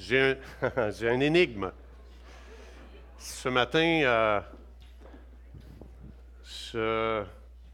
J'ai 0.08 0.38
un, 1.08 1.20
énigme. 1.20 1.70
Ce 3.18 3.50
matin, 3.50 4.40
euh, 6.74 7.24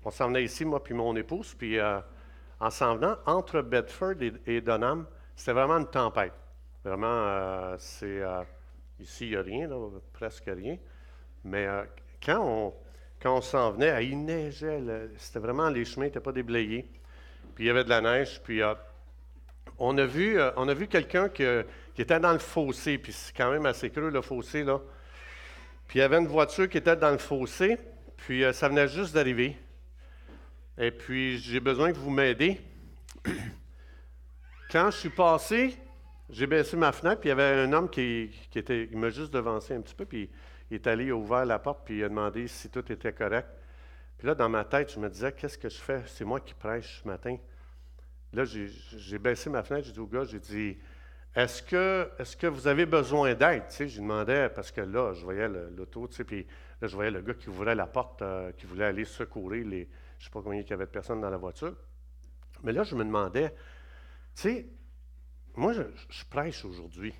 on 0.05 0.11
s'en 0.11 0.27
venait 0.27 0.43
ici, 0.43 0.65
moi 0.65 0.83
puis 0.83 0.93
mon 0.93 1.15
épouse, 1.15 1.55
puis 1.55 1.79
euh, 1.79 2.01
en 2.59 2.71
s'en 2.71 2.97
venant, 2.97 3.17
entre 3.27 3.63
Bedford 3.63 4.21
et, 4.21 4.33
et 4.47 4.61
Dunham, 4.61 5.07
c'était 5.37 5.53
vraiment 5.53 5.79
une 5.79 5.87
tempête. 5.87 6.33
Vraiment, 6.85 7.07
euh, 7.07 7.77
c'est... 7.79 8.23
ici, 8.99 9.27
il 9.27 9.31
n'y 9.31 9.37
a 9.37 9.43
rien, 9.43 9.69
là, 9.69 9.77
presque 10.13 10.47
rien. 10.47 10.79
Mais 11.45 11.69
quand 12.25 12.41
on, 12.41 12.75
quand 13.23 13.37
on 13.37 13.41
s'en 13.41 13.71
venait, 13.71 13.93
euh, 13.93 14.03
il 14.03 14.25
neigeait. 14.25 14.83
C'était 15.17 15.39
vraiment, 15.39 15.69
les 15.69 15.85
chemins 15.85 16.07
n'étaient 16.07 16.19
pas 16.19 16.33
déblayés. 16.33 16.89
Puis 17.55 17.65
il 17.65 17.67
y 17.69 17.71
avait 17.71 17.85
de 17.85 17.91
la 17.91 18.01
neige, 18.01 18.41
puis... 18.43 18.63
on 19.79 19.97
a 19.97 20.07
vu, 20.07 20.41
on 20.57 20.69
a 20.69 20.75
vu 20.75 20.89
quelqu'un 20.89 21.29
que- 21.29 21.65
qui 21.97 22.03
était 22.03 22.21
dans 22.21 22.35
le 22.35 22.39
fossé, 22.39 22.99
puis 22.99 23.11
c'est 23.11 23.35
quand 23.35 23.51
même 23.51 23.65
assez 23.65 23.89
creux 23.89 24.11
le 24.11 24.21
fossé, 24.21 24.63
là. 24.63 24.79
Puis 25.89 25.99
il 25.99 26.03
y 26.03 26.05
avait 26.05 26.19
une 26.19 26.27
voiture 26.27 26.69
qui 26.69 26.77
était 26.77 26.95
dans 26.95 27.11
le 27.11 27.17
fossé, 27.17 27.79
puis 28.19 28.45
euh, 28.45 28.53
ça 28.53 28.69
venait 28.69 28.87
juste 28.87 29.15
d'arriver. 29.15 29.57
Et 30.77 30.91
puis 30.91 31.39
j'ai 31.39 31.59
besoin 31.59 31.93
que 31.93 31.97
vous 31.97 32.11
m'aidiez. 32.11 32.61
Quand 34.71 34.91
je 34.91 34.99
suis 34.99 35.09
passé, 35.09 35.75
j'ai 36.29 36.47
baissé 36.47 36.77
ma 36.77 36.93
fenêtre, 36.93 37.23
puis 37.23 37.31
il 37.31 37.31
y 37.31 37.33
avait 37.33 37.63
un 37.63 37.73
homme 37.73 37.89
qui, 37.89 38.31
qui 38.51 38.59
était, 38.59 38.91
il 38.93 38.99
m'a 38.99 39.09
juste 39.09 39.33
devancé 39.33 39.73
un 39.73 39.81
petit 39.81 39.95
peu, 39.95 40.05
puis 40.05 40.29
il 40.71 40.75
est 40.75 40.87
allé, 40.87 41.07
il 41.07 41.13
a 41.13 41.17
ouvert 41.17 41.47
la 41.47 41.59
porte, 41.59 41.81
puis 41.87 41.97
il 41.97 42.05
a 42.05 42.11
demandé 42.11 42.47
si 42.47 42.69
tout 42.69 42.93
était 42.93 43.15
correct. 43.15 43.49
Puis 44.19 44.27
là, 44.27 44.35
dans 44.35 44.51
ma 44.51 44.67
tête, 44.67 44.93
je 44.93 45.01
me 45.01 45.09
disais, 45.09 45.33
qu'est-ce 45.33 45.57
que 45.57 45.71
je 45.71 45.79
fais? 45.79 46.03
C'est 46.09 46.27
moi 46.27 46.41
qui 46.41 46.53
prêche 46.53 47.01
ce 47.03 47.09
matin. 47.09 47.39
Là, 48.35 48.45
j'ai 48.45 49.19
baissé 49.19 49.49
ma 49.49 49.63
fenêtre, 49.63 49.87
j'ai 49.87 49.93
dit 49.93 50.01
au 50.01 50.07
gars, 50.07 50.25
j'ai 50.25 50.41
dit, 50.41 50.77
est-ce 51.37 51.63
que, 51.63 52.11
est 52.19 52.39
que 52.39 52.47
vous 52.47 52.67
avez 52.67 52.87
besoin 52.87 53.35
d'aide? 53.35 53.65
Tu 53.69 53.75
sais, 53.75 53.89
je 53.89 53.97
lui 53.97 54.03
demandais, 54.03 54.49
parce 54.49 54.73
que 54.73 54.81
là, 54.81 55.13
je 55.13 55.23
voyais 55.23 55.47
l'auto, 55.49 56.09
tu 56.09 56.17
sais, 56.17 56.25
puis 56.25 56.47
là, 56.81 56.89
je 56.89 56.95
voyais 56.95 57.11
le 57.11 57.21
gars 57.21 57.35
qui 57.35 57.51
ouvrait 57.51 57.75
la 57.75 57.87
porte, 57.87 58.23
euh, 58.23 58.53
qui 58.53 58.65
voulait 58.65 58.87
aller 58.87 59.05
secourir 59.05 59.67
les, 59.67 59.87
je 60.19 60.25
ne 60.25 60.25
sais 60.25 60.31
pas 60.31 60.41
combien 60.41 60.61
il 60.61 60.67
y 60.67 60.73
avait 60.73 60.87
de 60.87 60.91
personnes 60.91 61.21
dans 61.21 61.29
la 61.29 61.37
voiture. 61.37 61.77
Mais 62.63 62.73
là, 62.73 62.85
je 62.85 62.95
me 62.95 63.05
demandais, 63.05 63.51
tu 63.51 63.57
sais, 64.35 64.67
moi, 65.55 65.75
je, 65.75 65.83
je 66.09 66.25
prêche 66.25 66.65
aujourd'hui. 66.65 67.15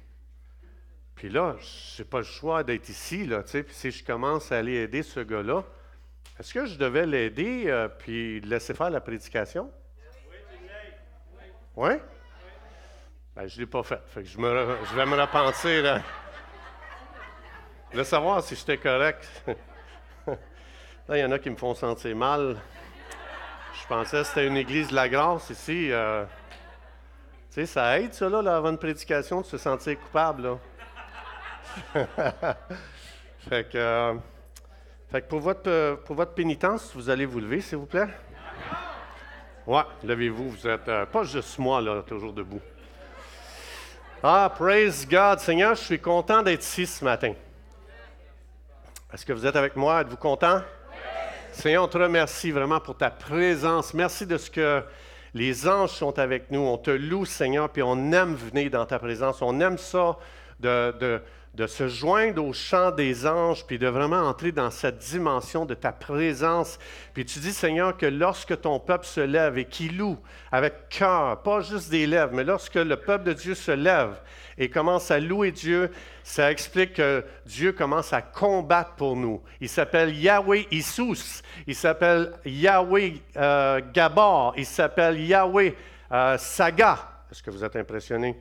Puis 1.15 1.29
là, 1.29 1.57
je 1.61 2.01
n'ai 2.03 2.09
pas 2.09 2.19
le 2.19 2.25
choix 2.25 2.65
d'être 2.65 2.89
ici, 2.89 3.27
là, 3.27 3.43
tu 3.43 3.51
sais, 3.51 3.63
puis 3.63 3.75
si 3.75 3.91
je 3.91 4.03
commence 4.03 4.51
à 4.51 4.57
aller 4.57 4.77
aider 4.77 5.03
ce 5.03 5.21
gars-là, 5.21 5.63
est-ce 6.39 6.55
que 6.55 6.65
je 6.65 6.79
devais 6.79 7.05
l'aider 7.05 7.65
euh, 7.67 7.89
puis 7.89 8.41
le 8.41 8.49
laisser 8.49 8.73
faire 8.73 8.89
la 8.89 9.03
prédication? 9.03 9.71
Oui? 11.77 11.91
Ben, 13.37 13.47
je 13.47 13.57
ne 13.57 13.61
l'ai 13.61 13.67
pas 13.67 13.83
fait. 13.83 14.01
Je, 14.17 14.39
vais 14.39 15.07
me 15.07 15.21
repentir. 15.21 15.83
là. 15.83 16.01
De 17.93 18.03
savoir 18.03 18.43
si 18.43 18.57
j'étais 18.57 18.79
correct. 18.79 19.29
Là, 20.27 21.19
il 21.19 21.21
y 21.21 21.25
en 21.25 21.31
a 21.31 21.39
qui 21.39 21.51
me 21.51 21.57
font 21.57 21.75
sentir 21.75 22.17
mal. 22.17 22.57
Je 23.79 23.87
pensais 23.87 24.23
que 24.23 24.25
c'était 24.25 24.47
une 24.47 24.57
église 24.57 24.89
de 24.89 24.95
la 24.95 25.11
grâce 25.11 25.51
ici. 25.51 25.93
euh. 25.93 26.25
Tu 27.51 27.61
sais, 27.61 27.67
ça 27.67 28.01
aide, 28.01 28.15
ça, 28.15 28.29
là, 28.31 28.41
là, 28.41 28.57
avant 28.57 28.71
une 28.71 28.79
prédication, 28.79 29.43
de 29.43 29.47
se 29.47 29.59
sentir 29.59 30.01
coupable. 30.01 30.57
Fait 33.49 33.69
que, 33.71 33.77
euh, 33.79 34.15
fait 35.13 35.23
que 35.23 35.29
pour, 35.29 35.39
votre, 35.39 35.71
euh, 35.71 35.95
pour 35.95 36.17
votre 36.17 36.33
pénitence, 36.33 36.91
vous 36.97 37.11
allez 37.11 37.27
vous 37.27 37.39
lever, 37.39 37.61
s'il 37.61 37.79
vous 37.79 37.87
plaît? 37.87 38.09
Ouais, 39.67 39.85
levez-vous. 40.03 40.51
Vous 40.51 40.67
êtes 40.67 40.91
pas 41.13 41.23
juste 41.23 41.59
moi, 41.59 41.81
là, 41.81 42.03
toujours 42.03 42.33
debout. 42.33 42.61
Ah, 44.23 44.53
praise 44.55 45.07
God. 45.09 45.39
Seigneur, 45.41 45.75
je 45.75 45.83
suis 45.83 45.99
content 46.01 46.43
d'être 46.43 46.63
ici 46.63 46.87
ce 46.87 47.05
matin. 47.05 47.35
Est-ce 49.13 49.25
que 49.25 49.33
vous 49.33 49.47
êtes 49.47 49.57
avec 49.57 49.77
moi? 49.77 50.01
Êtes-vous 50.01 50.17
content? 50.17 50.63
Seigneur, 51.53 51.85
on 51.85 51.89
te 51.89 51.99
remercie 51.99 52.51
vraiment 52.51 52.81
pour 52.81 52.97
ta 52.97 53.11
présence. 53.11 53.95
Merci 53.95 54.27
de 54.27 54.37
ce 54.37 54.51
que 54.51 54.83
les 55.33 55.69
anges 55.69 55.91
sont 55.91 56.19
avec 56.19 56.51
nous. 56.51 56.61
On 56.61 56.77
te 56.79 56.91
loue, 56.91 57.25
Seigneur, 57.25 57.69
puis 57.71 57.83
on 57.83 58.13
aime 58.13 58.35
venir 58.35 58.71
dans 58.71 58.85
ta 58.87 58.99
présence. 58.99 59.41
On 59.43 59.61
aime 59.61 59.79
ça 59.79 60.17
de, 60.61 60.93
de- 60.99 61.23
de 61.57 61.67
se 61.67 61.89
joindre 61.89 62.45
au 62.45 62.53
chant 62.53 62.91
des 62.91 63.27
anges, 63.27 63.67
puis 63.67 63.79
de 63.79 63.87
vraiment 63.87 64.29
entrer 64.29 64.53
dans 64.53 64.71
cette 64.71 64.99
dimension 64.99 65.65
de 65.65 65.73
ta 65.73 65.91
présence. 65.91 66.79
Puis 67.15 67.25
tu 67.25 67.39
dis, 67.39 67.53
Seigneur, 67.55 67.97
que 67.97 68.05
lorsque 68.05 68.61
ton 68.61 68.79
peuple 68.79 69.07
se 69.07 69.23
lève 69.23 69.57
et 69.57 69.65
qu'il 69.65 69.97
loue 69.97 70.19
avec 70.53 70.91
cœur, 70.91 71.43
pas 71.43 71.63
juste 71.63 71.89
des 71.89 72.07
lèvres, 72.07 72.33
mais 72.35 72.45
lorsque 72.45 72.75
le 72.75 72.97
peuple 72.97 73.25
de 73.25 73.33
Dieu 73.33 73.55
se 73.55 73.71
lève 73.71 74.21
et 74.59 74.69
commence 74.69 75.11
à 75.11 75.19
louer 75.19 75.51
Dieu, 75.51 75.91
ça 76.23 76.51
explique 76.51 76.93
que 76.93 77.25
Dieu 77.47 77.73
commence 77.73 78.13
à 78.13 78.21
combattre 78.21 78.93
pour 78.97 79.17
nous. 79.17 79.43
Il 79.59 79.71
s'appelle 79.71 80.15
Yahweh 80.15 80.67
Isus, 80.71 81.43
il 81.67 81.75
s'appelle 81.75 82.35
Yahweh 82.45 83.15
euh, 83.39 83.81
Gabor, 83.95 84.53
il 84.59 84.67
s'appelle 84.67 85.19
Yahweh 85.19 85.75
euh, 86.13 86.37
Saga. 86.37 86.99
Est-ce 87.31 87.43
que 87.43 87.51
vous 87.51 87.65
êtes 87.65 87.77
impressionné? 87.77 88.37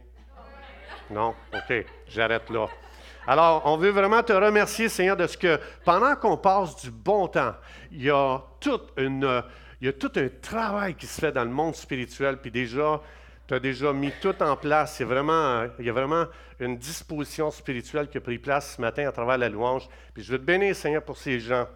Non? 1.10 1.34
OK, 1.54 1.86
j'arrête 2.10 2.50
là. 2.50 2.68
Alors, 3.28 3.64
on 3.66 3.78
veut 3.78 3.90
vraiment 3.90 4.22
te 4.22 4.34
remercier, 4.34 4.88
Seigneur, 4.88 5.18
de 5.18 5.26
ce 5.26 5.38
que 5.38 5.60
pendant 5.84 6.16
qu'on 6.16 6.38
passe 6.38 6.76
du 6.82 6.92
bon 6.92 7.28
temps, 7.28 7.56
il 7.92 8.04
y 8.04 8.10
a 8.12 8.40
toute 8.60 8.94
une, 8.98 9.44
il 9.82 9.88
y 9.88 9.90
a 9.90 9.94
tout 9.94 10.12
un 10.16 10.30
travail 10.42 10.94
qui 10.94 11.08
se 11.08 11.20
fait 11.20 11.32
dans 11.32 11.44
le 11.44 11.50
monde 11.50 11.76
spirituel, 11.76 12.38
puis 12.38 12.52
déjà, 12.52 13.02
tu 13.48 13.54
as 13.54 13.60
déjà 13.60 13.94
mis 13.94 14.12
tout 14.22 14.36
en 14.44 14.56
place. 14.56 14.96
C'est 14.96 15.04
vraiment, 15.04 15.66
il 15.80 15.86
y 15.86 15.90
a 15.90 15.94
vraiment 15.94 16.26
une 16.60 16.78
disposition 16.78 17.50
spirituelle 17.52 18.10
qui 18.10 18.18
a 18.18 18.22
pris 18.22 18.38
place 18.38 18.76
ce 18.76 18.82
matin 18.82 19.08
à 19.08 19.12
travers 19.12 19.38
la 19.38 19.50
louange. 19.50 19.88
Puis 20.14 20.24
je 20.24 20.32
veux 20.32 20.40
te 20.40 20.44
bénir, 20.44 20.76
Seigneur, 20.76 21.04
pour 21.04 21.18
ces 21.18 21.40
gens 21.40 21.68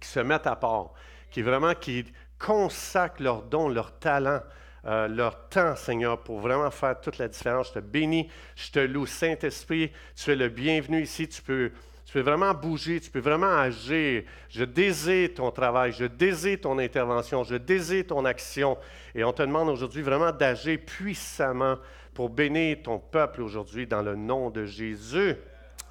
qui 0.00 0.08
se 0.08 0.20
mettent 0.20 0.46
à 0.46 0.56
part, 0.56 0.92
qui 1.30 1.42
vraiment 1.42 1.74
qui 1.74 2.04
consacrent 2.38 3.22
leurs 3.22 3.42
dons, 3.42 3.68
leurs 3.68 3.98
talents, 3.98 4.42
euh, 4.88 5.06
leur 5.06 5.48
temps, 5.48 5.76
Seigneur, 5.76 6.18
pour 6.18 6.40
vraiment 6.40 6.70
faire 6.70 7.00
toute 7.00 7.18
la 7.18 7.28
différence. 7.28 7.68
Je 7.68 7.74
te 7.74 7.78
bénis, 7.78 8.28
je 8.56 8.70
te 8.70 8.78
loue, 8.78 9.06
Saint-Esprit, 9.06 9.92
tu 10.16 10.32
es 10.32 10.36
le 10.36 10.48
bienvenu 10.48 11.02
ici, 11.02 11.28
tu 11.28 11.42
peux, 11.42 11.70
tu 12.06 12.12
peux 12.14 12.20
vraiment 12.22 12.54
bouger, 12.54 12.98
tu 12.98 13.10
peux 13.10 13.20
vraiment 13.20 13.54
agir. 13.58 14.22
Je 14.48 14.64
désire 14.64 15.34
ton 15.34 15.50
travail, 15.50 15.92
je 15.92 16.06
désire 16.06 16.60
ton 16.62 16.78
intervention, 16.78 17.44
je 17.44 17.56
désire 17.56 18.06
ton 18.06 18.24
action. 18.24 18.78
Et 19.14 19.22
on 19.22 19.32
te 19.32 19.42
demande 19.42 19.68
aujourd'hui 19.68 20.02
vraiment 20.02 20.32
d'agir 20.32 20.78
puissamment 20.86 21.76
pour 22.14 22.30
bénir 22.30 22.78
ton 22.82 22.98
peuple 22.98 23.42
aujourd'hui 23.42 23.86
dans 23.86 24.02
le 24.02 24.16
nom 24.16 24.48
de 24.50 24.64
Jésus. 24.64 25.36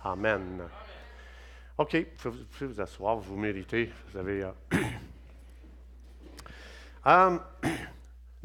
Amen. 0.03 0.64
OK, 1.78 1.96
vous 2.24 2.31
pouvez 2.31 2.74
vous, 2.74 2.81
asseoir, 2.81 3.18
vous 3.18 3.38
méritez. 3.38 3.91
Vous 4.09 4.18
avez. 4.18 4.44
euh, 4.44 4.52
Hum, 7.06 7.40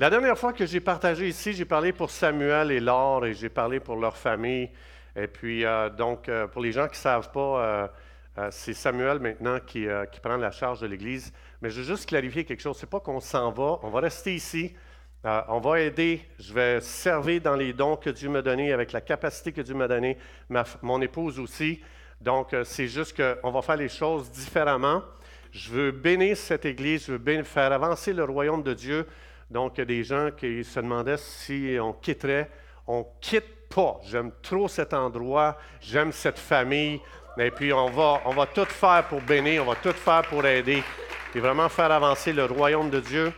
la 0.03 0.11
dernière 0.11 0.37
fois 0.37 0.53
que 0.53 0.67
j'ai 0.67 0.81
partagé 0.81 1.29
ici, 1.29 1.53
j'ai 1.53 1.65
parlé 1.65 1.93
pour 1.93 2.11
Samuel 2.11 2.73
et 2.73 2.81
Laure 2.81 3.25
et 3.25 3.35
j'ai 3.35 3.49
parlé 3.49 3.79
pour 3.79 3.95
leur 3.95 4.17
famille. 4.17 4.69
Et 5.15 5.29
puis, 5.29 5.65
euh, 5.65 5.91
donc, 5.91 6.29
euh, 6.29 6.49
pour 6.49 6.61
les 6.61 6.73
gens 6.73 6.87
qui 6.87 6.95
ne 6.95 7.03
savent 7.03 7.31
pas, 7.31 7.89
euh, 8.37 8.49
c'est 8.51 8.75
Samuel 8.75 9.21
maintenant 9.21 9.61
qui, 9.65 9.87
prend 10.21 10.37
la 10.39 10.51
charge 10.51 10.81
de 10.81 10.89
l'Église. 10.89 11.33
Mais 11.61 11.71
je 11.71 11.83
veux 11.83 11.87
juste 11.87 12.09
clarifier 12.09 12.45
quelque 12.45 12.63
chose. 12.63 12.79
Ce 12.79 12.85
n'est 12.85 12.91
pas 12.91 12.99
qu'on 12.99 13.21
s'en 13.21 13.53
va. 13.53 13.79
On 13.85 13.91
va 13.91 14.01
rester 14.01 14.35
ici. 14.35 14.75
On 15.23 15.61
va 15.61 15.79
aider. 15.79 16.21
Je 16.41 16.53
vais 16.53 16.81
servir 16.81 17.41
dans 17.41 17.55
les 17.55 17.73
dons 17.73 17.95
que 17.95 18.11
Dieu 18.11 18.29
m'a 18.29 18.43
donnés, 18.43 18.73
avec 18.73 18.91
la 18.91 19.03
capacité 19.03 19.53
que 19.53 19.61
Dieu 19.61 19.77
m'a 19.77 19.87
donnée. 19.87 20.19
Mon 20.83 21.01
épouse 21.01 21.39
aussi. 21.39 21.81
Donc, 22.21 22.57
c'est 22.65 22.89
juste 22.89 23.17
qu'on 23.17 23.53
va 23.53 23.63
faire 23.63 23.77
les 23.77 23.89
choses 23.89 24.33
différemment. 24.33 25.05
Je 25.53 25.71
veux 25.71 25.93
bénir 25.93 26.37
cette 26.37 26.65
Église, 26.65 27.07
je 27.07 27.13
veux 27.13 27.19
bénir- 27.19 27.45
faire 27.45 27.71
avancer 27.71 28.13
le 28.13 28.25
royaume 28.25 28.65
de 28.65 28.75
Dieu. 28.75 29.07
Donc, 29.53 29.75
il 29.77 29.81
y 29.81 29.83
a 29.83 29.85
des 29.85 30.03
gens 30.03 30.31
qui 30.35 30.65
se 30.65 30.81
demandaient 30.81 31.19
si 31.19 31.77
on 31.79 31.93
quitterait. 31.93 32.51
On 32.87 33.07
quitte 33.21 33.69
pas. 33.69 34.01
J'aime 34.05 34.33
trop 34.41 34.67
cet 34.67 34.95
endroit, 34.95 35.59
j'aime 35.81 36.11
cette 36.11 36.39
famille. 36.39 37.01
Et 37.39 37.51
puis, 37.51 37.73
on 37.73 37.91
va, 37.91 38.23
on 38.25 38.31
va 38.33 38.47
tout 38.47 38.65
faire 38.65 39.07
pour 39.09 39.21
bénir, 39.21 39.63
on 39.63 39.67
va 39.71 39.77
tout 39.77 39.93
faire 39.93 40.23
pour 40.23 40.45
aider. 40.47 40.83
Et 41.35 41.41
vraiment 41.41 41.69
faire 41.69 41.91
avancer 41.93 42.33
le 42.33 42.47
royaume 42.47 42.89
de 42.91 43.01
Dieu. 43.01 43.33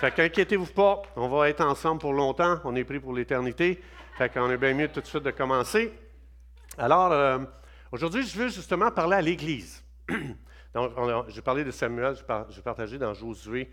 Fait 0.00 0.12
qu'inquiétez-vous 0.12 0.72
pas, 0.72 1.02
on 1.14 1.28
va 1.28 1.48
être 1.48 1.60
ensemble 1.64 2.00
pour 2.00 2.12
longtemps. 2.12 2.58
On 2.64 2.74
est 2.74 2.84
pris 2.84 2.98
pour 2.98 3.12
l'éternité. 3.12 3.80
Fait 4.18 4.28
qu'on 4.28 4.50
est 4.50 4.56
bien 4.56 4.74
mieux 4.74 4.88
tout 4.88 5.00
de 5.00 5.06
suite 5.06 5.22
de 5.22 5.30
commencer. 5.30 5.92
Alors, 6.76 7.12
euh, 7.12 7.38
aujourd'hui, 7.92 8.26
je 8.26 8.36
veux 8.36 8.48
justement 8.48 8.90
parler 8.90 9.16
à 9.16 9.20
l'Église. 9.22 9.82
Donc, 10.74 10.92
j'ai 11.28 11.42
parlé 11.42 11.62
de 11.64 11.70
Samuel, 11.70 12.16
j'ai 12.16 12.22
par- 12.24 12.50
j'ai 12.50 12.62
partagé 12.62 12.98
dans 12.98 13.14
Josué, 13.14 13.70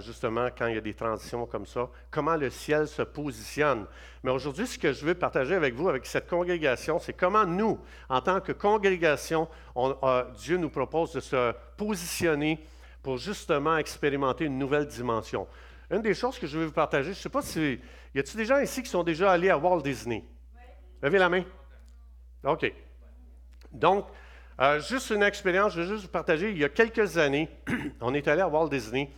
justement, 0.00 0.48
quand 0.56 0.66
il 0.66 0.74
y 0.74 0.78
a 0.78 0.82
des 0.82 0.94
transitions 0.94 1.46
comme 1.46 1.66
ça, 1.66 1.88
comment 2.10 2.36
le 2.36 2.50
ciel 2.50 2.86
se 2.86 3.02
positionne. 3.02 3.86
Mais 4.22 4.30
aujourd'hui, 4.30 4.66
ce 4.66 4.78
que 4.78 4.92
je 4.92 5.04
veux 5.04 5.14
partager 5.14 5.54
avec 5.54 5.74
vous, 5.74 5.88
avec 5.88 6.04
cette 6.04 6.28
congrégation, 6.28 6.98
c'est 6.98 7.14
comment 7.14 7.46
nous, 7.46 7.78
en 8.08 8.20
tant 8.20 8.40
que 8.40 8.52
congrégation, 8.52 9.48
on- 9.74 9.96
euh, 10.02 10.24
Dieu 10.38 10.56
nous 10.58 10.70
propose 10.70 11.12
de 11.12 11.20
se 11.20 11.52
positionner 11.76 12.58
pour 13.02 13.16
justement 13.16 13.78
expérimenter 13.78 14.44
une 14.44 14.58
nouvelle 14.58 14.86
dimension. 14.86 15.46
Une 15.90 16.02
des 16.02 16.14
choses 16.14 16.38
que 16.38 16.46
je 16.46 16.58
veux 16.58 16.66
vous 16.66 16.72
partager, 16.72 17.12
je 17.12 17.18
ne 17.18 17.22
sais 17.22 17.28
pas 17.30 17.42
si... 17.42 17.80
Y 18.14 18.18
a-t-il 18.20 18.36
des 18.36 18.44
gens 18.44 18.58
ici 18.58 18.82
qui 18.82 18.90
sont 18.90 19.02
déjà 19.02 19.30
allés 19.32 19.48
à 19.50 19.56
Walt 19.56 19.80
Disney? 19.80 20.24
Levez 21.00 21.18
la 21.18 21.28
main. 21.28 21.44
OK. 22.44 22.72
Donc, 23.72 24.06
euh, 24.60 24.80
juste 24.80 25.10
une 25.10 25.22
expérience, 25.22 25.72
je 25.74 25.80
vais 25.80 25.86
juste 25.86 26.02
vous 26.02 26.08
partager. 26.10 26.50
Il 26.50 26.58
y 26.58 26.64
a 26.64 26.68
quelques 26.68 27.16
années, 27.16 27.48
on 28.00 28.12
est 28.12 28.26
allé 28.28 28.40
à 28.42 28.48
Walt 28.48 28.68
Disney. 28.68 29.10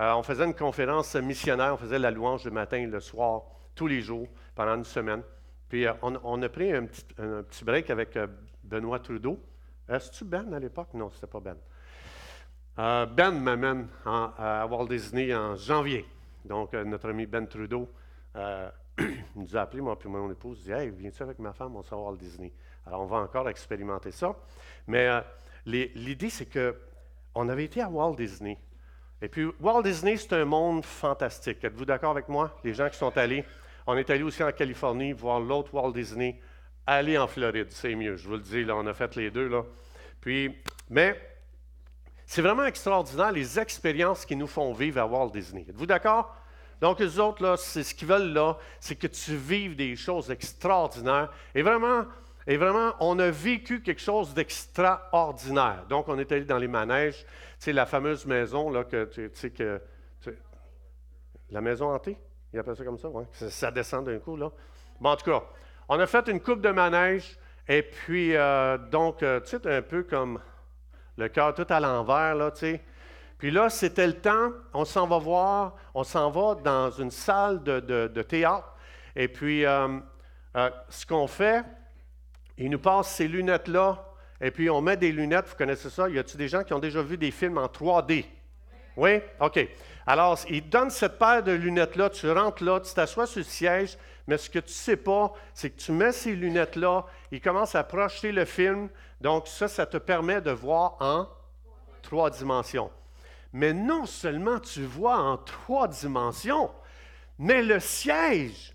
Euh, 0.00 0.14
on 0.14 0.22
faisait 0.22 0.44
une 0.44 0.54
conférence 0.54 1.14
missionnaire, 1.16 1.74
on 1.74 1.76
faisait 1.76 1.98
la 1.98 2.10
louange 2.10 2.44
le 2.44 2.50
matin, 2.50 2.86
le 2.86 3.00
soir, 3.00 3.42
tous 3.74 3.86
les 3.86 4.00
jours, 4.00 4.26
pendant 4.54 4.76
une 4.76 4.84
semaine. 4.84 5.22
Puis 5.68 5.86
euh, 5.86 5.92
on, 6.02 6.42
a 6.42 6.48
pris 6.48 6.72
un 6.72 6.86
petit, 6.86 7.64
break 7.64 7.90
avec 7.90 8.18
Benoît 8.64 8.98
Trudeau. 9.00 9.38
Est-ce-tu 9.88 10.24
Ben 10.24 10.52
à 10.54 10.58
l'époque? 10.58 10.88
Non, 10.94 11.10
ce 11.10 11.16
n'était 11.16 11.26
pas 11.26 11.40
Ben. 11.40 11.56
ben 13.14 13.30
m'amène 13.32 13.88
à 14.06 14.66
Walt 14.70 14.88
Disney 14.88 15.34
en 15.34 15.56
janvier. 15.56 16.06
Donc, 16.44 16.72
notre 16.72 17.10
ami 17.10 17.26
Ben 17.26 17.46
Trudeau 17.46 17.90
nous 19.36 19.56
a 19.56 19.60
appelé, 19.60 19.82
moi 19.82 19.98
et 20.02 20.08
mon 20.08 20.30
épouse, 20.30 20.62
dit 20.62 20.72
Hey, 20.72 20.90
viens-tu 20.90 21.22
avec 21.22 21.38
ma 21.38 21.52
femme, 21.52 21.76
on 21.76 21.80
va 21.80 21.96
à 21.96 22.00
Walt 22.00 22.16
Disney. 22.16 22.52
Alors, 22.86 23.02
on 23.02 23.06
va 23.06 23.18
encore 23.18 23.48
expérimenter 23.48 24.10
ça. 24.10 24.34
Mais 24.86 25.06
euh, 25.08 25.20
l'idée, 25.66 26.30
c'est 26.30 26.46
qu'on 26.46 27.48
avait 27.48 27.64
été 27.64 27.80
à 27.80 27.88
Walt 27.88 28.16
Disney. 28.16 28.58
Et 29.22 29.28
puis, 29.28 29.46
Walt 29.60 29.82
Disney, 29.82 30.16
c'est 30.16 30.32
un 30.32 30.44
monde 30.44 30.84
fantastique. 30.84 31.62
Êtes-vous 31.62 31.84
d'accord 31.84 32.12
avec 32.12 32.28
moi, 32.28 32.58
les 32.64 32.72
gens 32.72 32.88
qui 32.88 32.96
sont 32.96 33.16
allés? 33.18 33.44
On 33.86 33.96
est 33.96 34.08
allé 34.08 34.22
aussi 34.22 34.42
en 34.42 34.52
Californie 34.52 35.12
voir 35.12 35.40
l'autre 35.40 35.74
Walt 35.74 35.92
Disney. 35.92 36.40
Aller 36.86 37.18
en 37.18 37.26
Floride, 37.26 37.68
c'est 37.70 37.94
mieux, 37.94 38.16
je 38.16 38.26
vous 38.26 38.34
le 38.34 38.40
dis, 38.40 38.64
là, 38.64 38.74
on 38.76 38.86
a 38.86 38.94
fait 38.94 39.14
les 39.16 39.30
deux. 39.30 39.48
Là. 39.48 39.62
Puis, 40.20 40.56
mais 40.88 41.20
c'est 42.24 42.42
vraiment 42.42 42.64
extraordinaire 42.64 43.32
les 43.32 43.58
expériences 43.58 44.24
qui 44.24 44.36
nous 44.36 44.46
font 44.46 44.72
vivre 44.72 45.00
à 45.00 45.06
Walt 45.06 45.30
Disney. 45.30 45.66
Êtes-vous 45.68 45.86
d'accord? 45.86 46.34
Donc, 46.80 46.98
les 47.00 47.18
autres, 47.18 47.42
là, 47.42 47.56
c'est 47.58 47.82
ce 47.82 47.94
qu'ils 47.94 48.08
veulent 48.08 48.32
là, 48.32 48.56
c'est 48.80 48.96
que 48.96 49.06
tu 49.06 49.36
vives 49.36 49.76
des 49.76 49.96
choses 49.96 50.30
extraordinaires. 50.30 51.30
Et 51.54 51.62
vraiment, 51.62 52.04
et 52.46 52.56
vraiment, 52.56 52.94
on 53.00 53.18
a 53.18 53.30
vécu 53.30 53.82
quelque 53.82 54.00
chose 54.00 54.32
d'extraordinaire. 54.34 55.84
Donc, 55.88 56.08
on 56.08 56.18
est 56.18 56.32
allé 56.32 56.44
dans 56.44 56.58
les 56.58 56.68
manèges. 56.68 57.24
La 57.66 57.86
fameuse 57.86 58.24
maison, 58.24 58.70
là, 58.70 58.84
que 58.84 59.04
tu 59.04 59.30
sais, 59.34 59.50
que. 59.50 59.80
la 61.50 61.60
maison 61.60 61.92
hantée, 61.92 62.16
il 62.52 62.58
appelle 62.58 62.76
ça 62.76 62.84
comme 62.84 62.98
ça, 62.98 63.08
oui. 63.08 63.24
Ça, 63.32 63.70
descend 63.70 64.06
d'un 64.06 64.18
coup, 64.18 64.36
là. 64.36 64.50
Bon, 65.00 65.10
en 65.10 65.16
tout 65.16 65.30
cas, 65.30 65.42
on 65.88 65.98
a 66.00 66.06
fait 66.06 66.28
une 66.28 66.40
coupe 66.40 66.60
de 66.60 66.70
manège. 66.70 67.38
Et 67.68 67.82
puis, 67.82 68.34
euh, 68.34 68.78
donc, 68.78 69.22
euh, 69.22 69.40
tu 69.40 69.50
sais, 69.50 69.76
un 69.76 69.82
peu 69.82 70.02
comme 70.02 70.40
le 71.16 71.28
cœur 71.28 71.54
tout 71.54 71.66
à 71.68 71.78
l'envers, 71.78 72.34
là, 72.34 72.50
tu 72.50 72.60
sais. 72.60 72.82
Puis 73.38 73.50
là, 73.50 73.70
c'était 73.70 74.06
le 74.06 74.20
temps, 74.20 74.50
on 74.74 74.84
s'en 74.84 75.06
va 75.06 75.18
voir, 75.18 75.76
on 75.94 76.02
s'en 76.02 76.30
va 76.30 76.56
dans 76.56 76.90
une 76.90 77.10
salle 77.10 77.62
de, 77.62 78.22
théâtre. 78.22 78.74
Et 79.14 79.28
puis, 79.28 79.64
euh, 79.64 79.98
ce 80.88 81.06
qu'on 81.06 81.26
fait, 81.26 81.64
il 82.60 82.70
nous 82.70 82.78
passe 82.78 83.14
ces 83.14 83.26
lunettes-là, 83.26 84.06
et 84.40 84.50
puis 84.50 84.68
on 84.68 84.82
met 84.82 84.96
des 84.96 85.12
lunettes, 85.12 85.48
vous 85.48 85.56
connaissez 85.56 85.88
ça, 85.88 86.08
y 86.08 86.18
a-t-il 86.18 86.36
des 86.36 86.48
gens 86.48 86.62
qui 86.62 86.74
ont 86.74 86.78
déjà 86.78 87.02
vu 87.02 87.16
des 87.16 87.30
films 87.30 87.56
en 87.56 87.66
3D? 87.66 88.26
Oui? 88.96 89.20
OK. 89.40 89.66
Alors, 90.06 90.38
il 90.48 90.68
donne 90.68 90.90
cette 90.90 91.18
paire 91.18 91.42
de 91.42 91.52
lunettes-là, 91.52 92.10
tu 92.10 92.30
rentres 92.30 92.62
là, 92.62 92.78
tu 92.80 92.92
t'assois 92.92 93.26
sur 93.26 93.38
le 93.38 93.44
siège, 93.44 93.96
mais 94.26 94.36
ce 94.36 94.50
que 94.50 94.58
tu 94.58 94.66
ne 94.66 94.72
sais 94.72 94.96
pas, 94.96 95.32
c'est 95.54 95.70
que 95.70 95.80
tu 95.80 95.92
mets 95.92 96.12
ces 96.12 96.36
lunettes-là, 96.36 97.06
il 97.32 97.40
commence 97.40 97.74
à 97.74 97.82
projeter 97.82 98.30
le 98.30 98.44
film, 98.44 98.90
donc 99.22 99.48
ça, 99.48 99.66
ça 99.66 99.86
te 99.86 99.96
permet 99.96 100.42
de 100.42 100.50
voir 100.50 100.96
en 101.00 101.28
trois 102.02 102.28
dimensions. 102.28 102.90
Mais 103.54 103.72
non 103.72 104.04
seulement 104.04 104.60
tu 104.60 104.84
vois 104.84 105.18
en 105.18 105.38
trois 105.38 105.88
dimensions, 105.88 106.70
mais 107.38 107.62
le 107.62 107.80
siège, 107.80 108.74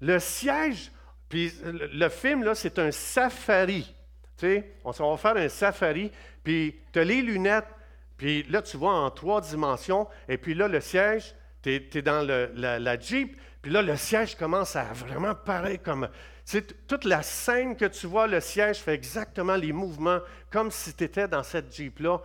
le 0.00 0.18
siège 0.18 0.90
puis 1.30 1.52
le 1.64 2.08
film, 2.08 2.42
là, 2.42 2.56
c'est 2.56 2.78
un 2.80 2.90
safari. 2.90 3.94
Tu 4.36 4.46
sais, 4.46 4.72
on 4.84 4.90
va 4.90 5.16
faire 5.16 5.36
un 5.36 5.48
safari, 5.48 6.10
puis 6.42 6.74
tu 6.92 6.98
as 6.98 7.04
les 7.04 7.22
lunettes, 7.22 7.68
puis 8.16 8.42
là, 8.50 8.60
tu 8.60 8.76
vois 8.76 8.94
en 8.94 9.10
trois 9.10 9.40
dimensions, 9.40 10.08
et 10.28 10.36
puis 10.36 10.54
là, 10.54 10.66
le 10.66 10.80
siège, 10.80 11.34
tu 11.62 11.70
es, 11.94 12.02
dans 12.02 12.26
la, 12.26 12.98
Jeep, 12.98 13.40
puis 13.62 13.70
là, 13.70 13.80
le 13.80 13.96
siège 13.96 14.34
commence 14.36 14.74
à 14.74 14.84
vraiment 14.92 15.34
paraître 15.34 15.84
comme. 15.84 16.08
Tu 16.44 16.58
sais, 16.58 16.62
toute 16.62 17.04
la 17.04 17.22
scène 17.22 17.76
que 17.76 17.84
tu 17.84 18.08
vois, 18.08 18.26
le 18.26 18.40
siège 18.40 18.78
fait 18.78 18.94
exactement 18.94 19.54
les 19.54 19.72
mouvements, 19.72 20.18
comme 20.50 20.72
si 20.72 20.92
tu 20.94 21.04
étais 21.04 21.28
dans 21.28 21.44
cette 21.44 21.72
Jeep-là. 21.72 22.20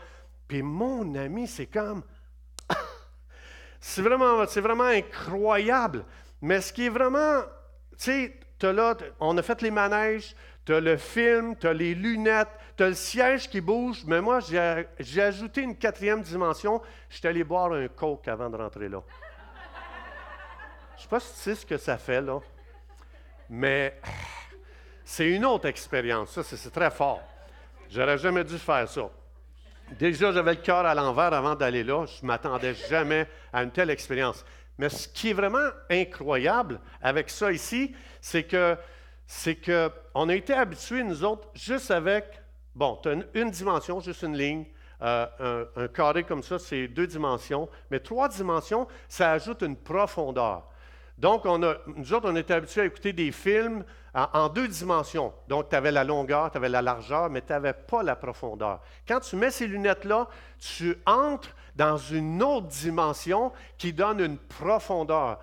Puis 0.47 0.63
mon 0.63 1.13
ami, 1.13 1.47
c'est 1.47 1.67
comme. 1.67 2.01
c'est 3.79 4.01
vraiment, 4.01 4.43
vraiment 4.45 4.85
incroyable. 4.85 6.05
Mais 6.41 6.59
ce 6.61 6.73
qui 6.73 6.87
est 6.87 6.89
vraiment. 6.89 7.41
Tu 7.97 8.05
sais, 8.05 8.39
là, 8.63 8.95
on 9.19 9.37
a 9.37 9.41
fait 9.41 9.61
les 9.61 9.71
manèges, 9.71 10.35
tu 10.65 10.73
as 10.73 10.79
le 10.79 10.97
film, 10.97 11.55
tu 11.55 11.67
as 11.67 11.73
les 11.73 11.93
lunettes, 11.93 12.49
tu 12.75 12.83
as 12.83 12.89
le 12.89 12.95
siège 12.95 13.49
qui 13.49 13.61
bouge, 13.61 14.03
mais 14.05 14.21
moi, 14.21 14.39
j'ai 14.99 15.21
ajouté 15.21 15.61
une 15.61 15.77
quatrième 15.77 16.21
dimension. 16.21 16.81
Je 17.09 17.17
suis 17.17 17.27
allé 17.27 17.43
boire 17.43 17.71
un 17.73 17.87
coke 17.87 18.27
avant 18.27 18.49
de 18.49 18.57
rentrer 18.57 18.89
là. 18.89 19.01
Je 20.91 20.99
ne 20.99 21.03
sais 21.03 21.09
pas 21.09 21.19
si 21.19 21.33
tu 21.33 21.39
sais 21.39 21.55
ce 21.55 21.65
que 21.65 21.77
ça 21.77 21.97
fait, 21.97 22.21
là, 22.21 22.39
mais 23.49 23.99
c'est 25.03 25.29
une 25.29 25.45
autre 25.45 25.67
expérience. 25.67 26.31
Ça, 26.31 26.43
c'est 26.43 26.71
très 26.71 26.89
fort. 26.89 27.21
J'aurais 27.89 28.17
jamais 28.17 28.43
dû 28.43 28.57
faire 28.57 28.87
ça. 28.89 29.09
Déjà, 29.91 30.31
j'avais 30.31 30.55
le 30.55 30.61
cœur 30.61 30.85
à 30.85 30.95
l'envers 30.95 31.31
avant 31.31 31.53
d'aller 31.53 31.83
là. 31.83 32.05
Je 32.07 32.23
ne 32.23 32.27
m'attendais 32.27 32.73
jamais 32.73 33.27
à 33.53 33.61
une 33.61 33.71
telle 33.71 33.91
expérience. 33.91 34.43
Mais 34.77 34.89
ce 34.89 35.07
qui 35.07 35.29
est 35.29 35.33
vraiment 35.33 35.69
incroyable 35.89 36.79
avec 37.01 37.29
ça 37.29 37.51
ici, 37.51 37.95
c'est 38.21 38.43
que 38.43 38.77
c'est 39.27 39.55
qu'on 39.55 40.29
a 40.29 40.35
été 40.35 40.53
habitués, 40.53 41.03
nous 41.03 41.23
autres, 41.23 41.47
juste 41.53 41.89
avec, 41.91 42.25
bon, 42.75 42.99
tu 43.01 43.09
as 43.09 43.13
une, 43.33 43.49
dimension, 43.49 43.99
juste 43.99 44.21
une 44.21 44.37
ligne, 44.37 44.65
euh, 45.01 45.65
un, 45.75 45.87
carré 45.87 46.23
comme 46.23 46.43
ça, 46.43 46.59
c'est 46.59 46.87
deux 46.87 47.07
dimensions, 47.07 47.67
mais 47.89 47.99
trois 47.99 48.29
dimensions, 48.29 48.87
ça 49.07 49.31
ajoute 49.31 49.63
une 49.63 49.75
profondeur. 49.75 50.69
Donc, 51.17 51.45
on 51.45 51.63
a, 51.63 51.75
nous 51.87 52.13
autres, 52.13 52.29
on 52.29 52.35
était 52.35 52.53
habitués 52.53 52.81
à 52.81 52.85
écouter 52.85 53.13
des 53.13 53.31
films 53.31 53.83
en, 54.13 54.49
deux 54.49 54.67
dimensions. 54.67 55.33
Donc, 55.47 55.69
tu 55.69 55.75
avais 55.75 55.91
la 55.91 56.03
longueur, 56.03 56.51
tu 56.51 56.57
avais 56.57 56.69
la 56.69 56.81
largeur, 56.81 57.29
mais 57.29 57.41
tu 57.41 57.51
n'avais 57.51 57.73
pas 57.73 58.03
la 58.03 58.15
profondeur. 58.15 58.81
Quand 59.07 59.21
tu 59.21 59.35
mets 59.37 59.51
ces 59.51 59.67
lunettes-là, 59.67 60.27
tu 60.59 60.97
entres 61.05 61.55
dans 61.75 61.97
une 61.97 62.41
autre 62.41 62.67
dimension 62.67 63.51
qui 63.77 63.93
donne 63.93 64.19
une 64.19 64.37
profondeur, 64.37 65.39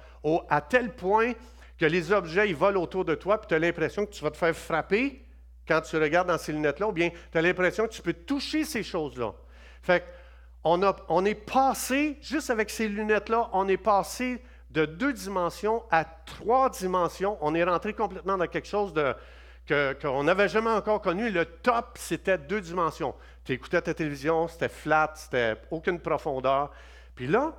à 0.49 0.61
tel 0.61 0.95
point 0.95 1.33
que 1.79 1.87
les 1.87 2.13
objets 2.13 2.49
ils 2.49 2.57
volent 2.57 2.81
autour 2.81 3.05
de 3.05 3.15
toi, 3.15 3.39
puis 3.39 3.49
tu 3.49 3.55
as 3.55 3.59
l'impression 3.59 4.07
que 4.07 4.13
tu 4.13 4.23
vas 4.23 4.31
te 4.31 4.37
faire 4.37 4.55
frapper 4.55 5.27
quand 5.67 5.81
tu 5.81 5.97
regardes 5.97 6.29
dans 6.29 6.39
ces 6.39 6.53
lunettes-là, 6.53 6.89
ou 6.89 6.93
bien 6.93 7.11
tu 7.31 7.39
as 7.39 7.43
l'impression 7.43 7.87
que 7.87 7.93
tu 7.93 8.03
peux 8.03 8.13
toucher 8.13 8.65
ces 8.65 8.83
choses-là. 8.83 9.33
Fait 9.83 10.05
on, 10.65 10.81
on 11.09 11.25
est 11.25 11.35
passé, 11.35 12.19
juste 12.21 12.51
avec 12.51 12.71
ces 12.71 12.89
lunettes-là, 12.89 13.51
on 13.53 13.69
est 13.69 13.77
passé 13.77 14.43
de 14.71 14.87
deux 14.87 15.13
dimensions 15.13 15.83
à 15.91 16.05
trois 16.05 16.71
dimensions. 16.71 17.37
On 17.41 17.55
est 17.55 17.65
rentré 17.65 17.93
complètement 17.93 18.39
dans 18.39 18.47
quelque 18.47 18.69
chose 18.69 18.93
de, 18.93 19.15
qu'on 19.69 20.25
n'avait 20.25 20.49
jamais 20.49 20.71
encore 20.71 21.01
connu. 21.01 21.31
Le 21.31 21.45
top, 21.45 21.97
c'était 21.99 22.39
deux 22.39 22.61
dimensions. 22.61 23.15
Tu 23.45 23.53
écoutais 23.53 23.81
ta 23.81 23.95
télévision, 23.95 24.49
c'était 24.49 24.69
flat, 24.69 25.13
c'était 25.15 25.57
aucune 25.71 26.01
profondeur. 26.01 26.71
Puis 27.15 27.27
là, 27.27 27.55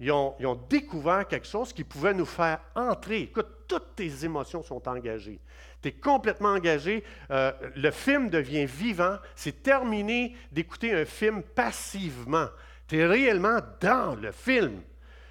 ils 0.00 0.12
ont, 0.12 0.60
découvert 0.68 1.26
quelque 1.26 1.46
chose 1.46 1.72
qui 1.72 1.82
pouvait 1.82 2.14
nous 2.14 2.26
faire 2.26 2.60
entrer. 2.74 3.22
Écoute, 3.22 3.48
toutes 3.66 3.96
tes 3.96 4.24
émotions 4.24 4.62
sont 4.62 4.86
engagées. 4.88 5.40
Tu 5.82 5.88
es 5.88 5.92
complètement 5.92 6.50
engagé. 6.50 7.02
Euh, 7.30 7.52
le 7.74 7.90
film 7.90 8.30
devient 8.30 8.64
vivant. 8.64 9.16
C'est 9.34 9.62
terminé 9.62 10.36
d'écouter 10.52 10.92
un 10.94 11.04
film 11.04 11.42
passivement. 11.42 12.46
Tu 12.86 12.98
es 12.98 13.06
réellement 13.06 13.58
dans 13.80 14.14
le 14.14 14.30
film. 14.30 14.80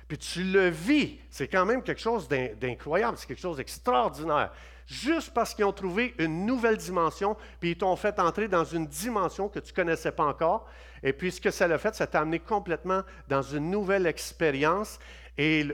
Puis 0.07 0.17
tu 0.17 0.43
le 0.43 0.67
vis. 0.67 1.19
C'est 1.29 1.47
quand 1.47 1.65
même 1.65 1.81
quelque 1.81 2.01
chose 2.01 2.27
d'incroyable. 2.27 3.17
C'est 3.17 3.27
quelque 3.27 3.41
chose 3.41 3.57
d'extraordinaire 3.57 4.51
juste 4.87 5.33
parce 5.33 5.53
qu'ils 5.53 5.65
ont 5.65 5.73
trouvé 5.73 6.15
une 6.17 6.45
nouvelle 6.45 6.77
dimension, 6.77 7.35
puis 7.59 7.71
ils 7.71 7.77
t'ont 7.77 7.95
fait 7.95 8.19
entrer 8.19 8.47
dans 8.47 8.63
une 8.63 8.87
dimension 8.87 9.49
que 9.49 9.59
tu 9.59 9.71
ne 9.71 9.75
connaissais 9.75 10.11
pas 10.11 10.25
encore. 10.25 10.67
Et 11.03 11.13
puis 11.13 11.31
ce 11.31 11.41
que 11.41 11.51
ça 11.51 11.67
l'a 11.67 11.77
fait, 11.77 11.93
ça 11.93 12.07
t'a 12.07 12.21
amené 12.21 12.39
complètement 12.39 13.03
dans 13.27 13.41
une 13.41 13.69
nouvelle 13.69 14.07
expérience. 14.07 14.97
Et 15.37 15.67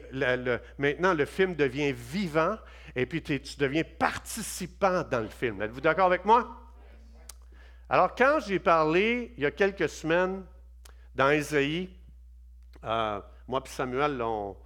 maintenant, 0.78 1.14
le 1.14 1.26
film 1.26 1.56
devient 1.56 1.94
vivant, 1.94 2.58
et 2.96 3.06
puis 3.06 3.22
tu 3.22 3.40
deviens 3.58 3.84
participant 3.84 5.04
dans 5.04 5.22
le 5.22 5.30
film. 5.30 5.62
Êtes-vous 5.62 5.82
d'accord 5.82 6.08
avec 6.08 6.26
moi? 6.26 6.60
Alors, 7.90 8.16
quand 8.16 8.40
j'ai 8.46 8.60
parlé 8.60 9.34
il 9.38 9.44
y 9.44 9.46
a 9.46 9.52
quelques 9.52 9.88
semaines 9.88 10.44
dans 11.16 11.30
Ésaïe, 11.30 11.90
euh, 12.84 13.22
moi 13.48 13.62
et 13.64 13.70
Samuel, 13.70 14.22
on, 14.22 14.58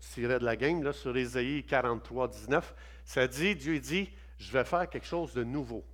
tirait 0.00 0.40
de 0.40 0.44
la 0.44 0.56
game 0.56 0.82
là, 0.82 0.92
sur 0.92 1.16
Ésaïe 1.16 1.64
43, 1.64 2.28
19. 2.28 2.74
Ça 3.06 3.26
dit, 3.28 3.54
Dieu 3.54 3.78
dit, 3.78 4.10
je 4.36 4.52
vais 4.52 4.64
faire 4.64 4.90
quelque 4.90 5.06
chose 5.06 5.32
de 5.32 5.44
nouveau, 5.44 5.86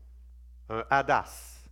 un 0.69 0.83
hadas. 0.91 1.63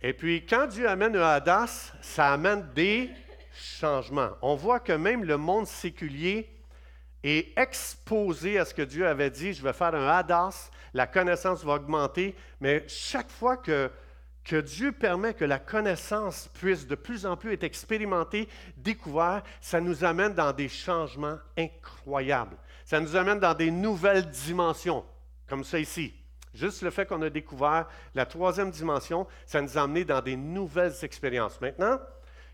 Et 0.00 0.14
puis, 0.14 0.44
quand 0.46 0.66
Dieu 0.66 0.88
amène 0.88 1.14
un 1.14 1.22
hadas, 1.22 1.92
ça 2.00 2.32
amène 2.32 2.66
des 2.74 3.10
changements. 3.52 4.30
On 4.40 4.56
voit 4.56 4.80
que 4.80 4.92
même 4.92 5.24
le 5.24 5.36
monde 5.36 5.66
séculier 5.66 6.50
et 7.22 7.52
exposé 7.60 8.58
à 8.58 8.64
ce 8.64 8.72
que 8.72 8.82
Dieu 8.82 9.06
avait 9.06 9.30
dit, 9.30 9.52
je 9.52 9.62
vais 9.62 9.72
faire 9.74 9.94
un 9.94 10.08
hadas, 10.08 10.70
la 10.94 11.06
connaissance 11.06 11.62
va 11.62 11.74
augmenter, 11.74 12.34
mais 12.60 12.84
chaque 12.88 13.30
fois 13.30 13.58
que, 13.58 13.90
que 14.42 14.56
Dieu 14.56 14.92
permet 14.92 15.34
que 15.34 15.44
la 15.44 15.58
connaissance 15.58 16.48
puisse 16.54 16.86
de 16.86 16.94
plus 16.94 17.26
en 17.26 17.36
plus 17.36 17.52
être 17.52 17.64
expérimentée, 17.64 18.48
découverte, 18.76 19.44
ça 19.60 19.80
nous 19.80 20.04
amène 20.04 20.32
dans 20.32 20.52
des 20.52 20.68
changements 20.68 21.38
incroyables. 21.58 22.56
Ça 22.86 23.00
nous 23.00 23.16
amène 23.16 23.40
dans 23.40 23.52
des 23.52 23.70
nouvelles 23.70 24.30
dimensions, 24.30 25.04
comme 25.48 25.64
ça 25.64 25.78
ici. 25.78 26.14
Juste 26.54 26.82
le 26.82 26.90
fait 26.90 27.04
qu'on 27.04 27.20
a 27.20 27.28
découvert 27.28 27.88
la 28.14 28.24
troisième 28.24 28.70
dimension, 28.70 29.26
ça 29.44 29.60
nous 29.60 29.76
a 29.76 29.82
amené 29.82 30.04
dans 30.04 30.22
des 30.22 30.36
nouvelles 30.36 30.94
expériences. 31.02 31.60
Maintenant, 31.60 31.98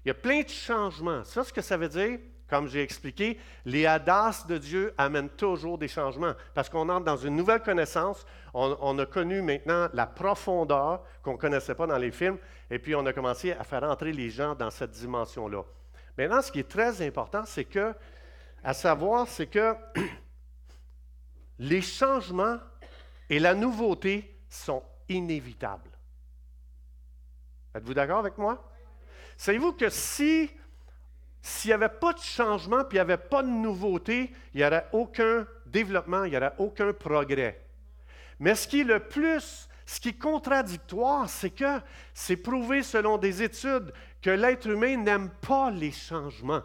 il 0.05 0.09
y 0.09 0.11
a 0.11 0.15
plein 0.15 0.41
de 0.41 0.49
changements. 0.49 1.23
Ça, 1.23 1.45
ce 1.45 1.53
que 1.53 1.61
ça 1.61 1.77
veut 1.77 1.89
dire, 1.89 2.19
comme 2.49 2.67
j'ai 2.67 2.83
expliqué, 2.83 3.39
les 3.67 3.87
hadas 3.87 4.45
de 4.49 4.57
Dieu 4.57 4.95
amènent 4.99 5.29
toujours 5.29 5.77
des 5.79 5.87
changements 5.87 6.33
parce 6.55 6.69
qu'on 6.69 6.89
entre 6.89 7.05
dans 7.05 7.17
une 7.17 7.37
nouvelle 7.37 7.63
connaissance. 7.63 8.27
On, 8.55 8.99
a 8.99 9.07
connu 9.07 9.43
maintenant 9.43 9.89
la 9.93 10.07
profondeur 10.07 11.03
qu'on 11.23 11.33
ne 11.33 11.39
connaissait 11.39 11.75
pas 11.75 11.87
dans 11.87 11.99
les 11.99 12.11
films 12.11 12.39
et 12.71 12.79
puis 12.79 12.95
on 12.95 13.05
a 13.05 13.13
commencé 13.13 13.53
à 13.53 13.65
faire 13.65 13.85
entrer 13.85 14.13
les 14.13 14.31
gens 14.31 14.55
dans 14.55 14.71
cette 14.71 14.93
dimension-là. 14.93 15.63
Maintenant, 16.19 16.43
ce 16.43 16.53
qui 16.53 16.61
est 16.61 16.69
très 16.69 17.01
important, 17.07 17.43
c'est 17.47 17.65
que, 17.65 17.95
à 18.63 18.75
savoir, 18.75 19.27
c'est 19.29 19.47
que 19.47 19.75
les 21.59 21.83
changements 21.83 22.59
et 23.29 23.39
la 23.39 23.55
nouveauté 23.55 24.39
sont 24.49 24.83
inévitables. 25.09 25.91
Êtes-vous 27.75 27.95
d'accord 27.95 28.19
avec 28.19 28.37
moi? 28.39 28.71
Savez-vous 29.37 29.73
que 29.73 29.89
si 29.89 30.51
s'il 31.45 31.71
n'y 31.71 31.75
avait 31.75 31.89
pas 31.89 32.13
de 32.13 32.21
changement, 32.21 32.85
puis 32.85 32.99
il 32.99 33.01
n'y 33.01 33.01
avait 33.01 33.17
pas 33.17 33.43
de 33.43 33.49
nouveauté, 33.49 34.33
il 34.55 34.59
n'y 34.59 34.65
aurait 34.65 34.87
aucun 34.93 35.45
développement, 35.67 36.23
il 36.23 36.31
n'y 36.31 36.37
aurait 36.37 36.55
aucun 36.59 36.93
progrès. 36.93 37.61
Mais 38.39 38.55
ce 38.55 38.69
qui 38.69 38.83
est 38.83 38.85
le 38.85 39.01
plus, 39.01 39.69
ce 39.85 39.99
qui 39.99 40.11
est 40.11 40.19
contradictoire, 40.19 41.29
c'est 41.29 41.51
que 41.51 41.81
c'est 42.15 42.37
prouvé 42.37 42.85
selon 42.85 43.19
des 43.19 43.43
études 43.43 43.93
que 44.21 44.31
l'être 44.31 44.69
humain 44.69 44.97
n'aime 44.97 45.31
pas 45.31 45.71
les 45.73 45.91
changements. 45.91 46.63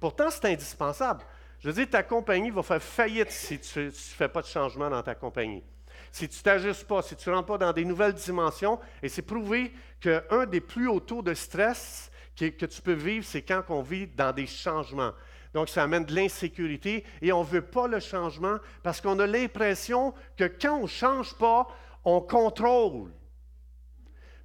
Pourtant, 0.00 0.28
c'est 0.28 0.46
indispensable. 0.46 1.22
Je 1.60 1.68
veux 1.68 1.74
dire, 1.74 1.88
ta 1.88 2.02
compagnie 2.02 2.50
va 2.50 2.62
faire 2.62 2.82
faillite 2.82 3.30
si 3.30 3.58
tu 3.58 3.78
ne 3.80 3.90
fais 3.90 4.28
pas 4.28 4.42
de 4.42 4.46
changement 4.46 4.90
dans 4.90 5.02
ta 5.02 5.14
compagnie. 5.14 5.64
Si 6.12 6.28
tu 6.28 6.38
ne 6.38 6.42
t'ajustes 6.42 6.86
pas, 6.86 7.02
si 7.02 7.16
tu 7.16 7.28
ne 7.28 7.34
rentres 7.34 7.46
pas 7.46 7.58
dans 7.58 7.72
des 7.72 7.84
nouvelles 7.84 8.12
dimensions, 8.12 8.78
et 9.02 9.08
c'est 9.08 9.22
prouvé 9.22 9.72
qu'un 10.00 10.46
des 10.46 10.60
plus 10.60 10.88
hauts 10.88 11.00
taux 11.00 11.22
de 11.22 11.34
stress, 11.34 12.10
que, 12.36 12.66
tu 12.66 12.82
peux 12.82 12.92
vivre, 12.92 13.24
c'est 13.24 13.42
quand 13.42 13.62
on 13.70 13.82
vit 13.82 14.06
dans 14.06 14.32
des 14.32 14.46
changements. 14.46 15.12
Donc, 15.54 15.70
ça 15.70 15.82
amène 15.82 16.04
de 16.04 16.14
l'insécurité 16.14 17.04
et 17.22 17.32
on 17.32 17.40
ne 17.40 17.48
veut 17.48 17.62
pas 17.62 17.88
le 17.88 17.98
changement 17.98 18.58
parce 18.82 19.00
qu'on 19.00 19.18
a 19.18 19.26
l'impression 19.26 20.12
que 20.36 20.44
quand 20.44 20.80
on 20.80 20.82
ne 20.82 20.86
change 20.86 21.34
pas, 21.34 21.66
on 22.04 22.20
contrôle. 22.20 23.10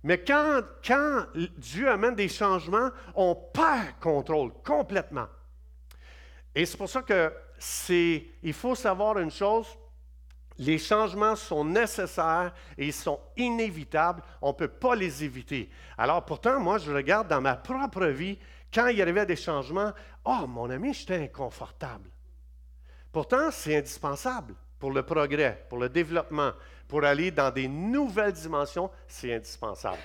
Mais 0.04 0.24
quand, 0.24 0.62
quand 0.86 1.26
Dieu 1.58 1.90
amène 1.90 2.16
des 2.16 2.30
changements, 2.30 2.90
on 3.14 3.36
perd 3.36 4.00
contrôle 4.00 4.52
complètement. 4.64 5.28
Et 6.54 6.66
c'est 6.66 6.78
pour 6.78 6.90
ça 6.90 7.02
que 7.02 7.34
c'est, 7.58 8.26
il 8.44 8.54
faut 8.54 8.76
savoir 8.76 9.18
une 9.20 9.32
chose, 9.32 9.68
les 10.58 10.78
changements 10.78 11.36
sont 11.36 11.66
nécessaires 11.66 12.54
et 12.78 12.88
ils 12.88 12.94
sont 12.94 13.20
inévitables. 13.38 14.22
On 14.42 14.50
ne 14.50 14.54
peut 14.54 14.68
pas 14.68 14.96
les 14.96 15.24
éviter. 15.24 15.70
Alors 15.98 16.24
pourtant, 16.24 16.60
moi, 16.60 16.78
je 16.78 16.92
regarde 16.92 17.28
dans 17.28 17.42
ma 17.42 17.56
propre 17.56 18.06
vie, 18.06 18.38
quand 18.74 18.88
il 18.88 18.98
y 18.98 19.02
arrivait 19.02 19.26
des 19.26 19.36
changements, 19.36 19.92
oh 20.24 20.46
mon 20.48 20.70
ami, 20.70 20.94
j'étais 20.94 21.24
inconfortable. 21.24 22.10
Pourtant, 23.12 23.52
c'est 23.52 23.76
indispensable 23.76 24.56
pour 24.80 24.92
le 24.92 25.04
progrès, 25.04 25.66
pour 25.70 25.80
le 25.80 25.90
développement, 25.90 26.52
pour 26.88 27.04
aller 27.04 27.32
dans 27.32 27.52
des 27.52 27.68
nouvelles 27.68 28.34
dimensions, 28.34 28.90
c'est 29.08 29.34
indispensable. 29.34 30.00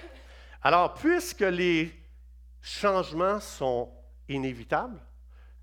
Alors, 0.62 0.94
puisque 0.94 1.40
les 1.40 1.94
changements 2.60 3.40
sont 3.40 3.90
inévitables, 4.28 5.00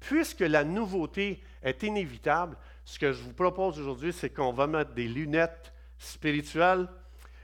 puisque 0.04 0.42
la 0.42 0.64
nouveauté 0.64 1.42
est 1.62 1.84
inévitable, 1.84 2.58
ce 2.86 3.00
que 3.00 3.12
je 3.12 3.24
vous 3.24 3.34
propose 3.34 3.80
aujourd'hui, 3.80 4.14
c'est 4.14 4.30
qu'on 4.30 4.54
va 4.54 4.68
mettre 4.68 4.94
des 4.94 5.08
lunettes 5.08 5.74
spirituelles 5.98 6.88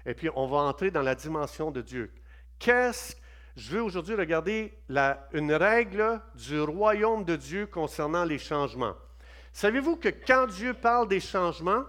et 0.05 0.13
puis 0.13 0.29
on 0.35 0.47
va 0.47 0.57
entrer 0.57 0.91
dans 0.91 1.01
la 1.01 1.15
dimension 1.15 1.71
de 1.71 1.81
Dieu. 1.81 2.11
Qu'est-ce 2.57 3.15
je 3.59 3.71
veux 3.71 3.83
aujourd'hui 3.83 4.15
regarder 4.15 4.73
une 5.33 5.53
règle 5.53 6.21
du 6.35 6.61
royaume 6.61 7.25
de 7.25 7.35
Dieu 7.35 7.65
concernant 7.65 8.23
les 8.23 8.37
changements. 8.37 8.95
Savez-vous 9.51 9.97
que 9.97 10.07
quand 10.07 10.47
Dieu 10.47 10.73
parle 10.73 11.09
des 11.09 11.19
changements, 11.19 11.83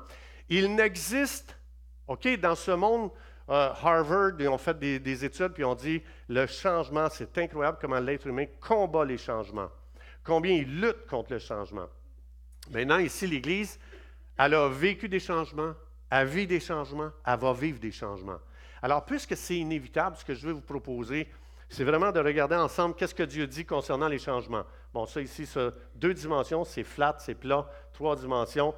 il 0.49 0.75
n'existe, 0.75 1.57
OK, 2.09 2.27
dans 2.41 2.57
ce 2.57 2.73
monde, 2.73 3.13
euh, 3.49 3.71
Harvard, 3.83 4.33
ils 4.41 4.49
ont 4.49 4.59
fait 4.59 4.77
des, 4.79 4.99
des 4.99 5.25
études, 5.25 5.53
puis 5.53 5.65
on 5.65 5.77
dit, 5.77 6.03
le 6.29 6.47
changement, 6.47 7.09
c'est 7.09 7.39
incroyable 7.39 7.79
comment 7.81 8.01
l'être 8.01 8.27
humain 8.27 8.47
combat 8.61 9.05
les 9.05 9.19
changements, 9.19 9.71
combien 10.25 10.53
il 10.53 10.81
lutte 10.81 11.07
contre 11.07 11.33
le 11.33 11.39
changement. 11.39 11.89
Maintenant, 12.71 12.99
ici, 12.99 13.27
l'Église, 13.27 13.79
elle 14.39 14.55
a 14.55 14.69
vécu 14.69 15.09
des 15.09 15.21
changements, 15.21 15.75
elle 16.11 16.27
vit 16.27 16.47
des 16.47 16.61
changements, 16.61 17.11
elle 17.27 17.39
va 17.39 17.53
vivre 17.53 17.79
des 17.79 17.93
changements. 17.93 18.39
Alors, 18.83 19.05
puisque 19.05 19.37
c'est 19.37 19.57
inévitable, 19.57 20.17
ce 20.17 20.25
que 20.25 20.35
je 20.35 20.47
vais 20.47 20.53
vous 20.53 20.61
proposer, 20.61 21.29
c'est 21.69 21.85
vraiment 21.85 22.11
de 22.11 22.21
regarder 22.21 22.57
ensemble 22.57 22.95
qu'est-ce 22.95 23.15
que 23.15 23.23
Dieu 23.23 23.47
dit 23.47 23.65
concernant 23.65 24.09
les 24.09 24.19
changements. 24.19 24.65
Bon, 24.93 25.07
ça 25.07 25.21
ici, 25.21 25.47
ça, 25.47 25.71
deux 25.95 26.15
dimensions, 26.15 26.65
c'est 26.65 26.85
flat, 26.85 27.17
c'est 27.19 27.35
plat, 27.35 27.71
trois 27.93 28.17
dimensions. 28.17 28.75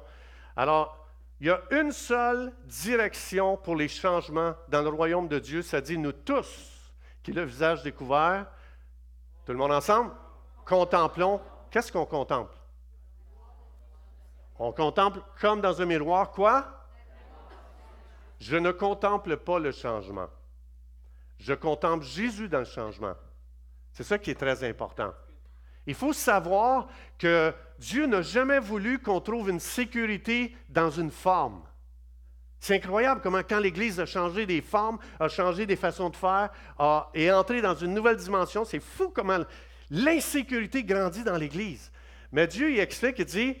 Alors, 0.55 1.07
il 1.39 1.47
y 1.47 1.49
a 1.49 1.61
une 1.71 1.91
seule 1.91 2.53
direction 2.65 3.57
pour 3.57 3.75
les 3.75 3.87
changements 3.87 4.53
dans 4.69 4.81
le 4.81 4.89
royaume 4.89 5.27
de 5.27 5.39
Dieu, 5.39 5.61
ça 5.61 5.81
dit 5.81 5.97
nous 5.97 6.11
tous, 6.11 6.93
qui 7.23 7.31
est 7.31 7.33
le 7.33 7.43
visage 7.43 7.81
découvert. 7.83 8.45
Tout 9.45 9.53
le 9.53 9.57
monde 9.57 9.71
ensemble? 9.71 10.11
Contemplons. 10.65 11.41
Qu'est-ce 11.71 11.91
qu'on 11.91 12.05
contemple? 12.05 12.55
On 14.59 14.71
contemple 14.71 15.19
comme 15.41 15.61
dans 15.61 15.81
un 15.81 15.85
miroir 15.85 16.31
quoi? 16.31 16.65
Je 18.39 18.55
ne 18.57 18.71
contemple 18.71 19.37
pas 19.37 19.59
le 19.59 19.71
changement. 19.71 20.27
Je 21.37 21.53
contemple 21.53 22.05
Jésus 22.05 22.47
dans 22.47 22.59
le 22.59 22.65
changement. 22.65 23.15
C'est 23.91 24.03
ça 24.03 24.17
qui 24.17 24.31
est 24.31 24.39
très 24.39 24.63
important. 24.63 25.13
Il 25.85 25.95
faut 25.95 26.13
savoir 26.13 26.87
que 27.17 27.53
Dieu 27.77 28.05
n'a 28.05 28.21
jamais 28.21 28.59
voulu 28.59 28.99
qu'on 28.99 29.19
trouve 29.19 29.49
une 29.49 29.59
sécurité 29.59 30.55
dans 30.69 30.89
une 30.89 31.11
forme. 31.11 31.63
C'est 32.59 32.75
incroyable 32.75 33.19
comment 33.21 33.41
quand 33.41 33.59
l'Église 33.59 33.99
a 33.99 34.05
changé 34.05 34.45
des 34.45 34.61
formes, 34.61 34.97
a 35.19 35.27
changé 35.27 35.65
des 35.65 35.75
façons 35.75 36.09
de 36.09 36.15
faire, 36.15 36.49
a, 36.79 37.09
est 37.13 37.29
entrée 37.29 37.61
dans 37.61 37.75
une 37.75 37.93
nouvelle 37.93 38.15
dimension. 38.15 38.63
C'est 38.63 38.79
fou 38.79 39.09
comment 39.09 39.39
l'insécurité 39.93 40.83
grandit 40.83 41.23
dans 41.23 41.37
l'Église. 41.37 41.91
Mais 42.31 42.47
Dieu 42.47 42.71
il 42.71 42.79
explique, 42.79 43.19
il 43.19 43.25
dit, 43.25 43.55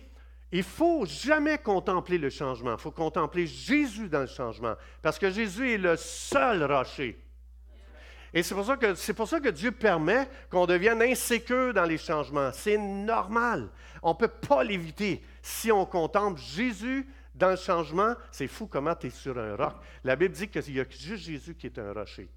il 0.51 0.59
ne 0.59 0.63
faut 0.63 1.05
jamais 1.05 1.59
contempler 1.59 2.17
le 2.17 2.29
changement. 2.29 2.73
Il 2.73 2.79
faut 2.79 2.91
contempler 2.91 3.45
Jésus 3.45 4.09
dans 4.09 4.21
le 4.21 4.27
changement. 4.27 4.73
Parce 5.01 5.19
que 5.19 5.29
Jésus 5.29 5.73
est 5.73 5.77
le 5.77 5.95
seul 5.95 6.63
rocher. 6.63 7.19
Et 8.33 8.41
c'est 8.41 8.55
pour, 8.55 8.65
ça 8.65 8.77
que, 8.77 8.95
c'est 8.95 9.13
pour 9.13 9.27
ça 9.27 9.39
que 9.39 9.49
Dieu 9.49 9.71
permet 9.71 10.27
qu'on 10.49 10.65
devienne 10.65 11.03
insécure 11.03 11.71
dans 11.71 11.85
les 11.85 11.99
changements. 11.99 12.51
C'est 12.51 12.79
normal. 12.79 13.69
On 14.01 14.09
ne 14.09 14.17
peut 14.17 14.27
pas 14.27 14.63
l'éviter. 14.63 15.21
Si 15.43 15.71
on 15.71 15.85
contemple 15.85 16.41
Jésus 16.41 17.07
dans 17.35 17.51
le 17.51 17.57
changement, 17.57 18.15
c'est 18.31 18.47
fou 18.47 18.65
comment 18.65 18.95
tu 18.95 19.07
es 19.07 19.09
sur 19.11 19.37
un 19.37 19.55
roc. 19.55 19.73
La 20.03 20.15
Bible 20.15 20.33
dit 20.33 20.47
qu'il 20.47 20.73
n'y 20.73 20.79
a 20.79 20.85
juste 20.89 21.25
Jésus 21.25 21.53
qui 21.53 21.67
est 21.67 21.77
un 21.77 21.93
rocher 21.93 22.27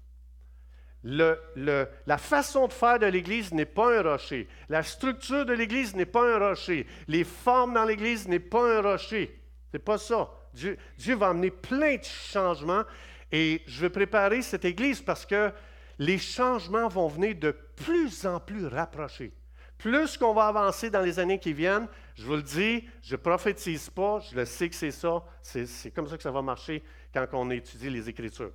la 1.03 2.17
façon 2.17 2.67
de 2.67 2.73
faire 2.73 2.99
de 2.99 3.05
l'Église 3.05 3.53
n'est 3.53 3.65
pas 3.65 3.99
un 3.99 4.01
rocher. 4.01 4.47
La 4.69 4.83
structure 4.83 5.45
de 5.45 5.53
l'Église 5.53 5.95
n'est 5.95 6.05
pas 6.05 6.35
un 6.35 6.49
rocher. 6.49 6.85
Les 7.07 7.23
formes 7.23 7.73
dans 7.73 7.85
l'Église 7.85 8.27
n'est 8.27 8.39
pas 8.39 8.77
un 8.77 8.81
rocher. 8.81 9.39
C'est 9.71 9.79
pas 9.79 9.97
ça. 9.97 10.29
Dieu, 10.53 11.15
va 11.15 11.29
amener 11.29 11.51
plein 11.51 11.97
de 11.97 12.03
changements 12.03 12.83
et 13.31 13.61
je 13.67 13.81
vais 13.81 13.89
préparer 13.89 14.41
cette 14.41 14.65
Église 14.65 15.01
parce 15.01 15.25
que 15.25 15.51
les 15.99 16.17
changements 16.17 16.87
vont 16.87 17.07
venir 17.07 17.35
de 17.35 17.51
plus 17.51 18.25
en 18.25 18.39
plus 18.39 18.65
rapprochés. 18.65 19.33
Plus 19.77 20.17
qu'on 20.17 20.33
va 20.33 20.47
avancer 20.47 20.89
dans 20.89 21.01
les 21.01 21.19
années 21.19 21.39
qui 21.39 21.53
viennent, 21.53 21.87
je 22.15 22.25
vous 22.25 22.35
le 22.35 22.41
dis, 22.41 22.87
je 23.03 23.15
ne 23.15 23.21
prophétise 23.21 23.91
pas, 23.91 24.19
je 24.19 24.35
le 24.35 24.45
sais 24.45 24.69
que 24.69 24.75
c'est 24.75 24.91
ça, 24.91 25.23
c'est 25.43 25.91
comme 25.91 26.07
ça 26.07 26.17
que 26.17 26.23
ça 26.23 26.31
va 26.31 26.41
marcher 26.41 26.83
quand 27.13 27.27
on 27.33 27.51
étudie 27.51 27.91
les 27.91 28.09
Écritures. 28.09 28.51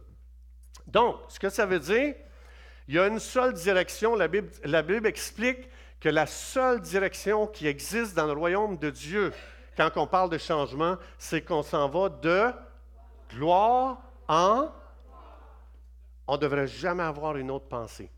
Donc, 0.87 1.17
ce 1.29 1.39
que 1.39 1.49
ça 1.49 1.65
veut 1.65 1.79
dire, 1.79 2.15
il 2.89 2.95
y 2.95 2.99
a 2.99 3.07
une 3.07 3.19
seule 3.19 3.53
direction. 3.53 4.17
La 4.17 4.29
Bible, 4.29 5.07
explique 5.07 5.69
que 6.01 6.09
la 6.09 6.27
seule 6.27 6.81
direction 6.81 7.47
qui 7.47 7.67
existe 7.67 8.15
dans 8.15 8.27
le 8.27 8.33
royaume 8.33 8.77
de 8.77 8.91
Dieu, 8.91 9.33
quand 9.77 9.91
on 9.97 10.07
parle 10.07 10.31
de 10.31 10.39
changement, 10.39 10.97
c'est 11.19 11.43
qu'on 11.43 11.62
s'en 11.62 11.89
va 11.89 12.09
de 12.09 12.53
gloire 13.31 14.03
en... 14.29 14.69
On 16.27 16.35
ne 16.35 16.39
devrait 16.39 16.67
jamais 16.67 17.03
avoir 17.03 17.37
une 17.37 17.51
autre 17.51 17.69
pensée. 17.69 18.11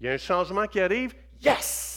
Il 0.00 0.06
y 0.06 0.10
a 0.10 0.12
un 0.12 0.18
changement 0.18 0.66
qui 0.66 0.80
arrive, 0.80 1.14
yes! 1.40 1.93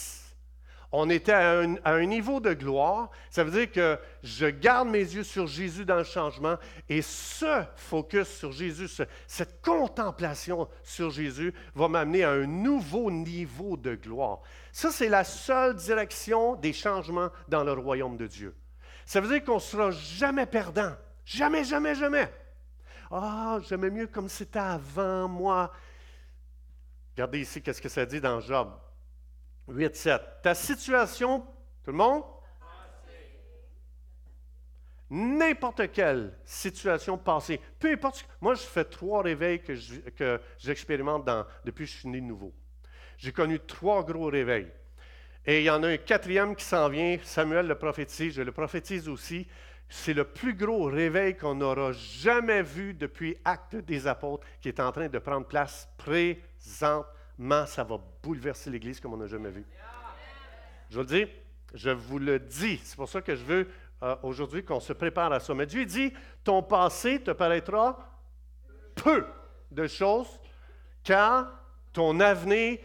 On 0.99 1.11
était 1.11 1.31
à 1.31 1.59
un, 1.85 2.05
niveau 2.07 2.39
de 2.39 2.55
gloire. 2.55 3.11
Ça 3.29 3.43
veut 3.43 3.51
dire 3.51 3.71
que 3.71 3.99
je 4.23 4.47
garde 4.47 4.87
mes 4.87 4.97
yeux 4.97 5.23
sur 5.23 5.45
Jésus 5.45 5.85
dans 5.85 5.97
le 5.97 6.03
changement 6.03 6.57
et 6.89 7.03
ce 7.03 7.63
focus 7.75 8.27
sur 8.27 8.51
Jésus, 8.51 8.89
cette 9.27 9.61
contemplation 9.61 10.67
sur 10.81 11.11
Jésus 11.11 11.53
va 11.75 11.87
m'amener 11.87 12.23
à 12.23 12.31
un 12.31 12.47
nouveau 12.47 13.11
niveau 13.11 13.77
de 13.77 13.93
gloire. 13.93 14.39
Ça, 14.71 14.89
c'est 14.89 15.07
la 15.07 15.23
seule 15.23 15.75
direction 15.75 16.55
des 16.55 16.73
changements 16.73 17.29
dans 17.47 17.63
le 17.63 17.73
royaume 17.73 18.17
de 18.17 18.25
Dieu. 18.25 18.55
Ça 19.05 19.21
veut 19.21 19.27
dire 19.29 19.43
qu'on 19.43 19.55
ne 19.55 19.59
sera 19.59 19.91
jamais 19.91 20.47
perdant. 20.47 20.93
Jamais, 21.25 21.63
jamais, 21.63 21.93
jamais. 21.93 22.27
Ah, 23.11 23.59
j'aimais 23.69 23.91
mieux 23.91 24.07
comme 24.07 24.29
c'était 24.29 24.57
avant 24.57 25.27
moi. 25.27 25.71
Regardez 27.13 27.41
ici, 27.41 27.61
qu'est-ce 27.61 27.83
que 27.83 27.89
ça 27.89 28.03
dit 28.03 28.19
dans 28.19 28.39
Job? 28.39 28.69
8, 29.67 29.95
7. 29.95 30.21
Ta 30.41 30.55
situation, 30.55 31.41
tout 31.83 31.91
le 31.91 31.97
monde? 31.97 32.23
N'importe 35.09 35.91
quelle 35.91 36.37
situation 36.43 37.17
passée, 37.17 37.61
peu 37.79 37.91
importe. 37.91 38.27
Moi, 38.41 38.55
je 38.55 38.61
fais 38.63 38.83
trois 38.83 39.21
réveils 39.21 39.61
que 39.61 40.41
j'expérimente 40.57 41.29
depuis 41.63 41.85
que 41.85 41.91
je 41.91 41.97
suis 41.97 42.09
né 42.09 42.19
nouveau. 42.19 42.53
J'ai 43.17 43.31
connu 43.31 43.59
trois 43.59 44.03
gros 44.03 44.25
réveils. 44.25 44.69
Et 45.45 45.59
il 45.59 45.63
y 45.63 45.69
en 45.69 45.81
a 45.83 45.87
un 45.87 45.97
quatrième 45.97 46.55
qui 46.57 46.65
s'en 46.65 46.89
vient, 46.89 47.17
Samuel 47.23 47.67
le 47.67 47.75
prophétise, 47.75 48.33
je 48.33 48.41
le 48.41 48.51
prophétise 48.51 49.07
aussi. 49.07 49.47
C'est 49.87 50.13
le 50.13 50.25
plus 50.25 50.53
gros 50.53 50.83
réveil 50.83 51.37
qu'on 51.37 51.55
n'aura 51.55 51.93
jamais 51.93 52.61
vu 52.61 52.93
depuis 52.93 53.37
Acte 53.45 53.77
des 53.77 54.07
Apôtres 54.07 54.45
qui 54.59 54.67
est 54.67 54.81
en 54.81 54.91
train 54.91 55.07
de 55.07 55.19
prendre 55.19 55.47
place 55.47 55.87
présentement. 55.97 57.05
Ça 57.67 57.83
va 57.83 57.99
bouleverser 58.23 58.69
l'Église 58.69 58.99
comme 58.99 59.13
on 59.13 59.17
n'a 59.17 59.27
jamais 59.27 59.51
vu. 59.51 59.65
Je 60.89 60.95
vous 60.95 61.01
le 61.01 61.07
dis, 61.07 61.31
je 61.73 61.89
vous 61.89 62.19
le 62.19 62.39
dis. 62.39 62.79
C'est 62.83 62.95
pour 62.95 63.09
ça 63.09 63.21
que 63.21 63.35
je 63.35 63.43
veux 63.43 63.67
euh, 64.03 64.15
aujourd'hui 64.23 64.63
qu'on 64.63 64.79
se 64.79 64.93
prépare 64.93 65.31
à 65.31 65.39
ça. 65.39 65.53
Mais 65.53 65.65
Dieu 65.65 65.85
dit, 65.85 66.13
ton 66.43 66.63
passé 66.63 67.21
te 67.21 67.31
paraîtra 67.31 67.97
peu 68.95 69.25
de 69.71 69.87
choses, 69.87 70.39
car 71.03 71.51
ton 71.93 72.19
avenir 72.19 72.79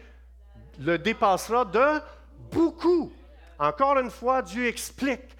le 0.79 0.97
dépassera 0.97 1.65
de 1.65 2.01
beaucoup. 2.51 3.11
Encore 3.57 3.97
une 3.97 4.11
fois, 4.11 4.41
Dieu 4.41 4.67
explique. 4.67 5.35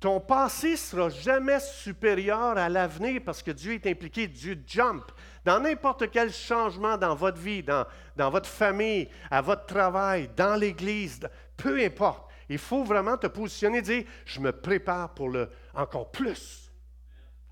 Ton 0.00 0.20
passé 0.20 0.72
ne 0.72 0.76
sera 0.76 1.08
jamais 1.08 1.58
supérieur 1.58 2.56
à 2.56 2.68
l'avenir 2.68 3.20
parce 3.24 3.42
que 3.42 3.50
Dieu 3.50 3.72
est 3.72 3.86
impliqué, 3.86 4.28
Dieu 4.28 4.62
jump. 4.64 5.10
Dans 5.44 5.58
n'importe 5.58 6.10
quel 6.10 6.32
changement 6.32 6.96
dans 6.96 7.16
votre 7.16 7.38
vie, 7.38 7.64
dans, 7.64 7.84
dans 8.14 8.30
votre 8.30 8.48
famille, 8.48 9.08
à 9.30 9.40
votre 9.40 9.66
travail, 9.66 10.30
dans 10.36 10.54
l'Église, 10.54 11.20
peu 11.56 11.82
importe. 11.82 12.28
Il 12.48 12.58
faut 12.58 12.84
vraiment 12.84 13.16
te 13.16 13.26
positionner 13.26 13.78
et 13.78 13.82
dire, 13.82 14.04
je 14.24 14.40
me 14.40 14.52
prépare 14.52 15.14
pour 15.14 15.28
le 15.28 15.50
encore 15.74 16.10
plus. 16.10 16.70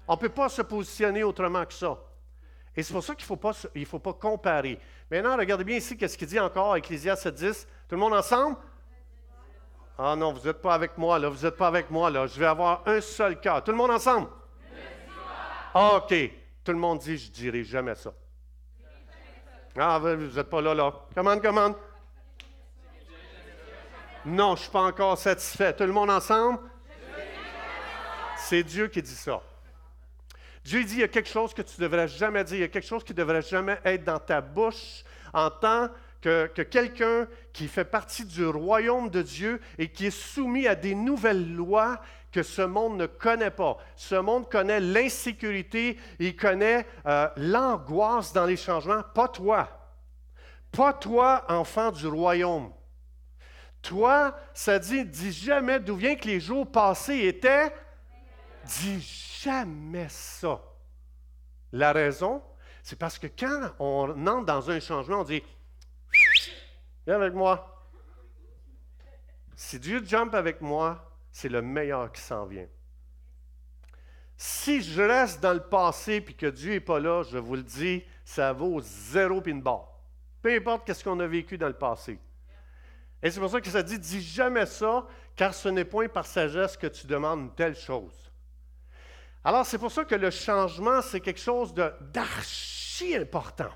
On 0.06 0.14
ne 0.14 0.18
peut 0.18 0.28
pas 0.28 0.48
se 0.48 0.62
positionner 0.62 1.24
autrement 1.24 1.66
que 1.66 1.74
ça. 1.74 1.98
Et 2.76 2.82
c'est 2.82 2.92
pour 2.92 3.02
ça 3.02 3.14
qu'il 3.14 3.24
ne 3.24 3.26
faut, 3.26 3.36
pas, 3.36 3.52
faut 3.52 3.98
pas 3.98 4.12
comparer. 4.12 4.78
Maintenant, 5.10 5.36
regardez 5.36 5.64
bien 5.64 5.76
ici, 5.76 5.96
qu'est-ce 5.96 6.16
qu'il 6.16 6.28
dit 6.28 6.38
encore, 6.38 6.76
Ecclésias 6.76 7.26
10. 7.26 7.66
Tout 7.88 7.94
le 7.94 8.00
monde 8.00 8.12
ensemble? 8.12 8.56
Ah 9.98 10.14
non, 10.14 10.32
vous 10.32 10.46
n'êtes 10.46 10.60
pas 10.60 10.74
avec 10.74 10.98
moi, 10.98 11.18
là. 11.18 11.28
Vous 11.28 11.44
n'êtes 11.44 11.56
pas 11.56 11.68
avec 11.68 11.90
moi, 11.90 12.10
là. 12.10 12.26
Je 12.26 12.38
vais 12.38 12.46
avoir 12.46 12.82
un 12.86 13.00
seul 13.00 13.40
cœur. 13.40 13.64
Tout 13.64 13.70
le 13.70 13.76
monde 13.76 13.90
ensemble? 13.90 14.28
OK. 15.74 16.14
Tout 16.64 16.72
le 16.72 16.78
monde 16.78 16.98
dit, 16.98 17.16
je 17.16 17.28
ne 17.28 17.32
dirai 17.32 17.64
jamais 17.64 17.94
ça. 17.94 18.12
Ah, 19.78 19.98
vous 19.98 20.08
n'êtes 20.08 20.50
pas 20.50 20.60
là, 20.60 20.74
là. 20.74 20.92
Commande, 21.14 21.42
commande. 21.42 21.74
Non, 24.24 24.48
je 24.48 24.60
ne 24.60 24.62
suis 24.62 24.70
pas 24.70 24.82
encore 24.82 25.16
satisfait. 25.16 25.72
Tout 25.72 25.84
le 25.84 25.92
monde 25.92 26.10
ensemble? 26.10 26.58
C'est 28.36 28.62
Dieu 28.62 28.88
qui 28.88 29.00
dit 29.00 29.14
ça. 29.14 29.40
Dieu 30.64 30.82
dit, 30.82 30.94
il 30.94 31.00
y 31.00 31.04
a 31.04 31.08
quelque 31.08 31.28
chose 31.28 31.54
que 31.54 31.62
tu 31.62 31.80
ne 31.80 31.86
devrais 31.86 32.08
jamais 32.08 32.42
dire, 32.42 32.56
il 32.56 32.60
y 32.60 32.64
a 32.64 32.68
quelque 32.68 32.86
chose 32.86 33.04
qui 33.04 33.12
ne 33.12 33.18
devrait 33.18 33.42
jamais 33.42 33.78
être 33.84 34.02
dans 34.02 34.18
ta 34.18 34.40
bouche 34.40 35.04
en 35.32 35.48
tant 35.48 35.88
que, 35.88 35.94
quelqu'un 36.70 37.26
qui 37.52 37.68
fait 37.68 37.84
partie 37.84 38.24
du 38.24 38.46
royaume 38.46 39.10
de 39.10 39.22
Dieu 39.22 39.60
et 39.78 39.90
qui 39.90 40.06
est 40.06 40.10
soumis 40.10 40.66
à 40.66 40.74
des 40.74 40.94
nouvelles 40.94 41.54
lois 41.54 42.00
que 42.32 42.42
ce 42.42 42.62
monde 42.62 42.98
ne 42.98 43.06
connaît 43.06 43.50
pas. 43.50 43.78
Ce 43.96 44.14
monde 44.14 44.50
connaît 44.50 44.80
l'insécurité, 44.80 45.98
il 46.18 46.36
connaît 46.36 46.86
euh, 47.06 47.28
l'angoisse 47.36 48.32
dans 48.32 48.44
les 48.44 48.56
changements, 48.56 49.02
pas 49.14 49.28
toi. 49.28 49.68
Pas 50.70 50.92
toi, 50.92 51.44
enfant 51.48 51.90
du 51.90 52.06
royaume. 52.06 52.72
Toi, 53.80 54.36
ça 54.52 54.78
dit, 54.78 55.04
dis 55.04 55.32
jamais 55.32 55.80
d'où 55.80 55.96
vient 55.96 56.16
que 56.16 56.26
les 56.26 56.40
jours 56.40 56.70
passés 56.70 57.26
étaient. 57.26 57.72
Dis 58.64 59.00
jamais 59.42 60.08
ça. 60.10 60.60
La 61.72 61.92
raison, 61.92 62.42
c'est 62.82 62.98
parce 62.98 63.18
que 63.18 63.28
quand 63.28 63.70
on 63.78 64.26
entre 64.26 64.44
dans 64.44 64.70
un 64.70 64.80
changement, 64.80 65.20
on 65.20 65.24
dit 65.24 65.42
Viens 67.06 67.16
avec 67.16 67.34
moi. 67.34 67.86
Si 69.54 69.78
Dieu 69.78 70.04
jump 70.04 70.34
avec 70.34 70.60
moi, 70.60 71.18
c'est 71.30 71.48
le 71.48 71.62
meilleur 71.62 72.10
qui 72.12 72.20
s'en 72.20 72.44
vient. 72.44 72.66
Si 74.36 74.82
je 74.82 75.00
reste 75.00 75.40
dans 75.40 75.54
le 75.54 75.62
passé 75.62 76.16
et 76.16 76.22
que 76.22 76.46
Dieu 76.46 76.72
n'est 76.72 76.80
pas 76.80 77.00
là, 77.00 77.22
je 77.22 77.38
vous 77.38 77.56
le 77.56 77.62
dis, 77.62 78.04
ça 78.24 78.52
vaut 78.52 78.80
zéro 78.80 79.40
pin 79.40 79.54
barre. 79.54 79.88
Peu 80.42 80.54
importe 80.54 80.92
ce 80.92 81.02
qu'on 81.02 81.18
a 81.20 81.26
vécu 81.26 81.56
dans 81.56 81.68
le 81.68 81.74
passé. 81.74 82.18
Et 83.22 83.30
c'est 83.30 83.40
pour 83.40 83.50
ça 83.50 83.60
que 83.60 83.70
ça 83.70 83.82
dit, 83.82 83.98
dis 83.98 84.20
jamais 84.20 84.66
ça, 84.66 85.06
car 85.34 85.54
ce 85.54 85.68
n'est 85.68 85.86
point 85.86 86.08
par 86.08 86.26
sagesse 86.26 86.76
que 86.76 86.86
tu 86.86 87.06
demandes 87.06 87.40
une 87.40 87.54
telle 87.54 87.76
chose. 87.76 88.30
Alors 89.42 89.64
c'est 89.64 89.78
pour 89.78 89.90
ça 89.90 90.04
que 90.04 90.14
le 90.14 90.30
changement, 90.30 91.00
c'est 91.00 91.20
quelque 91.20 91.40
chose 91.40 91.72
d'archi 91.72 93.14
important. 93.16 93.70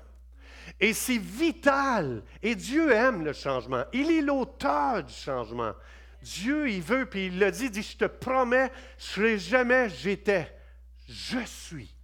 Et 0.81 0.93
c'est 0.93 1.19
vital. 1.19 2.23
Et 2.41 2.55
Dieu 2.55 2.91
aime 2.91 3.23
le 3.23 3.33
changement. 3.33 3.85
Il 3.93 4.09
est 4.11 4.21
l'auteur 4.21 5.03
du 5.03 5.13
changement. 5.13 5.73
Dieu, 6.23 6.69
il 6.69 6.81
veut, 6.81 7.05
puis 7.05 7.27
il 7.27 7.39
l'a 7.39 7.51
dit, 7.51 7.69
dit, 7.69 7.83
je 7.83 7.97
te 7.97 8.05
promets, 8.05 8.71
je 8.97 9.03
ne 9.03 9.27
serai 9.27 9.37
jamais 9.37 9.89
j'étais. 9.89 10.51
Je 11.07 11.39
suis. 11.45 11.95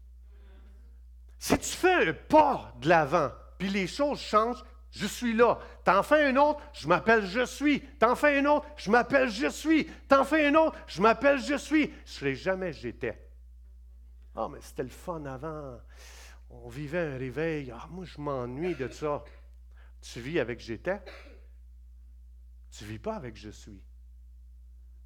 Si 1.40 1.58
tu 1.58 1.70
fais 1.70 2.10
un 2.10 2.14
pas 2.14 2.74
de 2.80 2.90
l'avant, 2.90 3.32
puis 3.58 3.70
les 3.70 3.88
choses 3.88 4.20
changent, 4.20 4.64
je 4.92 5.06
suis 5.06 5.34
là. 5.34 5.60
T'en 5.84 6.04
fais 6.04 6.26
un 6.26 6.36
autre, 6.38 6.62
je 6.74 6.88
m'appelle 6.88 7.26
je 7.26 7.46
suis. 7.46 7.82
T'en 8.00 8.16
fais 8.16 8.40
un 8.40 8.46
autre, 8.46 8.68
je 8.76 8.90
m'appelle 8.92 9.30
je 9.30 9.48
suis. 9.48 9.86
T'en 10.08 10.24
fais 10.24 10.48
un 10.48 10.56
autre, 10.56 10.78
je 10.88 11.02
m'appelle 11.02 11.40
je 11.40 11.56
suis. 11.56 11.94
Je 12.06 12.12
serai 12.12 12.36
jamais 12.36 12.74
j'étais. 12.74 13.28
Ah, 14.36 14.48
mais 14.52 14.60
c'était 14.62 14.84
le 14.84 14.90
fun 14.90 15.26
avant 15.26 15.78
on 16.50 16.70
vivait 16.70 17.14
un 17.14 17.18
réveil. 17.18 17.72
Ah, 17.72 17.88
moi, 17.90 18.06
je 18.06 18.20
m'ennuie 18.20 18.76
de 18.76 18.88
ça. 18.88 19.24
Tu 20.02 20.20
vis 20.20 20.40
avec 20.40 20.60
j'étais. 20.60 21.02
Tu 22.72 22.84
ne 22.84 22.90
vis 22.90 23.00
pas 23.00 23.16
avec 23.16 23.36
je 23.36 23.50
suis. 23.50 23.82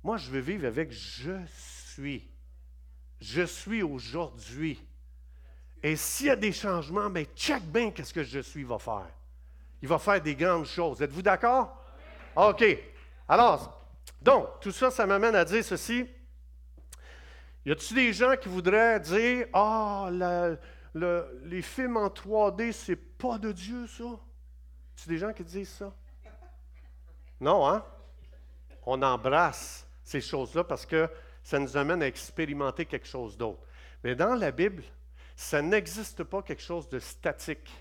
Moi, 0.03 0.17
je 0.17 0.29
veux 0.29 0.39
vivre 0.39 0.67
avec 0.67 0.91
je 0.91 1.45
suis. 1.47 2.29
Je 3.19 3.43
suis 3.43 3.83
aujourd'hui. 3.83 4.83
Et 5.83 5.95
s'il 5.95 6.27
y 6.27 6.29
a 6.29 6.35
des 6.35 6.51
changements, 6.51 7.09
mais 7.09 7.25
ben, 7.25 7.35
check 7.35 7.63
bien 7.63 7.91
qu'est-ce 7.91 8.13
que 8.13 8.23
je 8.23 8.39
suis 8.39 8.63
va 8.63 8.77
faire. 8.79 9.09
Il 9.81 9.87
va 9.87 9.97
faire 9.97 10.21
des 10.21 10.35
grandes 10.35 10.65
choses. 10.65 11.01
Êtes-vous 11.01 11.23
d'accord? 11.23 11.83
OK. 12.35 12.63
Alors, 13.27 13.81
donc, 14.21 14.59
tout 14.59 14.71
ça, 14.71 14.91
ça 14.91 15.05
m'amène 15.05 15.35
à 15.35 15.45
dire 15.45 15.63
ceci. 15.63 16.07
Y 17.65 17.71
a-t-il 17.71 17.95
des 17.95 18.13
gens 18.13 18.35
qui 18.37 18.49
voudraient 18.49 18.99
dire 18.99 19.47
Ah, 19.53 20.09
les 20.93 21.61
films 21.61 21.97
en 21.97 22.07
3D, 22.07 22.71
c'est 22.71 22.95
pas 22.95 23.37
de 23.37 23.51
Dieu, 23.51 23.87
ça? 23.87 24.19
Tu 24.95 25.09
des 25.09 25.17
gens 25.17 25.33
qui 25.33 25.43
disent 25.43 25.69
ça? 25.69 25.93
Non, 27.39 27.67
hein? 27.67 27.83
On 28.85 29.01
embrasse 29.01 29.87
ces 30.03 30.21
choses-là 30.21 30.63
parce 30.63 30.85
que 30.85 31.09
ça 31.43 31.57
nous 31.59 31.75
amène 31.77 32.03
à 32.03 32.07
expérimenter 32.07 32.85
quelque 32.85 33.07
chose 33.07 33.37
d'autre. 33.37 33.61
Mais 34.03 34.15
dans 34.15 34.35
la 34.35 34.51
Bible, 34.51 34.83
ça 35.35 35.61
n'existe 35.61 36.23
pas 36.23 36.41
quelque 36.41 36.61
chose 36.61 36.87
de 36.89 36.99
statique. 36.99 37.71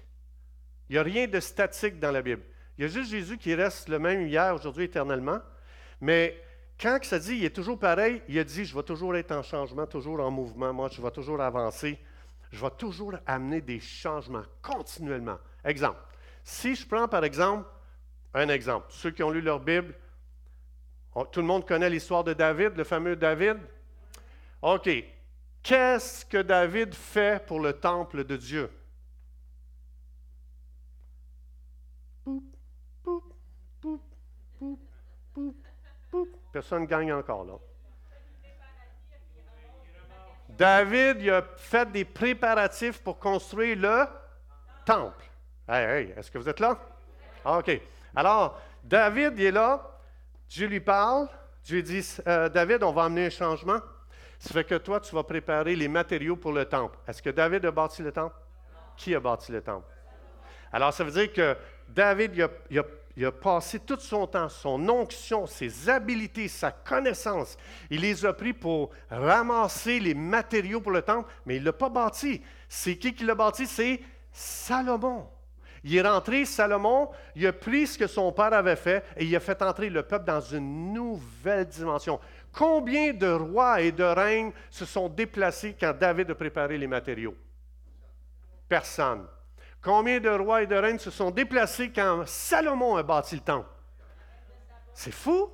Il 0.88 0.92
n'y 0.94 0.99
a 0.99 1.03
rien 1.03 1.27
de 1.27 1.40
statique 1.40 1.99
dans 1.99 2.11
la 2.11 2.23
Bible. 2.23 2.42
Il 2.79 2.83
y 2.83 2.85
a 2.85 2.88
juste 2.88 3.11
Jésus 3.11 3.37
qui 3.37 3.55
reste 3.55 3.88
le 3.88 3.99
même 3.99 4.27
hier, 4.27 4.55
aujourd'hui, 4.55 4.85
éternellement. 4.85 5.40
Mais 6.01 6.42
quand 6.81 6.99
ça 7.05 7.18
dit 7.18 7.37
il 7.37 7.44
est 7.44 7.55
toujours 7.55 7.79
pareil, 7.79 8.23
il 8.29 8.38
a 8.38 8.44
dit 8.44 8.64
je 8.64 8.75
vais 8.75 8.83
toujours 8.83 9.14
être 9.16 9.33
en 9.33 9.42
changement, 9.42 9.87
toujours 9.87 10.20
en 10.20 10.31
mouvement, 10.31 10.73
moi 10.73 10.88
je 10.90 11.03
vais 11.03 11.11
toujours 11.11 11.40
avancer 11.40 11.99
je 12.51 12.61
vais 12.61 12.71
toujours 12.73 13.15
amener 13.27 13.61
des 13.61 13.81
changements 13.81 14.45
continuellement. 14.63 15.39
Exemple, 15.65 16.01
si 16.43 16.75
je 16.75 16.87
prends 16.87 17.09
par 17.09 17.25
exemple 17.25 17.69
un 18.35 18.49
exemple, 18.49 18.87
ceux 18.91 19.11
qui 19.11 19.23
ont 19.23 19.31
lu 19.31 19.41
leur 19.41 19.61
Bible, 19.61 19.95
tout 21.33 21.41
le 21.41 21.47
monde 21.47 21.67
connaît 21.67 21.91
l'histoire 21.91 22.25
de 22.25 22.33
David, 22.33 22.77
le 22.77 22.85
fameux 22.85 23.17
David? 23.17 23.59
OK. 24.63 24.89
Qu'est-ce 25.63 26.25
que 26.25 26.39
David 26.39 26.95
fait 26.95 27.45
pour 27.47 27.61
le 27.61 27.75
temple 27.75 28.25
de 28.25 28.37
Dieu? 28.37 28.71
Personne 36.53 36.83
ne 36.83 36.87
gagne 36.87 37.13
encore 37.13 37.45
là. 37.45 37.59
David 40.61 41.23
il 41.23 41.31
a 41.31 41.42
fait 41.57 41.90
des 41.90 42.05
préparatifs 42.05 43.03
pour 43.03 43.18
construire 43.18 43.79
le 43.79 44.05
temple. 44.85 45.25
Hey, 45.66 45.85
hey, 45.87 46.14
est-ce 46.14 46.31
que 46.31 46.37
vous 46.37 46.51
êtes 46.51 46.61
là? 46.61 46.79
Ah, 47.42 47.61
OK. 47.61 47.81
Alors, 48.14 48.61
David 48.85 49.38
il 49.38 49.46
est 49.46 49.51
là. 49.53 49.81
Dieu 50.51 50.66
lui 50.66 50.81
parle. 50.81 51.29
Dieu 51.64 51.77
lui 51.77 51.83
dit 51.83 52.07
euh, 52.27 52.51
David, 52.51 52.83
on 52.83 52.92
va 52.92 53.05
amener 53.05 53.27
un 53.27 53.31
changement. 53.31 53.81
Ça 54.38 54.53
fait 54.53 54.64
que 54.64 54.75
toi, 54.75 55.01
tu 55.01 55.14
vas 55.14 55.23
préparer 55.23 55.75
les 55.75 55.88
matériaux 55.88 56.37
pour 56.37 56.53
le 56.53 56.66
temple. 56.66 56.99
Est-ce 57.09 57.23
que 57.23 57.31
David 57.31 57.64
a 57.64 57.70
bâti 57.70 58.03
le 58.03 58.12
temple? 58.12 58.37
Qui 58.99 59.14
a 59.14 59.20
bâti 59.20 59.53
le 59.53 59.62
temple? 59.62 59.87
Alors, 60.75 60.92
ça 60.92 61.05
veut 61.05 61.11
dire 61.11 61.33
que 61.33 61.57
David, 61.88 62.38
a, 62.38 62.49
il 62.68 62.79
a 62.79 62.85
passé 63.28 63.80
tout 63.80 63.98
son 63.98 64.26
temps, 64.26 64.48
son 64.48 64.88
onction, 64.88 65.46
ses 65.46 65.88
habiletés, 65.88 66.48
sa 66.48 66.70
connaissance. 66.70 67.59
Il 67.90 68.00
les 68.00 68.24
a 68.24 68.33
pris 68.33 68.52
pour 68.52 68.90
ramasser 69.11 70.00
les 70.00 70.14
matériaux 70.14 70.80
pour 70.80 70.92
le 70.92 71.02
temple, 71.02 71.30
mais 71.44 71.56
il 71.56 71.61
ne 71.61 71.66
l'a 71.66 71.72
pas 71.72 71.88
bâti. 71.88 72.40
C'est 72.68 72.96
qui 72.96 73.14
qui 73.14 73.24
l'a 73.24 73.35
bâti? 73.35 73.66
C'est 73.66 74.00
Salomon. 74.33 75.28
Il 75.83 75.96
est 75.96 76.02
rentré, 76.02 76.44
Salomon, 76.44 77.11
il 77.35 77.46
a 77.46 77.52
pris 77.52 77.87
ce 77.87 77.98
que 77.98 78.06
son 78.06 78.33
père 78.33 78.52
avait 78.52 78.76
fait 78.76 79.04
et 79.16 79.24
il 79.24 79.35
a 79.35 79.40
fait 79.40 79.62
entrer 79.62 79.88
le 79.88 80.02
peuple 80.02 80.26
dans 80.26 80.40
une 80.40 80.92
nouvelle 80.92 81.66
dimension. 81.66 82.20
Combien 82.52 83.12
de 83.14 83.30
rois 83.30 83.80
et 83.80 83.92
de 83.92 84.04
reines 84.04 84.52
se 84.70 84.85
sont 84.85 85.09
déplacés 85.09 85.74
quand 85.78 85.96
David 85.98 86.30
a 86.30 86.35
préparé 86.35 86.76
les 86.76 86.87
matériaux? 86.87 87.35
Personne. 88.68 89.26
Combien 89.83 90.21
de 90.21 90.29
rois 90.29 90.62
et 90.62 90.66
de 90.66 90.77
reines 90.77 90.99
se 90.99 91.11
sont 91.11 91.31
déplacés 91.31 91.90
quand 91.90 92.25
Salomon 92.27 92.97
a 92.97 93.03
bâti 93.03 93.37
le 93.37 93.40
temple? 93.40 93.69
C'est 94.93 95.12
fou. 95.12 95.51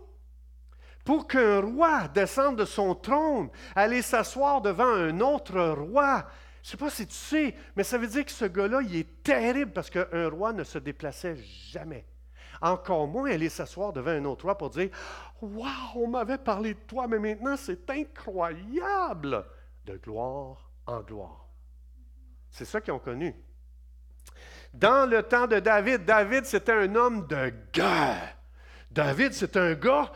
Pour 1.04 1.28
qu'un 1.28 1.60
roi 1.60 2.08
descende 2.08 2.58
de 2.58 2.64
son 2.64 2.96
trône, 2.96 3.48
aller 3.76 4.02
s'asseoir 4.02 4.60
devant 4.60 4.92
un 4.92 5.20
autre 5.20 5.60
roi, 5.60 6.26
je 6.64 6.68
ne 6.68 6.70
sais 6.72 6.76
pas 6.76 6.90
si 6.90 7.06
tu 7.06 7.14
sais, 7.14 7.54
mais 7.76 7.84
ça 7.84 7.96
veut 7.96 8.08
dire 8.08 8.24
que 8.24 8.32
ce 8.32 8.44
gars-là, 8.44 8.80
il 8.82 8.96
est 8.96 9.22
terrible 9.22 9.70
parce 9.70 9.88
qu'un 9.88 10.28
roi 10.28 10.52
ne 10.52 10.64
se 10.64 10.78
déplaçait 10.78 11.36
jamais. 11.36 12.04
Encore 12.60 13.06
moins 13.06 13.30
aller 13.30 13.48
s'asseoir 13.48 13.92
devant 13.92 14.10
un 14.10 14.24
autre 14.24 14.46
roi 14.46 14.58
pour 14.58 14.70
dire 14.70 14.90
Waouh, 15.40 15.68
on 15.94 16.08
m'avait 16.08 16.38
parlé 16.38 16.74
de 16.74 16.80
toi, 16.80 17.06
mais 17.06 17.20
maintenant 17.20 17.56
c'est 17.56 17.88
incroyable 17.88 19.46
de 19.84 19.96
gloire 19.98 20.72
en 20.86 21.02
gloire. 21.02 21.46
C'est 22.50 22.64
ça 22.64 22.80
qu'ils 22.80 22.94
ont 22.94 22.98
connu. 22.98 23.32
Dans 24.78 25.08
le 25.08 25.22
temps 25.22 25.46
de 25.46 25.58
David, 25.58 26.04
David, 26.04 26.44
c'était 26.44 26.72
un 26.72 26.94
homme 26.94 27.26
de 27.26 27.50
guerre. 27.72 28.36
David, 28.90 29.32
c'est 29.32 29.56
un 29.56 29.72
gars, 29.74 30.12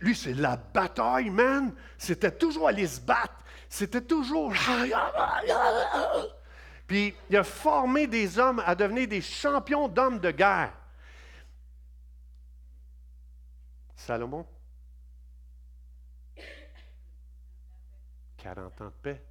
lui, 0.00 0.16
c'est 0.16 0.34
la 0.34 0.56
bataille, 0.56 1.30
man. 1.30 1.72
C'était 1.96 2.32
toujours 2.32 2.68
aller 2.68 2.86
se 2.86 3.00
battre. 3.00 3.34
C'était 3.68 4.00
toujours. 4.00 4.52
Puis 6.86 7.14
il 7.30 7.36
a 7.36 7.44
formé 7.44 8.08
des 8.08 8.38
hommes 8.38 8.60
à 8.66 8.74
devenir 8.74 9.06
des 9.06 9.20
champions 9.20 9.88
d'hommes 9.88 10.18
de 10.18 10.32
guerre. 10.32 10.72
Salomon, 13.94 14.44
40 18.36 18.80
ans 18.80 18.86
de 18.86 18.90
paix. 18.90 19.22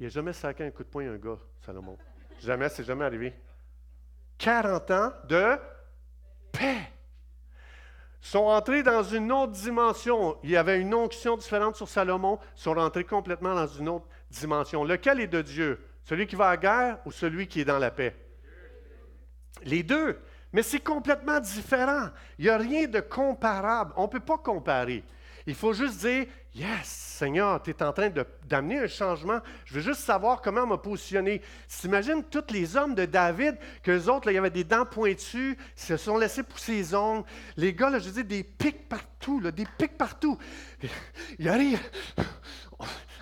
Il 0.00 0.06
n'a 0.06 0.08
jamais 0.08 0.32
sacré 0.32 0.66
un 0.66 0.72
coup 0.72 0.82
de 0.82 0.88
poing 0.88 1.06
à 1.06 1.12
un 1.12 1.16
gars, 1.16 1.38
Salomon. 1.64 1.96
Jamais, 2.40 2.68
c'est 2.68 2.82
jamais 2.82 3.04
arrivé. 3.04 3.32
40 4.42 4.90
ans 4.90 5.12
de 5.28 5.56
paix. 6.50 6.90
Ils 8.22 8.28
sont 8.28 8.38
entrés 8.40 8.82
dans 8.82 9.04
une 9.04 9.30
autre 9.30 9.52
dimension. 9.52 10.36
Il 10.42 10.50
y 10.50 10.56
avait 10.56 10.80
une 10.80 10.94
onction 10.94 11.36
différente 11.36 11.76
sur 11.76 11.88
Salomon. 11.88 12.40
Ils 12.56 12.60
sont 12.60 12.74
rentrés 12.74 13.04
complètement 13.04 13.54
dans 13.54 13.68
une 13.68 13.88
autre 13.88 14.06
dimension. 14.30 14.82
Lequel 14.82 15.20
est 15.20 15.28
de 15.28 15.42
Dieu? 15.42 15.84
Celui 16.02 16.26
qui 16.26 16.34
va 16.34 16.48
à 16.48 16.56
guerre 16.56 16.98
ou 17.06 17.12
celui 17.12 17.46
qui 17.46 17.60
est 17.60 17.64
dans 17.64 17.78
la 17.78 17.92
paix? 17.92 18.16
Les 19.62 19.84
deux. 19.84 20.18
Mais 20.52 20.64
c'est 20.64 20.80
complètement 20.80 21.38
différent. 21.38 22.08
Il 22.38 22.46
n'y 22.46 22.50
a 22.50 22.58
rien 22.58 22.88
de 22.88 22.98
comparable. 22.98 23.92
On 23.96 24.02
ne 24.02 24.08
peut 24.08 24.20
pas 24.20 24.38
comparer. 24.38 25.04
Il 25.46 25.54
faut 25.54 25.72
juste 25.72 26.00
dire, 26.00 26.26
Yes, 26.54 26.86
Seigneur, 26.86 27.62
tu 27.62 27.70
es 27.70 27.82
en 27.82 27.94
train 27.94 28.10
d'amener 28.44 28.80
un 28.80 28.86
changement. 28.86 29.40
Je 29.64 29.74
veux 29.74 29.80
juste 29.80 30.00
savoir 30.02 30.42
comment 30.42 30.66
me 30.66 30.76
positionner. 30.76 31.40
T'imagines 31.66 32.22
tous 32.24 32.52
les 32.52 32.76
hommes 32.76 32.94
de 32.94 33.06
David, 33.06 33.56
qu'eux 33.82 34.10
autres, 34.10 34.30
il 34.30 34.34
y 34.34 34.38
avait 34.38 34.50
des 34.50 34.64
dents 34.64 34.84
pointues, 34.84 35.56
ils 35.56 35.82
se 35.82 35.96
sont 35.96 36.18
laissés 36.18 36.42
pousser 36.42 36.72
les 36.72 36.94
ongles. 36.94 37.24
Les 37.56 37.72
gars, 37.72 37.88
là, 37.88 37.98
je 37.98 38.10
dis, 38.10 38.24
des 38.24 38.44
pics 38.44 38.86
partout, 38.86 39.40
là, 39.40 39.50
des 39.50 39.64
pics 39.78 39.96
partout. 39.96 40.36
Il 41.38 41.48
arrive 41.48 41.80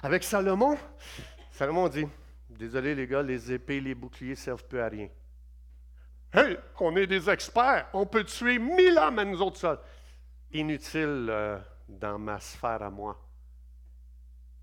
avec 0.03 0.25
Salomon. 0.25 0.77
Salomon 1.53 1.87
dit, 1.87 2.09
désolé 2.49 2.97
les 2.97 3.07
gars, 3.07 3.23
les 3.23 3.53
épées, 3.53 3.81
les 3.81 3.95
boucliers 3.95 4.31
ne 4.31 4.35
servent 4.35 4.65
plus 4.65 4.81
à 4.81 4.89
rien. 4.89 5.09
Hey, 6.33 6.59
on 6.81 6.97
est 6.97 7.07
des 7.07 7.31
experts, 7.31 7.89
on 7.93 8.07
peut 8.07 8.25
tuer 8.25 8.59
mille 8.59 8.99
hommes 8.99 9.21
à 9.21 9.25
nous 9.25 9.41
autres 9.41 9.59
seuls. 9.59 9.79
Inutile. 10.53 11.29
Euh, 11.31 11.59
dans 11.99 12.19
ma 12.19 12.39
sphère 12.41 12.83
à 12.83 12.91
moi. 12.91 13.19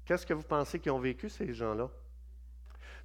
Qu'est-ce 0.06 0.26
que 0.26 0.34
vous 0.34 0.44
pensez 0.44 0.80
qu'ils 0.80 0.92
ont 0.92 1.00
vécu, 1.00 1.30
ces 1.30 1.54
gens-là? 1.54 1.90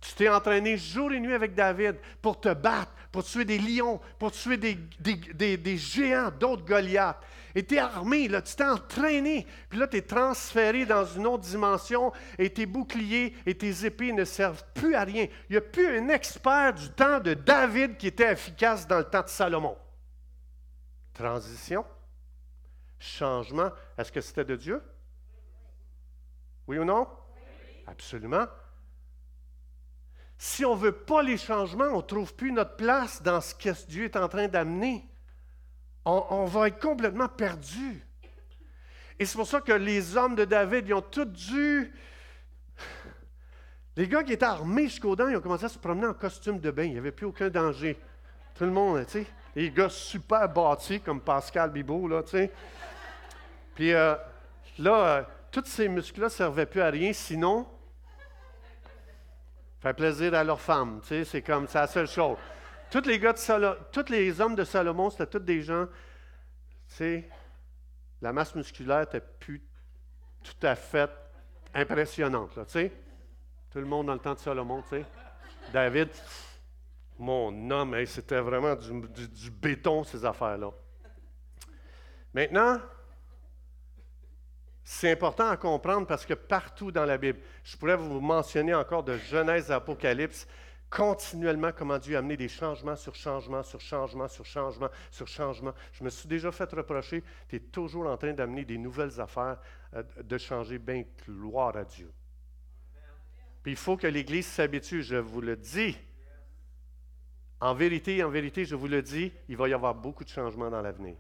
Tu 0.01 0.15
t'es 0.15 0.29
entraîné 0.29 0.77
jour 0.77 1.13
et 1.13 1.21
nuit 1.21 1.33
avec 1.33 1.55
David 1.55 1.97
pour 2.21 2.41
te 2.41 2.53
battre, 2.53 2.93
pour 3.13 3.23
tuer 3.23 3.45
des 3.45 3.59
lions, 3.59 4.01
pour 4.19 4.33
tuer 4.33 4.57
des, 4.57 4.75
des, 5.57 5.77
géants, 5.77 6.31
d'autres 6.31 6.65
Goliaths. 6.65 7.21
Et 7.55 7.65
tu 7.65 7.77
es 7.77 7.79
armé, 7.79 8.27
là, 8.27 8.43
tu 8.43 8.57
t'es 8.57 8.65
entraîné. 8.65 9.47
Puis 9.69 9.79
là, 9.79 9.87
tu 9.87 9.99
es 9.99 10.03
transféré 10.03 10.87
dans 10.87 11.05
une 11.05 11.27
autre 11.27 11.45
dimension 11.45 12.13
et 12.37 12.51
tes 12.51 12.67
boucliers 12.67 13.37
et 13.47 13.55
tes 13.55 13.85
épées 13.85 14.13
ne 14.13 14.25
servent 14.25 14.65
plus 14.75 14.97
à 14.97 15.05
rien. 15.05 15.27
Il 15.49 15.53
n'y 15.53 15.59
a 15.59 15.61
plus 15.61 15.99
un 15.99 16.09
expert 16.09 16.75
du 16.75 16.89
temps 16.91 17.21
de 17.21 17.35
David 17.35 17.97
qui 17.97 18.09
était 18.09 18.33
efficace 18.33 18.89
dans 18.89 18.99
le 18.99 19.05
temps 19.05 19.23
de 19.23 19.29
Salomon. 19.29 19.77
Transition 21.15 21.85
changement, 23.03 23.71
est-ce 23.99 24.13
que 24.13 24.21
c'était 24.21 24.45
de 24.45 24.57
Dieu? 24.57 24.83
Oui 26.67 26.79
ou 26.79 26.85
non? 26.85 27.09
Absolument. 27.87 28.47
Si 30.39 30.65
on 30.65 30.75
ne 30.75 30.81
veut 30.81 30.93
pas 30.93 31.23
les 31.23 31.37
changements, 31.37 31.87
on 31.93 31.99
ne 31.99 32.03
trouve 32.03 32.35
plus 32.35 32.53
notre 32.53 32.77
place 32.77 33.23
dans 33.23 33.41
ce 33.41 33.55
que 33.55 33.71
Dieu 33.87 34.05
est 34.05 34.17
en 34.17 34.29
train 34.29 34.49
d'amener. 34.49 35.09
On, 36.05 36.47
va 36.47 36.67
être 36.67 36.81
complètement 36.81 37.29
perdu. 37.29 38.05
Et 39.19 39.25
c'est 39.25 39.37
pour 39.37 39.47
ça 39.47 39.61
que 39.61 39.73
les 39.73 40.17
hommes 40.17 40.35
de 40.35 40.45
David, 40.45 40.89
ils 40.89 40.95
ont 40.95 41.03
tous 41.03 41.27
dû. 41.27 41.93
Les 43.97 44.09
gars 44.09 44.25
qui 44.25 44.33
étaient 44.33 44.45
armés 44.45 44.89
jusqu'aux 44.89 45.15
dents, 45.15 45.29
ils 45.29 45.37
ont 45.37 45.41
commencé 45.41 45.67
à 45.67 45.69
se 45.69 45.79
promener 45.79 46.07
en 46.07 46.15
costume 46.15 46.59
de 46.59 46.71
bain. 46.73 46.85
Il 46.85 46.93
n'y 46.93 46.99
avait 46.99 47.13
plus 47.13 47.27
aucun 47.27 47.49
danger. 47.49 48.01
Tout 48.57 48.65
le 48.65 48.71
monde, 48.71 49.05
tu 49.07 49.13
sais. 49.13 49.27
Les 49.55 49.71
gars 49.71 49.89
super 49.89 50.49
bâtis 50.49 51.01
comme 51.01 51.21
Pascal 51.21 51.71
Bibot, 51.71 52.09
là, 52.09 52.23
tu 52.23 52.31
sais. 52.31 52.53
Puis 53.75 53.93
euh, 53.93 54.15
là, 54.79 54.95
euh, 54.95 55.23
tous 55.51 55.65
ces 55.67 55.89
muscles-là 55.89 56.27
ne 56.27 56.31
servaient 56.31 56.67
plus 56.67 56.81
à 56.81 56.91
rien, 56.91 57.13
sinon 57.13 57.67
faire 59.81 59.95
plaisir 59.95 60.33
à 60.35 60.45
leur 60.45 60.61
femme. 60.61 61.01
Tu 61.03 61.09
sais, 61.09 61.25
c'est 61.25 61.43
comme, 61.43 61.67
c'est 61.67 61.79
la 61.79 61.87
seule 61.87 62.07
chose. 62.07 62.39
Tous 62.91 63.05
les, 63.07 63.19
gars 63.19 63.33
de 63.33 63.91
tous 63.91 64.11
les 64.11 64.41
hommes 64.41 64.55
de 64.55 64.65
Salomon, 64.65 65.11
c'était 65.11 65.27
tous 65.27 65.39
des 65.41 65.63
gens, 65.63 65.87
tu 65.87 66.95
sais, 66.95 67.29
la 68.21 68.33
masse 68.33 68.55
musculaire 68.55 69.01
n'était 69.01 69.21
plus 69.21 69.63
tout 70.45 70.67
à 70.67 70.75
fait 70.75 71.11
impressionnante, 71.75 72.55
là, 72.57 72.65
tu 72.65 72.73
sais. 72.73 72.93
Tout 73.71 73.79
le 73.79 73.87
monde 73.87 74.07
dans 74.07 74.13
le 74.13 74.19
temps 74.19 74.35
de 74.35 74.39
Salomon, 74.39 74.83
tu 74.83 74.91
sais. 74.91 75.05
David, 75.73 76.09
mon 77.23 77.71
homme, 77.71 78.05
c'était 78.05 78.41
vraiment 78.41 78.75
du 78.75 79.51
béton, 79.51 80.03
ces 80.03 80.25
affaires-là. 80.25 80.73
Maintenant, 82.35 82.81
c'est 84.83 85.13
important 85.13 85.49
à 85.49 85.57
comprendre 85.57 86.07
parce 86.07 86.27
que 86.27 86.35
partout 86.35 86.91
dans 86.91 87.05
la 87.05 87.19
Bible, 87.19 87.39
je 87.63 87.77
pourrais 87.77 87.97
vous 87.97 88.21
mentionner 88.21 88.75
encore 88.75 89.05
de 89.05 89.17
Genèse 89.17 89.71
à 89.71 89.77
Apocalypse, 89.77 90.49
continuellement 90.91 91.71
comment 91.71 91.97
Dieu 91.99 92.17
a 92.17 92.19
amené 92.19 92.37
des 92.37 92.49
changements 92.49 92.97
sur 92.97 93.15
changements, 93.15 93.63
sur 93.63 93.81
changements, 93.81 94.29
sur 94.29 94.45
changements, 94.45 94.91
sur 95.11 95.29
changements. 95.29 95.75
Je 95.93 96.03
me 96.03 96.11
suis 96.11 96.29
déjà 96.29 96.51
fait 96.51 96.71
reprocher, 96.73 97.23
tu 97.49 97.57
es 97.57 97.61
toujours 97.61 98.09
en 98.09 98.17
train 98.17 98.33
d'amener 98.33 98.65
des 98.65 98.79
nouvelles 98.79 99.21
affaires, 99.21 99.61
euh, 99.95 100.03
de 100.23 100.39
changer, 100.39 100.79
bien 100.79 101.05
gloire 101.25 101.77
à 101.77 101.85
Dieu. 101.85 102.13
Puis 103.63 103.73
il 103.73 103.79
faut 103.79 103.97
que 103.97 104.09
l'Église 104.09 104.47
s'habitue, 104.47 105.05
je 105.05 105.17
vous 105.17 105.41
le 105.41 105.57
dis. 105.57 105.97
En 107.63 107.75
vérité, 107.75 108.25
en 108.25 108.29
vérité, 108.29 108.65
je 108.65 108.75
vous 108.75 108.89
le 108.89 109.03
dis, 109.03 109.33
il 109.49 109.57
va 109.57 109.69
y 109.69 109.73
avoir 109.73 109.95
beaucoup 109.95 110.25
de 110.25 110.29
changements 110.29 110.69
dans 110.69 110.83
l'avenir. 110.83 111.15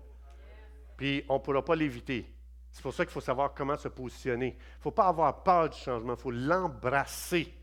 Puis 0.96 1.24
on 1.28 1.34
ne 1.34 1.38
pourra 1.38 1.64
pas 1.64 1.76
l'éviter. 1.76 2.28
C'est 2.72 2.82
pour 2.82 2.92
ça 2.92 3.04
qu'il 3.04 3.12
faut 3.12 3.20
savoir 3.20 3.54
comment 3.54 3.76
se 3.76 3.86
positionner. 3.86 4.56
Il 4.58 4.78
ne 4.78 4.82
faut 4.82 4.90
pas 4.90 5.06
avoir 5.06 5.44
peur 5.44 5.70
du 5.70 5.78
changement, 5.78 6.14
il 6.14 6.20
faut 6.20 6.32
l'embrasser. 6.32 7.54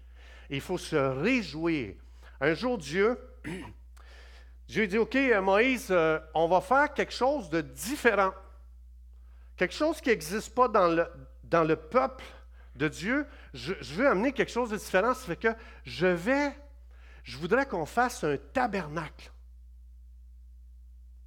Il 0.49 0.61
faut 0.61 0.77
se 0.77 0.95
réjouir. 0.95 1.95
Un 2.39 2.53
jour, 2.53 2.77
Dieu, 2.77 3.19
Dieu 4.69 4.87
dit, 4.87 4.97
OK, 4.97 5.17
Moïse, 5.41 5.89
euh, 5.91 6.17
on 6.33 6.47
va 6.47 6.61
faire 6.61 6.93
quelque 6.93 7.13
chose 7.13 7.49
de 7.49 7.59
différent. 7.59 8.31
quelque 9.57 9.73
chose 9.73 9.99
qui 9.99 10.07
n'existe 10.07 10.55
pas 10.55 10.69
dans 10.69 10.87
le, 10.87 11.05
dans 11.43 11.65
le 11.65 11.75
peuple 11.75 12.23
de 12.75 12.87
Dieu, 12.87 13.27
je, 13.53 13.73
veux 13.95 14.07
amener 14.07 14.31
quelque 14.31 14.53
chose 14.53 14.69
de 14.69 14.77
différent. 14.77 15.13
Ça 15.13 15.25
fait 15.25 15.35
que 15.35 15.53
je 15.83 16.07
vais, 16.07 16.53
je 17.29 17.37
voudrais 17.37 17.67
qu'on 17.67 17.85
fasse 17.85 18.23
un 18.23 18.37
tabernacle. 18.37 19.31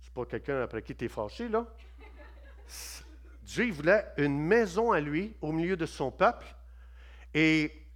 C'est 0.01 0.13
pas 0.13 0.25
quelqu'un 0.25 0.61
après 0.63 0.83
qui 0.83 0.97
tu 0.97 1.05
es 1.05 1.09
fâché, 1.09 1.49
là. 1.49 1.65
Dieu 3.43 3.67
il 3.67 3.73
voulait 3.73 4.05
une 4.17 4.37
maison 4.37 4.91
à 4.91 4.99
lui 4.99 5.37
au 5.41 5.53
milieu 5.53 5.77
de 5.77 5.87
son 5.87 6.11
peuple. 6.11 6.45
Et 7.33 7.87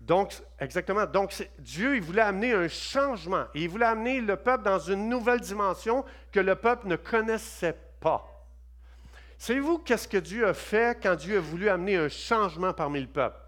donc, 0.00 0.32
exactement. 0.58 1.04
Donc, 1.04 1.34
Dieu, 1.58 1.96
il 1.96 2.02
voulait 2.02 2.22
amener 2.22 2.54
un 2.54 2.66
changement. 2.66 3.44
il 3.54 3.68
voulait 3.68 3.84
amener 3.84 4.22
le 4.22 4.36
peuple 4.36 4.64
dans 4.64 4.78
une 4.78 5.10
nouvelle 5.10 5.40
dimension 5.40 6.06
que 6.32 6.40
le 6.40 6.54
peuple 6.54 6.88
ne 6.88 6.96
connaissait 6.96 7.76
pas. 8.00 8.26
Savez-vous 9.36 9.80
qu'est-ce 9.80 10.08
que 10.08 10.16
Dieu 10.16 10.48
a 10.48 10.54
fait 10.54 10.98
quand 11.02 11.14
Dieu 11.14 11.36
a 11.36 11.40
voulu 11.40 11.68
amener 11.68 11.96
un 11.96 12.08
changement 12.08 12.72
parmi 12.72 13.02
le 13.02 13.06
peuple? 13.06 13.38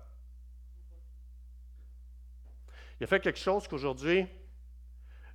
Il 3.03 3.05
a 3.05 3.09
fait 3.09 3.19
quelque 3.19 3.41
chose 3.41 3.67
qu'aujourd'hui, 3.67 4.29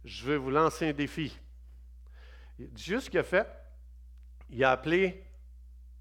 je 0.06 0.24
veux 0.24 0.38
vous 0.38 0.52
lancer 0.52 0.88
un 0.88 0.94
défi. 0.94 1.38
Dieu, 2.58 3.02
ce 3.02 3.10
qu'il 3.10 3.20
a 3.20 3.24
fait, 3.24 3.46
il 4.50 4.64
a 4.64 4.72
appelé, 4.72 5.30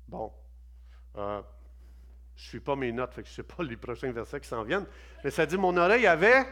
bon, 0.07 0.33
euh, 1.17 1.43
je 2.37 2.45
ne 2.45 2.49
suis 2.51 2.61
pas 2.61 2.77
mes 2.77 2.93
notes, 2.93 3.17
que 3.17 3.25
je 3.25 3.31
ne 3.31 3.35
sais 3.35 3.43
pas 3.43 3.65
les 3.65 3.77
prochains 3.77 4.13
versets 4.13 4.39
qui 4.39 4.47
s'en 4.47 4.63
viennent, 4.63 4.87
mais 5.25 5.33
ça 5.33 5.45
dit, 5.45 5.57
mon 5.57 5.77
oreille 5.77 6.07
avait... 6.07 6.47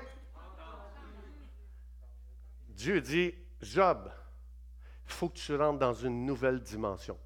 Dieu 2.71 3.01
dit, 3.01 3.37
Job, 3.61 4.11
il 5.07 5.13
faut 5.13 5.29
que 5.29 5.39
tu 5.39 5.55
rentres 5.55 5.79
dans 5.79 5.95
une 5.95 6.27
nouvelle 6.27 6.61
dimension. 6.61 7.17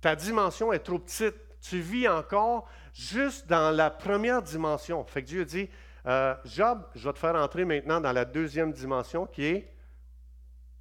Ta 0.00 0.16
dimension 0.16 0.72
est 0.72 0.78
trop 0.78 1.00
petite. 1.00 1.36
Tu 1.60 1.80
vis 1.80 2.08
encore 2.08 2.66
juste 2.94 3.46
dans 3.46 3.76
la 3.76 3.90
première 3.90 4.40
dimension. 4.40 5.04
Fait 5.04 5.22
que 5.22 5.28
Dieu 5.28 5.44
dit, 5.44 5.68
euh, 6.06 6.34
Job, 6.44 6.86
je 6.94 7.06
vais 7.06 7.12
te 7.12 7.18
faire 7.18 7.34
entrer 7.34 7.64
maintenant 7.64 8.00
dans 8.00 8.12
la 8.12 8.24
deuxième 8.24 8.72
dimension 8.72 9.26
qui 9.26 9.44
est 9.44 9.72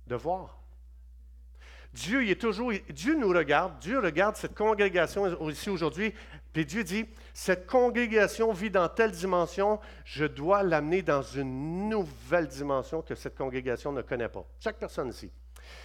de 0.08 0.16
voir. 0.16 0.60
Dieu, 1.94 2.24
il 2.26 2.30
est 2.30 2.40
toujours, 2.40 2.74
Dieu 2.90 3.16
nous 3.18 3.30
regarde, 3.30 3.80
Dieu 3.80 4.00
regarde 4.00 4.36
cette 4.36 4.54
congrégation 4.54 5.50
ici 5.50 5.70
aujourd'hui, 5.70 6.14
puis 6.52 6.66
Dieu 6.66 6.84
dit, 6.84 7.06
cette 7.34 7.66
congrégation 7.68 8.52
vit 8.52 8.70
dans 8.70 8.90
telle 8.90 9.12
dimension, 9.12 9.80
je 10.04 10.26
dois 10.26 10.62
l'amener 10.62 11.02
dans 11.02 11.22
une 11.22 11.88
nouvelle 11.88 12.48
dimension 12.48 13.02
que 13.02 13.16
cette 13.16 13.38
congrégation 13.38 13.94
ne 13.94 14.02
connaît 14.02 14.28
pas. 14.28 14.46
Chaque 14.60 14.78
personne 14.78 15.08
ici. 15.08 15.32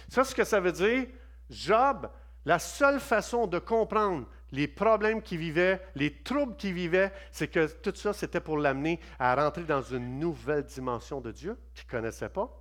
Ça, 0.09 0.25
ce 0.25 0.35
que 0.35 0.43
ça 0.43 0.59
veut 0.59 0.73
dire, 0.73 1.07
Job, 1.49 2.09
la 2.45 2.59
seule 2.59 2.99
façon 2.99 3.47
de 3.47 3.59
comprendre 3.59 4.27
les 4.51 4.67
problèmes 4.67 5.21
qu'il 5.21 5.37
vivait, 5.37 5.81
les 5.95 6.13
troubles 6.23 6.55
qu'il 6.55 6.73
vivait, 6.73 7.11
c'est 7.31 7.47
que 7.47 7.67
tout 7.67 7.95
ça, 7.95 8.13
c'était 8.13 8.41
pour 8.41 8.57
l'amener 8.57 8.99
à 9.19 9.35
rentrer 9.35 9.63
dans 9.63 9.81
une 9.81 10.19
nouvelle 10.19 10.63
dimension 10.63 11.21
de 11.21 11.31
Dieu 11.31 11.57
qu'il 11.73 11.85
ne 11.87 11.91
connaissait 11.91 12.29
pas. 12.29 12.57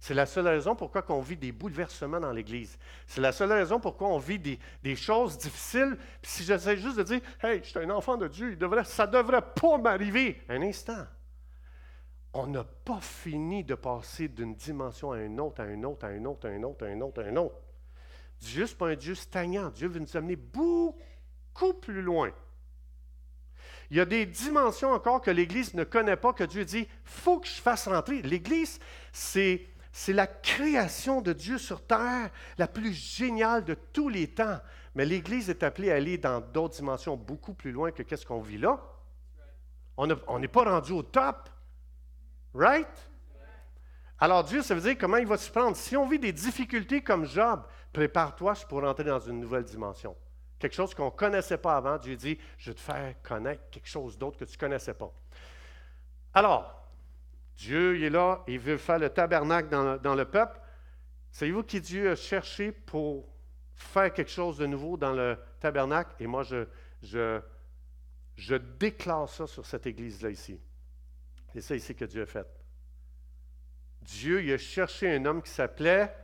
C'est 0.00 0.14
la 0.14 0.24
seule 0.24 0.48
raison 0.48 0.74
pourquoi 0.74 1.04
on 1.10 1.20
vit 1.20 1.36
des 1.36 1.52
bouleversements 1.52 2.20
dans 2.20 2.32
l'Église. 2.32 2.78
C'est 3.06 3.20
la 3.20 3.32
seule 3.32 3.52
raison 3.52 3.78
pourquoi 3.78 4.08
on 4.08 4.18
vit 4.18 4.38
des, 4.38 4.96
choses 4.96 5.36
difficiles. 5.36 5.96
Puis 6.22 6.30
si 6.30 6.42
j'essaie 6.42 6.78
juste 6.78 6.96
de 6.96 7.02
dire, 7.02 7.20
Hey, 7.42 7.60
je 7.62 7.68
suis 7.68 7.78
un 7.78 7.90
enfant 7.90 8.16
de 8.16 8.26
Dieu, 8.26 8.56
ça 8.84 9.06
ne 9.06 9.12
devrait 9.12 9.44
pas 9.54 9.76
m'arriver. 9.76 10.40
Un 10.48 10.62
instant. 10.62 11.06
On 12.32 12.46
n'a 12.46 12.64
pas 12.64 13.00
fini 13.00 13.62
de 13.62 13.74
passer 13.74 14.28
d'une 14.28 14.54
dimension 14.54 15.12
à 15.12 15.20
une 15.20 15.38
autre, 15.38 15.60
à 15.60 15.66
une 15.66 15.84
autre, 15.84 16.06
à 16.06 16.12
une 16.12 16.26
autre, 16.26 16.48
à 16.48 16.50
une 16.50 16.64
autre, 16.64 16.86
à 16.86 16.88
une 16.88 17.02
autre, 17.02 17.22
à 17.22 17.28
une 17.28 17.38
autre. 17.38 17.60
Dieu, 18.40 18.66
ce 18.66 18.72
n'est 18.72 18.78
pas 18.78 18.88
un 18.88 18.96
Dieu 18.96 19.14
stagnant. 19.14 19.68
Dieu 19.68 19.88
veut 19.88 20.00
nous 20.00 20.16
amener 20.16 20.36
beaucoup 20.36 20.96
plus 21.72 22.02
loin. 22.02 22.30
Il 23.90 23.96
y 23.96 24.00
a 24.00 24.04
des 24.04 24.24
dimensions 24.24 24.92
encore 24.92 25.20
que 25.20 25.30
l'Église 25.30 25.74
ne 25.74 25.82
connaît 25.82 26.16
pas, 26.16 26.32
que 26.32 26.44
Dieu 26.44 26.64
dit, 26.64 26.86
faut 27.02 27.40
que 27.40 27.48
je 27.48 27.60
fasse 27.60 27.88
rentrer. 27.88 28.22
L'Église, 28.22 28.78
c'est, 29.12 29.66
la 30.08 30.28
création 30.28 31.20
de 31.20 31.32
Dieu 31.32 31.58
sur 31.58 31.84
terre 31.84 32.30
la 32.56 32.68
plus 32.68 32.92
géniale 32.92 33.64
de 33.64 33.74
tous 33.74 34.08
les 34.08 34.28
temps. 34.28 34.60
Mais 34.94 35.04
l'Église 35.04 35.50
est 35.50 35.64
appelée 35.64 35.90
à 35.90 35.96
aller 35.96 36.18
dans 36.18 36.40
d'autres 36.40 36.76
dimensions 36.76 37.16
beaucoup 37.16 37.54
plus 37.54 37.72
loin 37.72 37.90
que 37.90 38.04
qu'est-ce 38.04 38.26
qu'on 38.26 38.40
vit 38.40 38.58
là. 38.58 38.80
On 39.96 40.38
n'est 40.38 40.48
pas 40.48 40.64
rendu 40.64 40.92
au 40.92 41.02
top. 41.02 41.48
Right? 42.54 43.10
Alors 44.18 44.44
Dieu, 44.44 44.62
ça 44.62 44.74
veut 44.74 44.80
dire 44.80 44.96
comment 44.98 45.16
il 45.16 45.26
va 45.26 45.36
se 45.36 45.50
prendre? 45.50 45.76
Si 45.76 45.96
on 45.96 46.06
vit 46.06 46.18
des 46.18 46.32
difficultés 46.32 47.02
comme 47.02 47.24
Job, 47.26 47.62
prépare-toi 47.92 48.54
pour 48.68 48.84
entrer 48.84 49.04
dans 49.04 49.18
une 49.18 49.40
nouvelle 49.40 49.64
dimension. 49.64 50.14
Quelque 50.60 50.74
chose 50.74 50.94
qu'on 50.94 51.06
ne 51.06 51.10
connaissait 51.10 51.56
pas 51.56 51.76
avant. 51.76 51.96
Dieu 51.96 52.16
dit, 52.16 52.38
je 52.58 52.70
vais 52.70 52.74
te 52.74 52.80
faire 52.80 53.14
connaître 53.22 53.70
quelque 53.70 53.88
chose 53.88 54.18
d'autre 54.18 54.38
que 54.38 54.44
tu 54.44 54.56
ne 54.56 54.60
connaissais 54.60 54.92
pas. 54.92 55.10
Alors, 56.34 56.86
Dieu 57.56 57.96
il 57.96 58.04
est 58.04 58.10
là, 58.10 58.44
il 58.46 58.58
veut 58.58 58.76
faire 58.76 58.98
le 58.98 59.08
tabernacle 59.08 59.70
dans, 59.70 60.14
le 60.14 60.24
peuple. 60.26 60.60
Savez-vous 61.32 61.62
qui 61.62 61.80
Dieu 61.80 62.10
a 62.10 62.14
cherché 62.14 62.72
pour 62.72 63.26
faire 63.74 64.12
quelque 64.12 64.30
chose 64.30 64.58
de 64.58 64.66
nouveau 64.66 64.98
dans 64.98 65.14
le 65.14 65.38
tabernacle? 65.60 66.14
Et 66.20 66.26
moi, 66.26 66.42
je, 66.42 66.66
je, 67.02 68.54
déclare 68.54 69.30
ça 69.30 69.46
sur 69.46 69.64
cette 69.64 69.86
église-là 69.86 70.28
ici. 70.28 70.60
C'est 71.54 71.62
ça 71.62 71.74
ici 71.74 71.94
que 71.94 72.04
Dieu 72.04 72.22
a 72.22 72.26
fait. 72.26 72.46
Dieu 74.02 74.42
il 74.42 74.52
a 74.52 74.58
cherché 74.58 75.10
un 75.10 75.24
homme 75.24 75.40
qui 75.42 75.50
s'appelait 75.50 76.14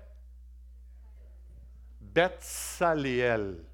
Betsaléel. 2.01 3.65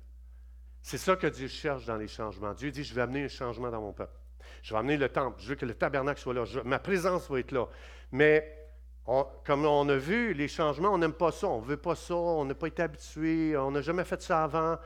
C'est 0.82 0.98
ça 0.98 1.14
que 1.16 1.28
Dieu 1.28 1.48
cherche 1.48 1.86
dans 1.86 1.96
les 1.96 2.08
changements. 2.08 2.52
Dieu 2.52 2.70
dit, 2.70 2.82
je 2.82 2.92
vais 2.92 3.02
amener 3.02 3.24
un 3.24 3.28
changement 3.28 3.70
dans 3.70 3.80
mon 3.80 3.92
peuple. 3.92 4.18
Je 4.62 4.74
vais 4.74 4.80
amener 4.80 4.96
le 4.96 5.08
temple. 5.08 5.40
Je 5.40 5.48
veux 5.48 5.54
que 5.54 5.64
le 5.64 5.74
tabernacle 5.74 6.20
soit 6.20 6.34
là. 6.34 6.44
ma 6.64 6.78
présence 6.78 7.30
va 7.30 7.38
être 7.38 7.52
là. 7.52 7.66
Mais 8.10 8.58
comme 9.04 9.64
on 9.64 9.88
a 9.88 9.96
vu, 9.96 10.34
les 10.34 10.48
changements, 10.48 10.90
on 10.90 10.98
n'aime 10.98 11.12
pas 11.12 11.32
ça. 11.32 11.46
On 11.46 11.60
ne 11.60 11.66
veut 11.66 11.76
pas 11.76 11.94
ça. 11.94 12.14
On 12.14 12.44
n'a 12.44 12.54
pas 12.54 12.66
été 12.66 12.82
habitué. 12.82 13.56
On 13.56 13.70
n'a 13.70 13.80
jamais 13.80 14.04
fait 14.04 14.20
ça 14.20 14.44
avant. 14.44 14.76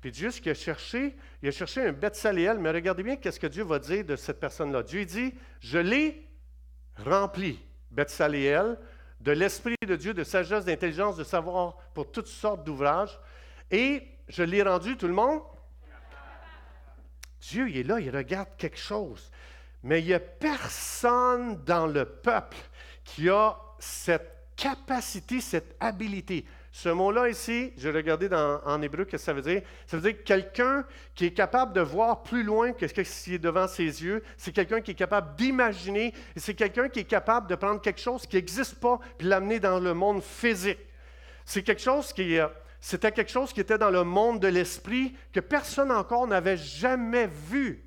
Puis 0.00 0.10
Dieu, 0.10 0.30
ce 0.30 0.40
qu'il 0.40 0.52
a 0.52 0.54
cherché, 0.54 1.16
il 1.42 1.48
a 1.48 1.52
cherché 1.52 1.82
un 1.82 1.92
Betsaléel. 1.92 2.58
Mais 2.58 2.70
regardez 2.70 3.02
bien 3.02 3.16
qu'est-ce 3.16 3.40
que 3.40 3.46
Dieu 3.46 3.64
va 3.64 3.78
dire 3.78 4.04
de 4.04 4.16
cette 4.16 4.40
personne-là. 4.40 4.82
Dieu 4.82 5.04
dit, 5.06 5.34
je 5.60 5.78
l'ai 5.78 6.28
rempli, 7.04 7.58
Betsaléel, 7.90 8.78
de 9.20 9.32
l'Esprit 9.32 9.74
de 9.86 9.96
Dieu, 9.96 10.12
de 10.12 10.22
sagesse, 10.22 10.66
d'intelligence, 10.66 11.16
de 11.16 11.24
savoir 11.24 11.78
pour 11.94 12.10
toutes 12.10 12.28
sortes 12.28 12.64
d'ouvrages. 12.64 13.18
Et 13.70 14.15
je 14.28 14.42
l'ai 14.42 14.62
rendu, 14.62 14.96
tout 14.96 15.06
le 15.06 15.14
monde? 15.14 15.40
Dieu, 17.40 17.68
il 17.68 17.78
est 17.78 17.82
là, 17.82 18.00
il 18.00 18.14
regarde 18.14 18.48
quelque 18.56 18.78
chose. 18.78 19.30
Mais 19.82 20.00
il 20.00 20.06
n'y 20.06 20.14
a 20.14 20.20
personne 20.20 21.62
dans 21.64 21.86
le 21.86 22.04
peuple 22.04 22.56
qui 23.04 23.28
a 23.28 23.56
cette 23.78 24.36
capacité, 24.56 25.40
cette 25.40 25.76
habilité. 25.78 26.44
Ce 26.72 26.88
mot-là 26.88 27.28
ici, 27.28 27.72
j'ai 27.76 27.90
regardé 27.90 28.28
dans, 28.28 28.60
en 28.64 28.82
hébreu, 28.82 29.04
qu'est-ce 29.04 29.22
que 29.22 29.26
ça 29.26 29.32
veut 29.32 29.42
dire? 29.42 29.62
Ça 29.86 29.96
veut 29.96 30.12
dire 30.12 30.22
quelqu'un 30.24 30.84
qui 31.14 31.26
est 31.26 31.32
capable 31.32 31.72
de 31.72 31.80
voir 31.80 32.22
plus 32.22 32.42
loin 32.42 32.72
que 32.72 32.86
ce 32.86 32.92
qui 32.92 33.34
est 33.34 33.38
devant 33.38 33.68
ses 33.68 34.02
yeux. 34.04 34.22
C'est 34.36 34.52
quelqu'un 34.52 34.80
qui 34.80 34.90
est 34.90 34.94
capable 34.94 35.36
d'imaginer. 35.36 36.12
C'est 36.36 36.54
quelqu'un 36.54 36.88
qui 36.88 37.00
est 37.00 37.04
capable 37.04 37.46
de 37.46 37.54
prendre 37.54 37.80
quelque 37.80 38.00
chose 38.00 38.26
qui 38.26 38.36
n'existe 38.36 38.80
pas 38.80 38.98
puis 39.16 39.26
l'amener 39.28 39.60
dans 39.60 39.78
le 39.78 39.94
monde 39.94 40.22
physique. 40.22 40.80
C'est 41.44 41.62
quelque 41.62 41.80
chose 41.80 42.12
qui 42.12 42.38
C'était 42.80 43.12
quelque 43.12 43.30
chose 43.30 43.52
qui 43.52 43.60
était 43.60 43.78
dans 43.78 43.90
le 43.90 44.04
monde 44.04 44.40
de 44.40 44.48
l'esprit 44.48 45.16
que 45.32 45.40
personne 45.40 45.90
encore 45.90 46.26
n'avait 46.26 46.56
jamais 46.56 47.26
vu. 47.26 47.84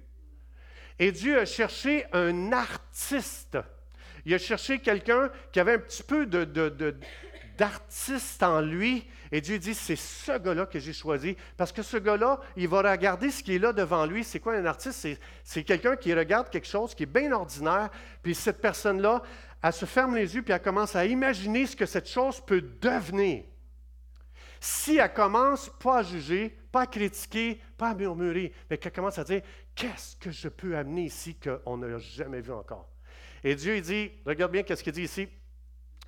Et 1.00 1.12
Dieu 1.12 1.40
a 1.40 1.46
cherché 1.46 2.06
un 2.12 2.52
artiste. 2.52 3.58
Il 4.26 4.34
a 4.34 4.38
cherché 4.38 4.80
quelqu'un 4.80 5.32
qui 5.52 5.60
avait 5.60 5.76
un 5.76 5.80
petit 5.80 6.04
peu 6.04 6.26
de, 6.26 6.44
d'artiste 7.58 8.44
en 8.44 8.60
lui. 8.60 9.08
Et 9.32 9.40
Dieu 9.42 9.60
dit, 9.60 9.74
c'est 9.74 9.96
ce 9.96 10.38
gars-là 10.38 10.66
que 10.66 10.80
j'ai 10.80 10.92
choisi. 10.92 11.38
Parce 11.56 11.72
que 11.72 11.82
ce 11.82 11.98
gars-là, 11.98 12.40
il 12.58 12.68
va 12.68 12.92
regarder 12.92 13.32
ce 13.32 13.42
qui 13.42 13.56
est 13.56 13.60
là 13.60 13.72
devant 13.72 14.06
lui. 14.06 14.24
C'est 14.24 14.40
quoi 14.40 14.56
un 14.56 14.66
artiste? 14.66 15.08
C'est 15.44 15.64
quelqu'un 15.64 15.96
qui 15.96 16.14
regarde 16.14 16.50
quelque 16.50 16.68
chose 16.68 16.94
qui 16.94 17.04
est 17.04 17.06
bien 17.06 17.32
ordinaire. 17.32 17.90
Puis 18.22 18.36
cette 18.36 18.60
personne-là, 18.60 19.22
elle 19.62 19.74
se 19.74 19.86
ferme 19.86 20.16
les 20.16 20.36
yeux, 20.36 20.42
puis 20.42 20.54
elle 20.54 20.62
commence 20.62 20.96
à 20.96 21.06
imaginer 21.06 21.66
ce 21.66 21.76
que 21.76 21.86
cette 21.86 22.10
chose 22.10 22.42
peut 22.46 22.62
devenir. 22.62 23.44
Si 24.60 24.98
elle 24.98 25.14
commence 25.14 25.70
pas 25.80 26.00
à 26.00 26.04
juger, 26.04 26.50
pas 26.72 26.82
à 26.82 26.88
critiquer, 26.88 27.62
pas 27.78 27.90
à 27.90 27.96
murmurer, 27.96 28.54
mais 28.70 28.78
qu'elle 28.78 28.92
commence 28.92 29.18
à 29.18 29.24
dire, 29.24 29.42
qu'est-ce 29.74 30.16
que 30.18 30.32
je 30.32 30.50
peux 30.50 30.76
amener 30.76 31.04
ici 31.04 31.38
qu'on 31.38 31.78
n'a 31.78 31.98
jamais 31.98 32.42
vu 32.42 32.52
encore? 32.52 32.90
Et 33.44 33.56
Dieu, 33.56 33.78
il 33.78 33.82
dit, 33.82 34.12
regarde 34.26 34.52
bien 34.52 34.64
qu'est-ce 34.64 34.84
qu'il 34.84 34.94
dit 34.94 35.04
ici. 35.04 35.30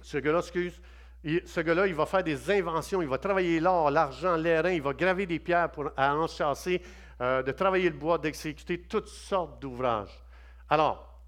Ce 0.02 0.18
gars-là, 0.18 0.40
excuse, 0.40 0.82
ce 1.24 1.62
gars-là, 1.62 1.88
il 1.88 1.94
va 1.94 2.06
faire 2.06 2.24
des 2.24 2.52
inventions, 2.52 3.02
il 3.02 3.08
va 3.08 3.18
travailler 3.18 3.60
l'or, 3.60 3.92
l'argent, 3.92 4.36
l'airain, 4.36 4.72
il 4.72 4.82
va 4.82 4.94
graver 4.94 5.26
des 5.26 5.40
pierres 5.40 5.72
pour 5.72 5.92
à 5.96 6.16
enchasser, 6.16 6.82
euh, 7.22 7.44
de 7.44 7.52
travailler 7.52 7.90
le 7.90 7.98
bois, 7.98 8.18
d'exécuter 8.18 8.82
toutes 8.82 9.08
sortes 9.08 9.62
d'ouvrages. 9.62 10.24
Alors, 10.68 11.22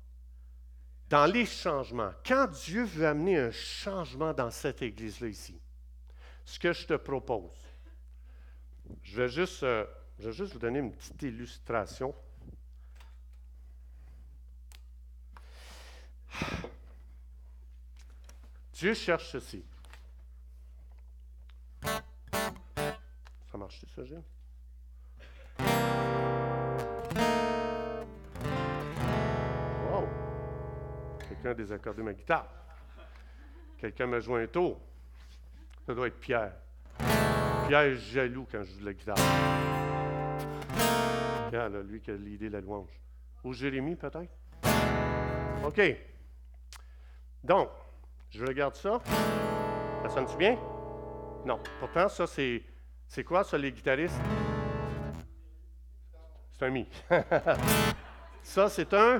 dans 1.10 1.26
les 1.26 1.46
changements, 1.46 2.12
quand 2.26 2.48
Dieu 2.48 2.84
veut 2.84 3.06
amener 3.06 3.38
un 3.38 3.52
changement 3.52 4.34
dans 4.34 4.50
cette 4.50 4.82
église-là 4.82 5.28
ici, 5.28 5.62
ce 6.46 6.60
que 6.60 6.74
je 6.74 6.86
te 6.86 6.94
propose, 6.96 7.52
Je 9.02 9.22
vais 9.22 9.30
juste, 9.30 9.64
euh, 9.64 9.86
je 10.20 10.26
vais 10.26 10.34
juste 10.34 10.54
vous 10.54 10.60
donner 10.60 10.80
une 10.80 10.92
petite 10.92 11.22
illustration. 11.22 12.14
Dieu 18.74 18.94
cherche 18.94 19.32
ceci. 19.32 19.64
Ça 23.52 23.58
marche, 23.58 23.86
ça, 23.96 24.04
Gilles? 24.04 24.24
Wow! 29.90 30.08
Quelqu'un 31.30 31.52
a 31.52 31.54
désaccordé 31.54 32.04
ma 32.04 32.14
guitare. 32.14 32.50
Quelqu'un 33.78 34.08
m'a 34.08 34.20
joué 34.20 34.44
un 34.44 34.48
tour. 34.48 34.82
Ça 35.86 35.94
doit 35.94 36.08
être 36.08 36.20
Pierre. 36.20 36.54
Pierre 37.68 37.82
est 37.82 37.96
jaloux 37.96 38.48
quand 38.50 38.64
je 38.64 38.72
joue 38.72 38.80
de 38.80 38.86
la 38.86 38.94
guitare. 38.94 39.18
Pierre, 41.50 41.70
là, 41.70 41.82
lui 41.82 42.00
qui 42.00 42.12
a 42.12 42.16
l'idée 42.16 42.50
la 42.50 42.62
louange. 42.62 42.90
Ou 43.44 43.54
Jérémie, 43.54 43.96
peut-être? 43.96 44.32
OK. 45.66 45.82
Donc, 47.44 47.70
je 48.30 48.46
regarde 48.46 48.76
ça. 48.76 49.02
Ça 50.04 50.10
sonne-tu 50.10 50.38
bien? 50.38 50.58
Non. 51.46 51.60
Pourtant, 51.80 52.08
ça, 52.08 52.28
c'est. 52.28 52.64
C'est 53.06 53.24
quoi, 53.24 53.44
ça, 53.44 53.58
les 53.58 53.72
guitaristes? 53.72 54.20
C'est 56.54 56.66
un 56.66 56.70
mi. 56.70 56.88
ça, 58.42 58.70
c'est 58.70 58.94
un. 58.94 59.20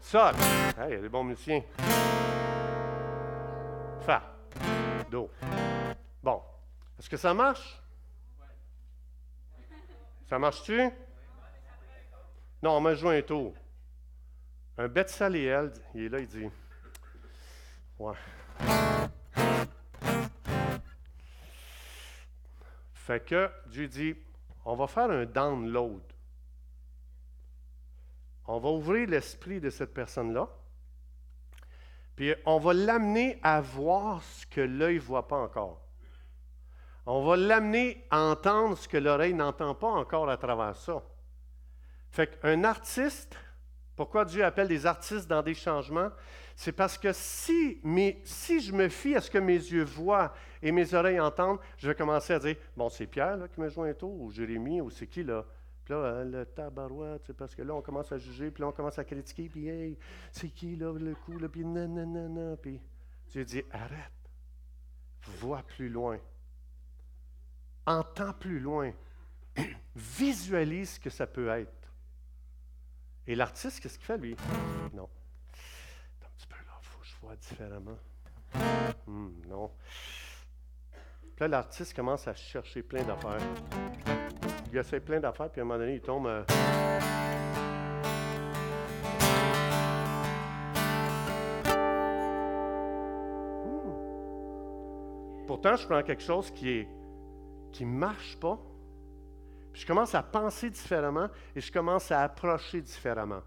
Sol. 0.00 0.34
Hey, 0.78 0.88
il 0.88 0.94
y 0.94 0.96
a 0.96 1.00
des 1.02 1.08
bons 1.08 1.24
musiciens. 1.24 1.62
Bon. 5.10 6.42
Est-ce 6.98 7.08
que 7.08 7.16
ça 7.16 7.32
marche? 7.32 7.80
Ça 10.28 10.38
marche-tu? 10.38 10.90
Non, 12.62 12.72
on 12.72 12.80
m'a 12.80 12.94
joué 12.94 13.18
un 13.18 13.22
tour. 13.22 13.54
Un 14.76 14.88
Betsaléel, 14.88 15.72
il 15.94 16.04
est 16.04 16.08
là, 16.08 16.18
il 16.18 16.26
dit 16.26 16.48
Ouais. 17.98 18.14
Fait 22.92 23.24
que 23.24 23.50
Dieu 23.66 23.88
dit 23.88 24.14
on 24.64 24.76
va 24.76 24.86
faire 24.86 25.10
un 25.10 25.24
download. 25.24 26.02
On 28.46 28.58
va 28.58 28.68
ouvrir 28.68 29.08
l'esprit 29.08 29.60
de 29.60 29.70
cette 29.70 29.94
personne-là. 29.94 30.46
Puis 32.18 32.34
on 32.46 32.58
va 32.58 32.74
l'amener 32.74 33.38
à 33.44 33.60
voir 33.60 34.20
ce 34.24 34.44
que 34.44 34.60
l'œil 34.60 34.96
ne 34.96 35.00
voit 35.00 35.28
pas 35.28 35.36
encore. 35.36 35.80
On 37.06 37.24
va 37.24 37.36
l'amener 37.36 38.04
à 38.10 38.22
entendre 38.22 38.76
ce 38.76 38.88
que 38.88 38.96
l'oreille 38.96 39.34
n'entend 39.34 39.76
pas 39.76 39.86
encore 39.86 40.28
à 40.28 40.36
travers 40.36 40.74
ça. 40.74 41.00
Fait 42.10 42.40
qu'un 42.40 42.64
artiste, 42.64 43.36
pourquoi 43.94 44.24
Dieu 44.24 44.44
appelle 44.44 44.66
des 44.66 44.84
artistes 44.84 45.28
dans 45.28 45.42
des 45.42 45.54
changements? 45.54 46.10
C'est 46.56 46.72
parce 46.72 46.98
que 46.98 47.12
si, 47.12 47.80
je 47.84 48.72
me 48.72 48.88
fie 48.88 49.14
à 49.14 49.20
ce 49.20 49.30
que 49.30 49.38
mes 49.38 49.52
yeux 49.52 49.84
voient 49.84 50.34
et 50.60 50.72
mes 50.72 50.92
oreilles 50.94 51.20
entendent, 51.20 51.60
je 51.76 51.86
vais 51.86 51.94
commencer 51.94 52.32
à 52.32 52.40
dire, 52.40 52.56
bon, 52.76 52.88
c'est 52.88 53.06
Pierre 53.06 53.38
qui 53.54 53.60
me 53.60 53.68
joint 53.68 53.90
un 53.90 53.94
tour, 53.94 54.20
ou 54.20 54.32
Jérémie, 54.32 54.80
ou 54.80 54.90
c'est 54.90 55.06
qui 55.06 55.22
là? 55.22 55.44
Puis 55.88 55.94
là, 55.94 56.00
euh, 56.04 56.24
le 56.24 56.44
tabarouette, 56.44 57.32
parce 57.32 57.54
que 57.54 57.62
là, 57.62 57.74
on 57.74 57.80
commence 57.80 58.12
à 58.12 58.18
juger, 58.18 58.50
puis 58.50 58.60
là, 58.60 58.68
on 58.68 58.72
commence 58.72 58.98
à 58.98 59.04
critiquer, 59.04 59.48
puis 59.48 59.68
hey, 59.68 59.98
c'est 60.30 60.50
qui 60.50 60.76
là, 60.76 60.92
le 60.92 61.14
coup, 61.14 61.38
là, 61.38 61.48
puis 61.48 61.64
nanana, 61.64 62.58
puis 62.58 62.78
Dieu 63.30 63.42
dit, 63.42 63.62
arrête, 63.70 64.12
vois 65.40 65.62
plus 65.62 65.88
loin, 65.88 66.18
entends 67.86 68.34
plus 68.34 68.60
loin, 68.60 68.92
visualise 69.96 70.90
ce 70.90 71.00
que 71.00 71.08
ça 71.08 71.26
peut 71.26 71.48
être. 71.48 71.72
Et 73.26 73.34
l'artiste, 73.34 73.80
qu'est-ce 73.80 73.96
qu'il 73.96 74.06
fait, 74.06 74.18
lui? 74.18 74.36
Non 74.92 75.08
différemment. 77.36 77.98
Hmm, 79.06 79.30
non. 79.46 79.70
Puis 80.90 81.40
là, 81.40 81.48
l'artiste 81.48 81.94
commence 81.94 82.26
à 82.26 82.34
chercher 82.34 82.82
plein 82.82 83.04
d'affaires. 83.04 83.40
Il 84.70 84.78
essaie 84.78 85.00
plein 85.00 85.20
d'affaires, 85.20 85.50
puis 85.50 85.60
à 85.60 85.64
un 85.64 85.66
moment 85.66 85.78
donné, 85.78 85.94
il 85.94 86.00
tombe. 86.00 86.26
Euh. 86.26 86.42
Pourtant, 95.46 95.76
je 95.76 95.86
prends 95.86 96.02
quelque 96.02 96.22
chose 96.22 96.50
qui 96.50 96.70
est 96.70 96.88
qui 97.72 97.84
marche 97.84 98.36
pas. 98.38 98.58
Puis 99.72 99.82
je 99.82 99.86
commence 99.86 100.14
à 100.14 100.22
penser 100.22 100.70
différemment 100.70 101.28
et 101.54 101.60
je 101.60 101.70
commence 101.70 102.10
à 102.10 102.22
approcher 102.22 102.80
différemment. 102.80 103.42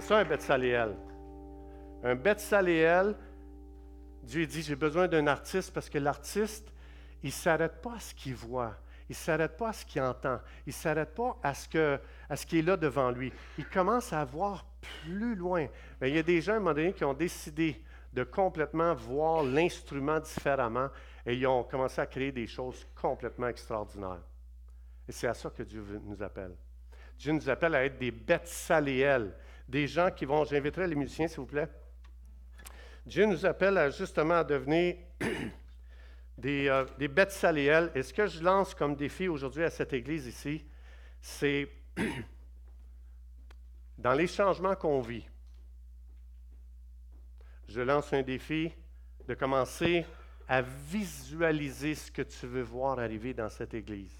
Ça 0.00 0.18
un 0.18 0.24
Betsaléel. 0.24 0.96
Un 2.02 2.14
Betsaléel, 2.14 3.16
Dieu 4.22 4.46
dit, 4.46 4.62
j'ai 4.62 4.76
besoin 4.76 5.08
d'un 5.08 5.26
artiste 5.26 5.72
parce 5.72 5.88
que 5.88 5.98
l'artiste, 5.98 6.72
il 7.22 7.28
ne 7.28 7.32
s'arrête 7.32 7.80
pas 7.80 7.94
à 7.94 8.00
ce 8.00 8.14
qu'il 8.14 8.34
voit. 8.34 8.76
Il 9.08 9.12
ne 9.12 9.16
s'arrête 9.16 9.56
pas 9.56 9.68
à 9.68 9.72
ce 9.72 9.84
qu'il 9.84 10.02
entend. 10.02 10.40
Il 10.66 10.70
ne 10.70 10.72
s'arrête 10.72 11.14
pas 11.14 11.36
à 11.42 11.54
ce, 11.54 11.68
que, 11.68 11.98
qui 12.46 12.58
est 12.58 12.62
là 12.62 12.76
devant 12.76 13.10
lui. 13.10 13.32
Il 13.58 13.66
commence 13.66 14.12
à 14.12 14.24
voir 14.24 14.66
plus 14.80 15.34
loin. 15.34 15.66
Mais 16.00 16.10
il 16.10 16.16
y 16.16 16.18
a 16.18 16.22
des 16.22 16.40
gens, 16.40 16.54
à 16.54 16.56
un 16.56 16.58
moment 16.60 16.74
donné, 16.74 16.92
qui 16.92 17.04
ont 17.04 17.14
décidé 17.14 17.82
de 18.12 18.24
complètement 18.24 18.94
voir 18.94 19.42
l'instrument 19.42 20.20
différemment 20.20 20.88
et 21.26 21.34
ils 21.34 21.46
ont 21.46 21.64
commencé 21.64 22.00
à 22.00 22.06
créer 22.06 22.32
des 22.32 22.46
choses 22.46 22.86
complètement 22.94 23.48
extraordinaires. 23.48 24.22
Et 25.08 25.12
c'est 25.12 25.26
à 25.26 25.34
ça 25.34 25.50
que 25.50 25.62
Dieu 25.62 25.84
nous 26.04 26.22
appelle. 26.22 26.54
Dieu 27.18 27.32
nous 27.32 27.48
appelle 27.48 27.74
à 27.74 27.84
être 27.84 27.98
des 27.98 28.10
Betsaléel, 28.10 29.34
des 29.68 29.86
gens 29.86 30.10
qui 30.10 30.24
vont, 30.24 30.44
j'inviterai 30.44 30.86
les 30.86 30.94
musiciens 30.94 31.28
s'il 31.28 31.38
vous 31.38 31.46
plaît. 31.46 31.68
Dieu 33.06 33.26
nous 33.26 33.44
appelle 33.44 33.78
à, 33.78 33.90
justement 33.90 34.34
à 34.34 34.44
devenir 34.44 34.96
des, 36.38 36.68
euh, 36.68 36.84
des 36.98 37.08
bêtes 37.08 37.32
saléelles. 37.32 37.90
Et 37.94 38.02
ce 38.02 38.12
que 38.12 38.26
je 38.26 38.42
lance 38.42 38.74
comme 38.74 38.94
défi 38.94 39.28
aujourd'hui 39.28 39.64
à 39.64 39.70
cette 39.70 39.92
église 39.92 40.26
ici, 40.26 40.64
c'est 41.20 41.68
dans 43.98 44.14
les 44.14 44.26
changements 44.26 44.74
qu'on 44.74 45.00
vit, 45.00 45.26
je 47.68 47.80
lance 47.80 48.12
un 48.12 48.22
défi 48.22 48.72
de 49.26 49.34
commencer 49.34 50.04
à 50.48 50.62
visualiser 50.62 51.94
ce 51.94 52.10
que 52.10 52.22
tu 52.22 52.46
veux 52.46 52.62
voir 52.62 52.98
arriver 52.98 53.32
dans 53.32 53.48
cette 53.48 53.74
église 53.74 54.14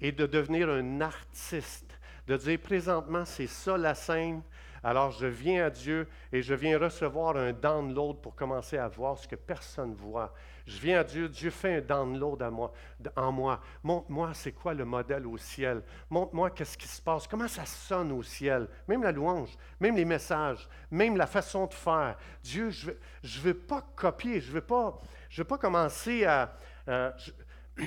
et 0.00 0.12
de 0.12 0.26
devenir 0.26 0.68
un 0.68 1.00
artiste 1.00 1.87
de 2.28 2.36
dire 2.36 2.60
présentement, 2.60 3.24
c'est 3.24 3.46
ça 3.46 3.78
la 3.78 3.94
scène. 3.94 4.42
Alors 4.84 5.10
je 5.10 5.26
viens 5.26 5.66
à 5.66 5.70
Dieu 5.70 6.06
et 6.30 6.42
je 6.42 6.54
viens 6.54 6.78
recevoir 6.78 7.36
un 7.36 7.52
download 7.52 8.20
pour 8.20 8.36
commencer 8.36 8.76
à 8.76 8.86
voir 8.86 9.16
ce 9.18 9.26
que 9.26 9.34
personne 9.34 9.94
voit. 9.94 10.32
Je 10.66 10.78
viens 10.78 11.00
à 11.00 11.04
Dieu, 11.04 11.28
Dieu 11.28 11.50
fait 11.50 11.76
un 11.76 11.80
download 11.80 12.42
à 12.42 12.50
moi, 12.50 12.72
en 13.16 13.32
moi. 13.32 13.60
Montre-moi 13.82 14.34
c'est 14.34 14.52
quoi 14.52 14.74
le 14.74 14.84
modèle 14.84 15.26
au 15.26 15.38
ciel? 15.38 15.82
Montre-moi 16.10 16.50
qu'est-ce 16.50 16.76
qui 16.76 16.86
se 16.86 17.00
passe, 17.00 17.26
comment 17.26 17.48
ça 17.48 17.64
sonne 17.64 18.12
au 18.12 18.22
ciel? 18.22 18.68
Même 18.86 19.02
la 19.02 19.10
louange, 19.10 19.56
même 19.80 19.96
les 19.96 20.04
messages, 20.04 20.68
même 20.90 21.16
la 21.16 21.26
façon 21.26 21.66
de 21.66 21.74
faire. 21.74 22.18
Dieu, 22.42 22.68
je 22.68 22.90
ne 22.90 22.92
veux, 22.92 23.52
veux, 23.52 23.54
pas 23.54 23.82
copier, 23.96 24.40
je 24.40 24.48
ne 24.48 24.54
veux, 24.56 24.60
pas, 24.60 24.98
je 25.30 25.40
veux 25.40 25.48
pas 25.48 25.58
commencer 25.58 26.26
à... 26.26 26.54
je, 26.86 27.32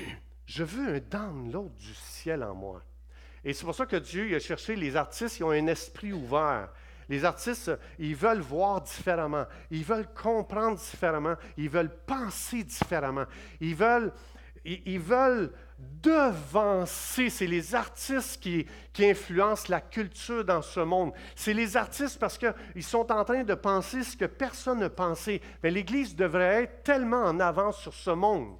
je 0.47 0.63
veux 0.63 0.95
un 0.95 0.99
download 0.99 1.76
du 1.76 1.93
ciel 1.93 2.43
en 2.43 2.55
moi. 2.55 2.82
Et 3.44 3.54
c'est 3.54 3.66
pour 3.66 3.76
ça 3.76 3.86
que 3.86 3.96
Dieu 3.96 4.36
a 4.36 4.39
cherché 4.39 4.76
les 4.76 4.96
artistes 4.96 5.38
qui 5.38 5.44
ont 5.44 5.52
un 5.52 5.68
esprit 5.68 6.14
ouvert. 6.14 6.70
Les 7.10 7.26
artistes, 7.26 7.72
ils 8.00 8.16
veulent 8.16 8.39
voir 8.39 8.82
différemment, 8.82 9.46
ils 9.70 9.84
veulent 9.84 10.08
comprendre 10.14 10.78
différemment, 10.78 11.36
ils 11.58 11.70
veulent 11.70 11.94
penser 12.06 12.64
différemment, 12.64 13.26
ils 13.60 13.76
veulent, 13.76 14.14
ils, 14.64 15.00
veulent 15.00 15.52
devancer. 15.78 17.30
C'est 17.30 17.48
les 17.48 17.76
artistes 17.76 18.42
qui, 18.42 18.66
qui 18.94 19.10
influencent 19.10 19.66
la 19.68 19.82
culture 19.82 20.46
dans 20.46 20.62
ce 20.62 20.80
monde. 20.80 21.12
C'est 21.36 21.54
les 21.54 21.76
artistes 21.76 22.18
parce 22.18 22.38
qu'ils 22.38 22.84
sont 22.84 23.12
en 23.12 23.26
train 23.26 23.44
de 23.44 23.56
penser 23.56 24.04
ce 24.04 24.16
que 24.16 24.26
personne 24.26 24.80
ne 24.80 24.88
pensait. 24.88 25.42
Mais 25.64 25.72
l'Église 25.72 26.16
devrait 26.16 26.64
être 26.64 26.84
tellement 26.84 27.24
en 27.24 27.42
avance 27.42 27.82
sur 27.82 27.94
ce 27.94 28.12
monde. 28.12 28.56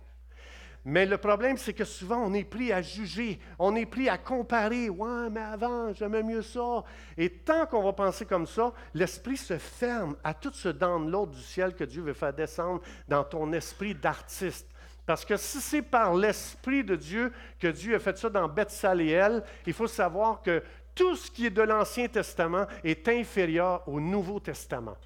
Mais 0.84 1.06
le 1.06 1.18
problème, 1.18 1.58
c'est 1.58 1.74
que 1.74 1.86
souvent, 1.86 2.18
on 2.18 2.34
est 2.34 2.44
pris 2.44 2.72
à 2.72 2.82
juger, 2.82 3.40
on 3.60 3.76
est 3.76 3.86
pris 3.86 4.10
à 4.10 4.18
comparer. 4.18 4.90
Ouais, 4.90 5.30
mais 5.30 5.42
avant, 5.42 5.94
j'aimais 5.94 6.24
mieux 6.24 6.42
ça. 6.42 6.84
Et 7.18 7.30
tant 7.30 7.68
qu'on 7.68 7.84
va 7.84 7.94
penser 7.94 8.26
comme 8.26 8.48
ça, 8.48 8.74
l'esprit 8.94 9.38
se 9.38 9.58
ferme 9.60 10.16
à 10.24 10.34
tout 10.34 10.52
ce 10.54 10.70
download 10.70 11.30
du 11.32 11.42
ciel 11.42 11.76
que 11.76 11.84
Dieu 11.84 12.02
veut 12.02 12.14
faire 12.14 12.34
descendre 12.34 12.82
dans 13.08 13.24
ton 13.24 13.54
esprit 13.54 13.94
d'artiste. 13.94 14.68
Parce 15.06 15.26
que 15.26 15.38
si 15.38 15.60
c'est 15.60 15.82
par 15.82 16.16
l'Esprit 16.16 16.84
de 16.84 16.96
Dieu 16.96 17.34
que 17.60 17.68
Dieu 17.68 17.96
a 17.96 18.00
fait 18.00 18.18
ça 18.18 18.30
dans 18.30 18.48
Bethsaléel, 18.48 19.44
il 19.66 19.74
faut 19.74 19.88
savoir 19.88 20.42
que 20.42 20.64
tout 20.96 21.16
ce 21.16 21.30
qui 21.30 21.48
est 21.48 21.52
de 21.52 21.62
l'Ancien 21.62 22.08
Testament 22.08 22.66
est 22.84 23.08
inférieur 23.08 23.88
au 23.88 24.00
Nouveau 24.00 24.40
Testament. 24.40 24.98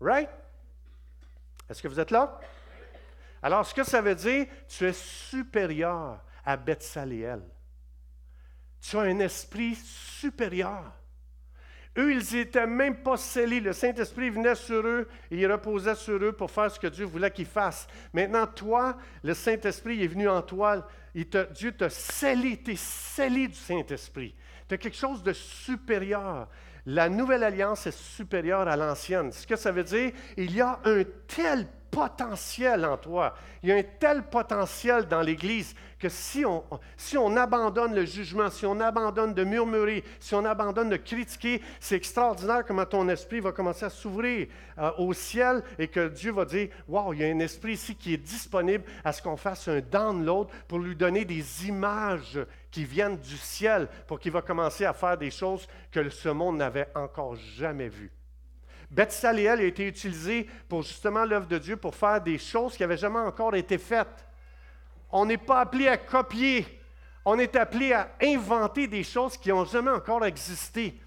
Right? 0.00 0.28
Est-ce 1.68 1.82
que 1.82 1.88
vous 1.88 2.00
êtes 2.00 2.10
là? 2.10 2.40
Alors, 3.42 3.66
ce 3.66 3.74
que 3.74 3.84
ça 3.84 4.00
veut 4.00 4.14
dire, 4.14 4.46
tu 4.68 4.86
es 4.86 4.92
supérieur 4.92 6.22
à 6.44 6.56
Bethsaléel. 6.56 7.42
Tu 8.80 8.96
as 8.96 9.00
un 9.00 9.18
esprit 9.18 9.74
supérieur. 9.74 10.92
Eux, 11.98 12.12
ils 12.12 12.36
n'étaient 12.36 12.66
même 12.66 13.02
pas 13.02 13.16
scellés. 13.16 13.60
Le 13.60 13.72
Saint-Esprit 13.72 14.30
venait 14.30 14.54
sur 14.54 14.86
eux 14.86 15.08
et 15.30 15.36
il 15.36 15.52
reposait 15.52 15.94
sur 15.94 16.22
eux 16.22 16.32
pour 16.32 16.50
faire 16.50 16.70
ce 16.70 16.80
que 16.80 16.86
Dieu 16.86 17.04
voulait 17.04 17.30
qu'ils 17.30 17.46
fassent. 17.46 17.86
Maintenant, 18.14 18.46
toi, 18.46 18.96
le 19.22 19.34
Saint-Esprit 19.34 20.02
est 20.02 20.08
venu 20.08 20.28
en 20.28 20.40
toi. 20.40 20.88
Dieu 21.14 21.72
t'a 21.72 21.90
scellé, 21.90 22.62
tu 22.62 22.72
es 22.72 22.76
scellé 22.76 23.48
du 23.48 23.54
Saint-Esprit. 23.54 24.34
Tu 24.68 24.74
as 24.74 24.78
quelque 24.78 24.96
chose 24.96 25.22
de 25.22 25.34
supérieur. 25.34 26.48
La 26.86 27.08
nouvelle 27.08 27.44
alliance 27.44 27.86
est 27.86 27.96
supérieure 27.96 28.66
à 28.66 28.76
l'ancienne. 28.76 29.30
Ce 29.32 29.46
que 29.46 29.56
ça 29.56 29.70
veut 29.70 29.84
dire, 29.84 30.12
il 30.36 30.54
y 30.54 30.60
a 30.60 30.80
un 30.84 31.02
tel 31.28 31.68
potentiel 31.92 32.86
en 32.86 32.96
toi. 32.96 33.34
Il 33.62 33.68
y 33.68 33.72
a 33.72 33.76
un 33.76 33.82
tel 34.00 34.24
potentiel 34.24 35.06
dans 35.06 35.20
l'Église 35.20 35.74
que 36.00 36.08
si 36.08 36.44
on, 36.44 36.64
si 36.96 37.16
on 37.16 37.36
abandonne 37.36 37.94
le 37.94 38.06
jugement, 38.06 38.50
si 38.50 38.66
on 38.66 38.80
abandonne 38.80 39.34
de 39.34 39.44
murmurer, 39.44 40.02
si 40.18 40.34
on 40.34 40.44
abandonne 40.44 40.88
de 40.88 40.96
critiquer, 40.96 41.60
c'est 41.78 41.94
extraordinaire 41.94 42.64
comment 42.66 42.86
ton 42.86 43.08
esprit 43.08 43.40
va 43.40 43.52
commencer 43.52 43.84
à 43.84 43.90
s'ouvrir 43.90 44.48
euh, 44.78 44.90
au 44.98 45.12
ciel 45.12 45.62
et 45.78 45.86
que 45.86 46.08
Dieu 46.08 46.32
va 46.32 46.46
dire, 46.46 46.70
wow, 46.88 47.12
il 47.12 47.20
y 47.20 47.24
a 47.24 47.28
un 47.28 47.38
esprit 47.38 47.74
ici 47.74 47.94
qui 47.94 48.14
est 48.14 48.16
disponible 48.16 48.84
à 49.04 49.12
ce 49.12 49.22
qu'on 49.22 49.36
fasse 49.36 49.68
un 49.68 49.80
download 49.80 50.48
pour 50.66 50.78
lui 50.78 50.96
donner 50.96 51.24
des 51.26 51.68
images 51.68 52.40
qui 52.72 52.84
viennent 52.84 53.18
du 53.18 53.36
ciel 53.36 53.86
pour 54.08 54.18
qu'il 54.18 54.32
va 54.32 54.42
commencer 54.42 54.84
à 54.84 54.94
faire 54.94 55.16
des 55.16 55.30
choses 55.30 55.68
que 55.92 56.08
ce 56.08 56.30
monde 56.30 56.56
n'avait 56.56 56.88
encore 56.94 57.36
jamais 57.36 57.88
vues. 57.88 58.10
Bethsaléel 58.90 59.60
a 59.60 59.64
été 59.64 59.86
utilisé 59.86 60.46
pour 60.68 60.82
justement 60.82 61.24
l'œuvre 61.24 61.46
de 61.46 61.58
Dieu 61.58 61.76
pour 61.76 61.94
faire 61.94 62.20
des 62.20 62.38
choses 62.38 62.74
qui 62.74 62.82
n'avaient 62.82 62.96
jamais 62.96 63.20
encore 63.20 63.54
été 63.54 63.78
faites. 63.78 64.26
On 65.10 65.26
n'est 65.26 65.38
pas 65.38 65.60
appelé 65.60 65.88
à 65.88 65.98
copier, 65.98 66.66
on 67.24 67.38
est 67.38 67.54
appelé 67.56 67.92
à 67.92 68.10
inventer 68.22 68.86
des 68.86 69.04
choses 69.04 69.36
qui 69.36 69.50
n'ont 69.50 69.66
jamais 69.66 69.90
encore 69.90 70.24
existé. 70.24 70.98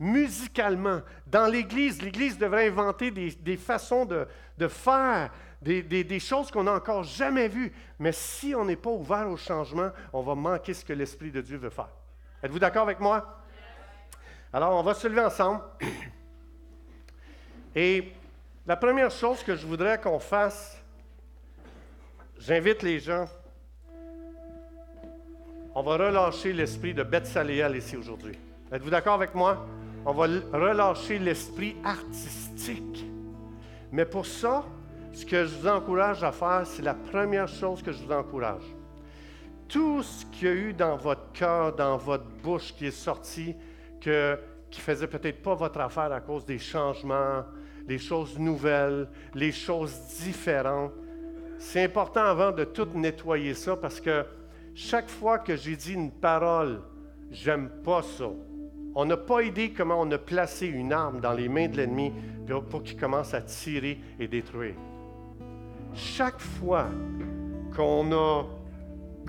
Musicalement, 0.00 1.00
dans 1.26 1.46
l'Église, 1.46 2.02
l'Église 2.02 2.36
devrait 2.36 2.68
inventer 2.68 3.10
des, 3.10 3.56
façons 3.56 4.04
de, 4.04 4.26
faire, 4.68 5.30
des, 5.62 6.20
choses 6.20 6.50
qu'on 6.50 6.64
n'a 6.64 6.74
encore 6.74 7.04
jamais 7.04 7.48
vues. 7.48 7.72
Mais 7.98 8.12
si 8.12 8.54
on 8.54 8.64
n'est 8.64 8.76
pas 8.76 8.90
ouvert 8.90 9.28
au 9.28 9.36
changement, 9.36 9.90
on 10.12 10.22
va 10.22 10.34
manquer 10.34 10.74
ce 10.74 10.84
que 10.84 10.92
l'Esprit 10.92 11.30
de 11.30 11.40
Dieu 11.40 11.56
veut 11.56 11.70
faire. 11.70 11.88
Êtes-vous 12.42 12.58
d'accord 12.58 12.82
avec 12.82 13.00
moi? 13.00 13.38
Alors, 14.52 14.78
on 14.78 14.82
va 14.82 14.94
se 14.94 15.06
lever 15.06 15.22
ensemble. 15.22 15.62
Et 17.74 18.12
la 18.66 18.76
première 18.76 19.10
chose 19.10 19.42
que 19.42 19.56
je 19.56 19.66
voudrais 19.66 19.98
qu'on 19.98 20.18
fasse, 20.18 20.78
j'invite 22.38 22.82
les 22.82 22.98
gens, 22.98 23.26
on 25.74 25.82
va 25.82 25.92
relâcher 25.92 26.52
l'esprit 26.52 26.92
de 26.92 27.02
Bethsaléal 27.02 27.74
ici 27.76 27.96
aujourd'hui. 27.96 28.38
Êtes-vous 28.70 28.90
d'accord 28.90 29.14
avec 29.14 29.34
moi? 29.34 29.66
On 30.04 30.12
va 30.12 30.26
relâcher 30.52 31.18
l'esprit 31.18 31.76
artistique. 31.82 33.06
Mais 33.90 34.04
pour 34.04 34.26
ça, 34.26 34.64
ce 35.12 35.26
que 35.26 35.44
je 35.44 35.54
vous 35.56 35.68
encourage 35.68 36.24
à 36.24 36.32
faire, 36.32 36.62
c'est 36.64 36.82
la 36.82 36.94
première 36.94 37.48
chose 37.48 37.82
que 37.82 37.92
je 37.92 38.02
vous 38.02 38.12
encourage. 38.12 38.62
Tout 39.68 40.02
ce 40.02 40.24
qu'il 40.26 40.48
y 40.48 40.50
a 40.50 40.54
eu 40.54 40.72
dans 40.72 40.96
votre 40.96 41.32
cœur, 41.32 41.74
dans 41.74 41.96
votre 41.96 42.24
bouche 42.42 42.74
qui 42.74 42.86
est 42.86 42.90
sorti, 42.90 43.54
que, 44.00 44.38
qui 44.70 44.80
faisait 44.80 45.06
peut-être 45.06 45.42
pas 45.42 45.54
votre 45.54 45.80
affaire 45.80 46.12
à 46.12 46.20
cause 46.20 46.44
des 46.44 46.58
changements, 46.58 47.44
les 47.86 47.98
choses 47.98 48.38
nouvelles, 48.38 49.08
les 49.34 49.52
choses 49.52 49.94
différentes. 50.22 50.92
C'est 51.58 51.84
important 51.84 52.24
avant 52.24 52.50
de 52.50 52.64
tout 52.64 52.88
nettoyer 52.94 53.54
ça 53.54 53.76
parce 53.76 54.00
que 54.00 54.24
chaque 54.74 55.08
fois 55.08 55.38
que 55.38 55.56
j'ai 55.56 55.76
dit 55.76 55.92
une 55.92 56.10
parole, 56.10 56.80
j'aime 57.30 57.68
pas 57.84 58.02
ça. 58.02 58.30
On 58.94 59.04
n'a 59.04 59.16
pas 59.16 59.42
idée 59.42 59.72
comment 59.72 60.00
on 60.00 60.10
a 60.10 60.18
placé 60.18 60.66
une 60.66 60.92
arme 60.92 61.20
dans 61.20 61.32
les 61.32 61.48
mains 61.48 61.68
de 61.68 61.76
l'ennemi 61.76 62.12
pour 62.70 62.82
qu'il 62.82 62.98
commence 62.98 63.32
à 63.32 63.40
tirer 63.40 63.98
et 64.18 64.28
détruire. 64.28 64.74
Chaque 65.94 66.40
fois 66.40 66.86
qu'on 67.76 68.12
a 68.12 68.44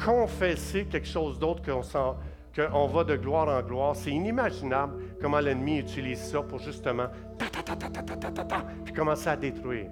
confessé 0.04 0.86
quelque 0.86 1.08
chose 1.08 1.38
d'autre 1.40 1.62
qu'on 1.64 2.88
va 2.88 3.04
de 3.04 3.16
gloire 3.16 3.48
en 3.50 3.62
gloire, 3.66 3.96
c'est 3.96 4.12
inimaginable 4.12 4.96
comment 5.22 5.40
l'ennemi 5.40 5.80
utilise 5.80 6.20
ça 6.20 6.42
pour 6.42 6.60
justement 6.60 7.08
puis 8.86 8.94
commencer 8.94 9.28
à 9.28 9.36
détruire. 9.36 9.90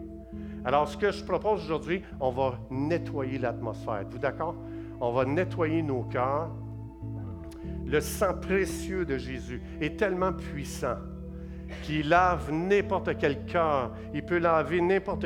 Alors, 0.64 0.88
ce 0.88 0.96
que 0.96 1.12
je 1.12 1.24
propose 1.24 1.64
aujourd'hui, 1.64 2.04
on 2.20 2.30
va 2.30 2.60
nettoyer 2.70 3.40
l'atmosphère. 3.40 4.02
Êtes-vous 4.02 4.20
d'accord? 4.20 4.56
On 5.00 5.12
va 5.12 5.26
nettoyer 5.26 5.82
nos 5.82 6.04
cœurs. 6.04 6.52
Le 7.86 8.00
sang 8.00 8.36
précieux 8.40 9.04
de 9.06 9.18
Jésus 9.18 9.62
est 9.82 9.98
tellement 9.98 10.34
puissant 10.34 10.98
qu'il 11.84 12.10
lave 12.10 12.52
n'importe 12.52 13.18
quel 13.18 13.46
cœur. 13.46 13.92
Il 14.14 14.24
peut 14.24 14.38
laver 14.38 14.82
n'importe, 14.82 15.26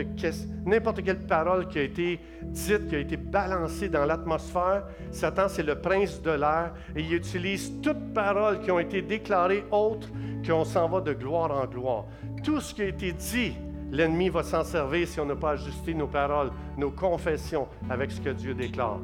n'importe 0.66 1.04
quelle 1.04 1.26
parole 1.26 1.68
qui 1.68 1.80
a 1.80 1.84
été 1.84 2.20
dite, 2.44 2.88
qui 2.88 2.96
a 2.96 3.00
été 3.00 3.18
balancée 3.18 3.90
dans 3.90 4.06
l'atmosphère. 4.06 4.84
Satan, 5.12 5.48
c'est 5.48 5.64
le 5.64 5.76
prince 5.76 6.22
de 6.22 6.32
l'air 6.32 6.74
et 6.96 7.02
il 7.02 7.14
utilise 7.14 7.74
toutes 7.82 8.14
paroles 8.14 8.62
qui 8.62 8.72
ont 8.72 8.80
été 8.80 9.02
déclarées 9.02 9.66
autres 9.72 10.10
qu'on 10.46 10.64
s'en 10.64 10.88
va 10.88 11.02
de 11.02 11.14
gloire 11.14 11.52
en 11.52 11.66
gloire. 11.66 12.06
Tout 12.44 12.62
ce 12.62 12.74
qui 12.74 12.82
a 12.84 12.86
été 12.86 13.12
dit, 13.12 13.54
l'ennemi 13.92 14.30
va 14.30 14.44
s'en 14.44 14.64
servir 14.64 15.08
si 15.08 15.20
on 15.20 15.26
n'a 15.26 15.36
pas 15.36 15.52
ajusté 15.52 15.94
nos 15.94 16.08
paroles, 16.08 16.52
nos 16.78 16.92
confessions 16.92 17.68
avec 17.90 18.12
ce 18.12 18.22
que 18.22 18.30
Dieu 18.30 18.54
déclare. 18.54 19.00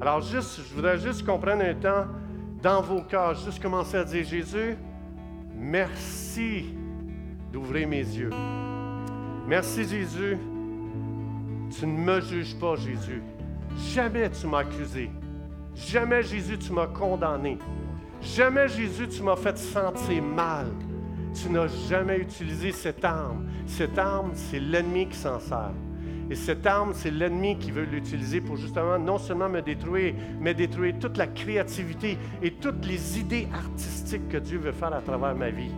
Alors, 0.00 0.20
juste, 0.20 0.60
je 0.68 0.74
voudrais 0.74 0.98
juste 0.98 1.26
qu'on 1.26 1.38
prenne 1.38 1.60
un 1.60 1.74
temps 1.74 2.06
dans 2.62 2.80
vos 2.82 3.02
cœurs, 3.02 3.34
juste 3.34 3.60
commencer 3.60 3.96
à 3.96 4.04
dire 4.04 4.24
Jésus, 4.24 4.76
merci 5.54 6.77
d'ouvrir 7.52 7.88
mes 7.88 7.98
yeux. 7.98 8.30
Merci 9.46 9.84
Jésus. 9.84 10.36
Tu 11.70 11.86
ne 11.86 11.98
me 11.98 12.20
juges 12.20 12.56
pas, 12.56 12.76
Jésus. 12.76 13.22
Jamais 13.92 14.30
tu 14.30 14.46
m'as 14.46 14.58
accusé. 14.58 15.10
Jamais, 15.74 16.22
Jésus, 16.22 16.58
tu 16.58 16.72
m'as 16.72 16.86
condamné. 16.86 17.58
Jamais, 18.20 18.68
Jésus, 18.68 19.08
tu 19.08 19.22
m'as 19.22 19.36
fait 19.36 19.56
sentir 19.56 20.22
mal. 20.22 20.66
Tu 21.34 21.48
n'as 21.50 21.68
jamais 21.88 22.18
utilisé 22.18 22.72
cette 22.72 23.04
arme. 23.04 23.46
Cette 23.66 23.96
arme, 23.98 24.32
c'est 24.34 24.58
l'ennemi 24.58 25.06
qui 25.06 25.16
s'en 25.16 25.38
sert. 25.38 25.72
Et 26.30 26.34
cette 26.34 26.66
arme, 26.66 26.92
c'est 26.94 27.10
l'ennemi 27.10 27.56
qui 27.58 27.70
veut 27.70 27.84
l'utiliser 27.84 28.40
pour 28.40 28.56
justement 28.56 28.98
non 28.98 29.18
seulement 29.18 29.48
me 29.48 29.62
détruire, 29.62 30.14
mais 30.40 30.52
détruire 30.52 30.98
toute 30.98 31.16
la 31.16 31.26
créativité 31.26 32.18
et 32.42 32.50
toutes 32.50 32.84
les 32.86 33.18
idées 33.18 33.48
artistiques 33.54 34.28
que 34.28 34.36
Dieu 34.36 34.58
veut 34.58 34.72
faire 34.72 34.92
à 34.92 35.00
travers 35.00 35.34
ma 35.34 35.50
vie. 35.50 35.70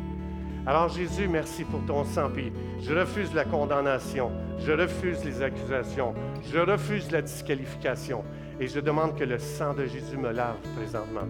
Alors 0.71 0.89
Jésus, 0.89 1.27
merci 1.27 1.65
pour 1.65 1.85
ton 1.85 2.05
sang. 2.05 2.31
Puis 2.33 2.53
je 2.81 2.95
refuse 2.95 3.35
la 3.35 3.45
condamnation, 3.45 4.31
je 4.65 4.71
refuse 4.71 5.25
les 5.25 5.43
accusations, 5.43 6.15
je 6.49 6.61
refuse 6.61 7.11
la 7.11 7.23
disqualification. 7.23 8.23
Et 8.61 8.69
je 8.69 8.79
demande 8.79 9.19
que 9.19 9.25
le 9.25 9.41
sang 9.41 9.75
de 9.75 9.87
Jésus 9.87 10.17
me 10.17 10.31
lave 10.31 10.59
présentement, 10.77 11.27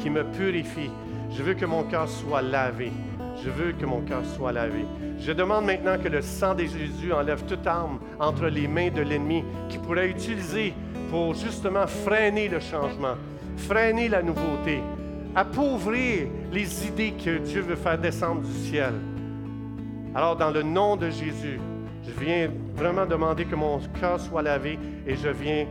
qui 0.00 0.10
me 0.10 0.24
purifie. 0.24 0.90
Je 1.30 1.44
veux 1.44 1.54
que 1.54 1.64
mon 1.64 1.84
cœur 1.84 2.08
soit 2.08 2.42
lavé. 2.42 2.90
Je 3.44 3.50
veux 3.50 3.70
que 3.70 3.86
mon 3.86 4.00
cœur 4.00 4.24
soit 4.24 4.50
lavé. 4.50 4.84
Je 5.20 5.30
demande 5.30 5.66
maintenant 5.66 5.96
que 5.96 6.08
le 6.08 6.20
sang 6.20 6.56
de 6.56 6.64
Jésus 6.64 7.12
enlève 7.12 7.44
toute 7.44 7.68
arme 7.68 8.00
entre 8.18 8.48
les 8.48 8.66
mains 8.66 8.90
de 8.90 9.02
l'ennemi 9.02 9.44
qui 9.68 9.78
pourrait 9.78 10.08
utiliser 10.08 10.74
pour 11.08 11.34
justement 11.34 11.86
freiner 11.86 12.48
le 12.48 12.58
changement, 12.58 13.14
freiner 13.56 14.08
la 14.08 14.22
nouveauté, 14.24 14.82
appauvrir 15.34 16.28
les 16.52 16.86
idées 16.86 17.12
que 17.12 17.38
Dieu 17.38 17.60
veut 17.60 17.76
faire 17.76 17.98
descendre 17.98 18.42
du 18.42 18.52
ciel. 18.52 18.94
Alors, 20.14 20.36
dans 20.36 20.50
le 20.50 20.62
nom 20.62 20.96
de 20.96 21.10
Jésus, 21.10 21.60
je 22.04 22.24
viens 22.24 22.50
vraiment 22.74 23.06
demander 23.06 23.44
que 23.44 23.54
mon 23.54 23.78
cœur 24.00 24.18
soit 24.18 24.42
lavé 24.42 24.78
et 25.06 25.16
je 25.16 25.28
viens, 25.28 25.66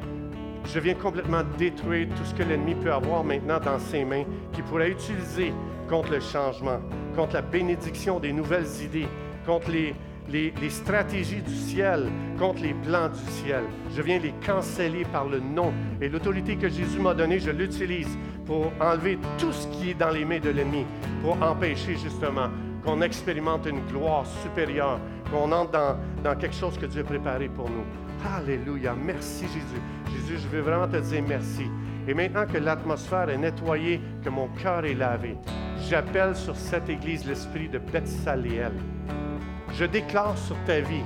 je 0.66 0.80
viens 0.80 0.93
complètement 0.93 1.41
détruire 1.58 2.08
tout 2.10 2.24
ce 2.24 2.34
que 2.34 2.43
l'ennemi 2.43 2.76
peut 2.76 2.93
avoir 2.93 3.24
maintenant 3.24 3.60
dans 3.60 3.80
ses 3.80 4.05
mains, 4.05 4.24
qui 4.53 4.62
pourrait 4.62 4.91
utiliser 4.91 5.53
contre 5.89 6.12
le 6.12 6.20
changement, 6.20 6.80
contre 7.16 7.36
la 7.36 7.41
bénédiction 7.41 8.20
des 8.20 8.34
nouvelles 8.34 8.68
idées, 8.84 9.08
contre 9.45 9.72
les, 9.72 9.95
les, 10.30 10.53
les, 10.62 10.70
stratégies 10.70 11.41
du 11.41 11.55
ciel, 11.55 12.08
contre 12.38 12.62
les 12.62 12.74
plans 12.74 13.10
du 13.10 13.32
ciel. 13.32 13.64
Je 13.95 14.01
viens 14.01 14.20
les 14.20 14.34
canceller 14.45 15.05
par 15.05 15.26
le 15.26 15.39
nom. 15.39 15.74
Et 16.01 16.10
l'autorité 16.10 16.58
que 16.58 16.68
Jésus 16.68 16.99
m'a 16.99 17.14
donnée, 17.14 17.39
je 17.39 17.51
l'utilise 17.51 18.18
pour 18.47 18.71
enlever 18.79 19.19
tout 19.37 19.51
ce 19.51 19.67
qui 19.67 19.91
est 19.91 19.93
dans 19.93 20.09
les 20.09 20.25
mains 20.25 20.39
de 20.39 20.49
l'ennemi, 20.49 20.85
pour 21.21 21.41
empêcher 21.41 21.97
justement 21.97 22.47
qu'on 22.83 23.01
expérimente 23.01 23.65
une 23.65 23.85
gloire 23.87 24.25
supérieure, 24.41 24.99
qu'on 25.29 25.51
entre 25.51 25.71
dans, 25.71 25.97
dans 26.23 26.35
quelque 26.35 26.55
chose 26.55 26.77
que 26.77 26.85
Dieu 26.85 27.01
a 27.01 27.03
préparé 27.03 27.49
pour 27.49 27.69
nous. 27.69 27.83
Alléluia. 28.35 28.95
Merci 28.95 29.45
Jésus. 29.47 29.81
Jésus, 30.11 30.43
je 30.43 30.47
veux 30.47 30.61
vraiment 30.61 30.87
te 30.87 30.97
dire 30.97 31.23
merci. 31.27 31.65
Et 32.07 32.13
maintenant 32.13 32.45
que 32.45 32.57
l'atmosphère 32.57 33.29
est 33.29 33.37
nettoyée, 33.37 33.99
que 34.23 34.29
mon 34.29 34.47
cœur 34.47 34.85
est 34.85 34.93
lavé, 34.93 35.35
j'appelle 35.89 36.35
sur 36.35 36.55
cette 36.55 36.89
église 36.89 37.27
l'esprit 37.27 37.67
de 37.67 37.79
Bethsaléel. 37.79 38.71
Je 39.73 39.83
déclare 39.83 40.37
sur 40.37 40.55
ta 40.65 40.79
vie, 40.79 41.03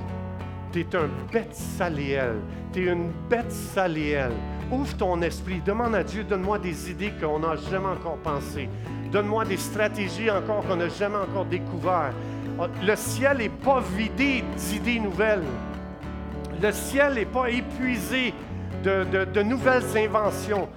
tu 0.72 0.80
es 0.80 0.96
un 0.96 1.08
Bethsaléel. 1.30 2.36
Tu 2.72 2.86
es 2.86 2.92
une 2.92 3.10
Bethsaléel. 3.28 4.32
Ouvre 4.72 4.96
ton 4.96 5.20
esprit, 5.20 5.60
demande 5.60 5.94
à 5.94 6.02
Dieu, 6.02 6.24
donne-moi 6.24 6.58
des 6.58 6.90
idées 6.90 7.12
qu'on 7.20 7.40
n'a 7.40 7.56
jamais 7.56 7.88
encore 7.88 8.16
pensées. 8.16 8.70
Donne-moi 9.12 9.44
des 9.44 9.58
stratégies 9.58 10.30
encore 10.30 10.66
qu'on 10.66 10.76
n'a 10.76 10.88
jamais 10.88 11.18
encore 11.18 11.44
découvertes. 11.44 12.14
Ah, 12.58 12.68
le 12.82 12.96
ciel 12.96 13.36
n'est 13.36 13.50
pas 13.50 13.80
vidé 13.80 14.42
d'idées 14.56 14.98
nouvelles. 14.98 15.42
Le 16.62 16.72
ciel 16.72 17.14
n'est 17.14 17.26
pas 17.26 17.50
épuisé 17.50 18.32
de, 18.82 19.04
de 19.26 19.42
nouvelles 19.42 19.94
inventions 19.94 20.70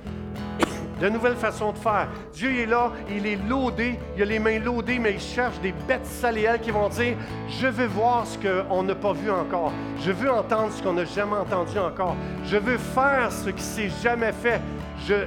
de 0.99 1.09
nouvelles 1.09 1.35
façons 1.35 1.71
de 1.71 1.77
faire. 1.77 2.07
Dieu 2.33 2.59
est 2.59 2.65
là, 2.65 2.91
il 3.09 3.25
est 3.25 3.39
laudé, 3.47 3.99
il 4.15 4.23
a 4.23 4.25
les 4.25 4.39
mains 4.39 4.59
laudées, 4.59 4.99
mais 4.99 5.13
il 5.13 5.19
cherche 5.19 5.59
des 5.59 5.73
bêtes 5.87 6.05
saléelles 6.05 6.61
qui 6.61 6.71
vont 6.71 6.89
dire 6.89 7.15
Je 7.49 7.67
veux 7.67 7.87
voir 7.87 8.25
ce 8.25 8.37
qu'on 8.37 8.83
n'a 8.83 8.95
pas 8.95 9.13
vu 9.13 9.29
encore. 9.29 9.71
Je 10.01 10.11
veux 10.11 10.31
entendre 10.31 10.71
ce 10.71 10.81
qu'on 10.81 10.93
n'a 10.93 11.05
jamais 11.05 11.37
entendu 11.37 11.77
encore. 11.79 12.15
Je 12.45 12.57
veux 12.57 12.77
faire 12.77 13.31
ce 13.31 13.49
qui 13.49 13.63
s'est 13.63 13.91
jamais 14.01 14.31
fait. 14.31 14.61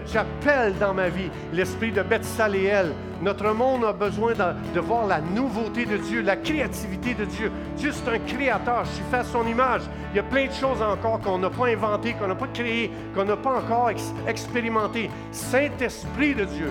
J'appelle 0.07 0.75
dans 0.79 0.95
ma 0.95 1.09
vie 1.09 1.31
l'esprit 1.53 1.93
de 1.93 2.03
Saléel. 2.23 2.93
Notre 3.21 3.53
monde 3.53 3.85
a 3.85 3.93
besoin 3.93 4.33
de, 4.33 4.81
voir 4.81 5.07
la 5.07 5.21
nouveauté 5.21 5.85
de 5.85 5.97
Dieu, 5.97 6.23
la 6.23 6.37
créativité 6.37 7.15
de 7.15 7.25
Dieu. 7.25 7.51
Dieu, 7.77 7.91
c'est 7.93 8.11
un 8.11 8.19
créateur. 8.19 8.85
Je 8.85 8.91
suis 8.91 9.05
fait 9.11 9.19
à 9.19 9.25
son 9.25 9.47
image. 9.47 9.83
Il 10.13 10.17
y 10.17 10.21
a 10.21 10.23
plein 10.23 10.47
de 10.47 10.53
choses 10.53 10.81
encore 10.81 11.21
qu'on 11.21 11.39
n'a 11.39 11.51
pas 11.51 11.67
inventées, 11.67 12.15
qu'on 12.15 12.29
n'a 12.29 12.35
pas 12.35 12.47
créées, 12.47 12.91
qu'on 13.15 13.25
n'a 13.25 13.37
pas 13.37 13.59
encore 13.59 13.91
expérimentées. 14.27 15.11
Saint-Esprit 15.33 16.35
de 16.35 16.45
Dieu, 16.45 16.71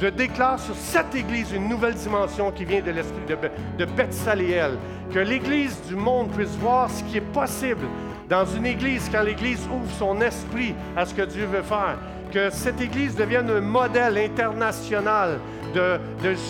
je 0.00 0.06
déclare 0.06 0.58
sur 0.58 0.74
cette 0.74 1.14
Église 1.14 1.52
une 1.52 1.68
nouvelle 1.68 1.94
dimension 1.94 2.50
qui 2.50 2.64
vient 2.64 2.80
de 2.80 2.90
l'esprit 2.90 3.26
de, 3.28 3.84
de 3.84 4.12
Saléel. 4.12 4.72
Que 5.12 5.18
l'Église 5.18 5.78
du 5.88 5.94
monde 5.94 6.30
puisse 6.30 6.56
voir 6.56 6.90
ce 6.90 7.04
qui 7.04 7.18
est 7.18 7.32
possible 7.32 7.86
dans 8.30 8.46
une 8.46 8.64
Église 8.64 9.10
quand 9.12 9.22
l'Église 9.22 9.68
ouvre 9.70 9.92
son 9.98 10.20
esprit 10.22 10.74
à 10.96 11.04
ce 11.04 11.14
que 11.14 11.22
Dieu 11.22 11.44
veut 11.44 11.62
faire 11.62 11.98
que 12.32 12.50
cette 12.50 12.80
Église 12.80 13.14
devienne 13.14 13.50
un 13.50 13.60
modèle 13.60 14.18
international 14.18 15.38
de, 15.74 15.98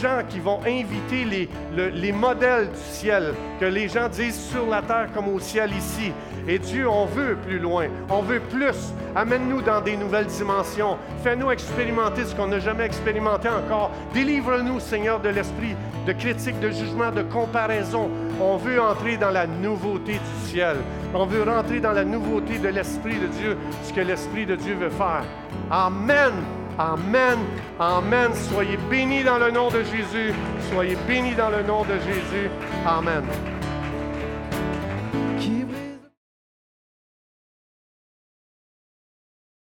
gens 0.03 0.23
qui 0.29 0.41
vont 0.41 0.61
inviter 0.67 1.25
les, 1.25 1.49
les 1.91 2.13
modèles 2.13 2.69
du 2.69 2.79
ciel, 2.79 3.35
que 3.61 3.65
les 3.65 3.89
gens 3.89 4.09
disent 4.09 4.49
sur 4.51 4.67
la 4.67 4.83
terre 4.83 5.09
comme 5.15 5.29
au 5.29 5.39
ciel 5.39 5.71
ici. 5.77 6.13
Et 6.49 6.59
Dieu, 6.59 6.89
on 6.89 7.07
veut 7.07 7.37
plus 7.37 7.59
loin, 7.59 7.87
on 8.11 8.23
veut 8.23 8.41
plus. 8.41 8.93
Amène-nous 9.15 9.63
dans 9.63 9.81
des 9.81 9.97
nouvelles 9.97 10.27
dimensions. 10.27 10.97
Fais-nous 11.23 11.51
expérimenter 11.53 12.25
ce 12.25 12.35
qu'on 12.35 12.49
n'a 12.49 12.59
jamais 12.59 12.85
expérimenté 12.85 13.49
encore. 13.49 13.93
Délivre-nous, 14.13 14.81
Seigneur, 14.81 15.21
de 15.21 15.29
l'esprit 15.29 15.77
de 16.07 16.13
critique, 16.13 16.59
de 16.61 16.71
jugement, 16.71 17.11
de 17.13 17.23
comparaison. 17.23 18.11
On 18.41 18.57
veut 18.57 18.81
entrer 18.81 19.17
dans 19.17 19.31
la 19.31 19.47
nouveauté 19.47 20.15
du 20.15 20.51
ciel. 20.51 20.77
On 21.15 21.27
veut 21.27 21.43
rentrer 21.43 21.81
dans 21.81 21.93
la 21.93 22.05
nouveauté 22.05 22.59
de 22.59 22.69
l'Esprit 22.69 23.19
de 23.19 23.27
Dieu, 23.27 23.57
ce 23.85 23.93
que 23.93 24.01
l'Esprit 24.01 24.47
de 24.47 24.57
Dieu 24.57 24.75
veut 24.75 24.91
faire. 24.91 25.25
Amen. 25.73 26.33
Amen. 26.79 27.39
Amen. 27.81 28.35
Soyez 28.35 28.77
bénis 28.91 29.25
dans 29.25 29.39
le 29.39 29.51
nom 29.51 29.71
de 29.71 29.83
Jésus. 29.83 30.35
Soyez 30.71 30.97
bénis 31.09 31.35
dans 31.35 31.49
le 31.49 31.63
nom 31.63 31.83
de 31.85 31.95
Jésus. 31.95 32.51
Amen. 32.87 33.25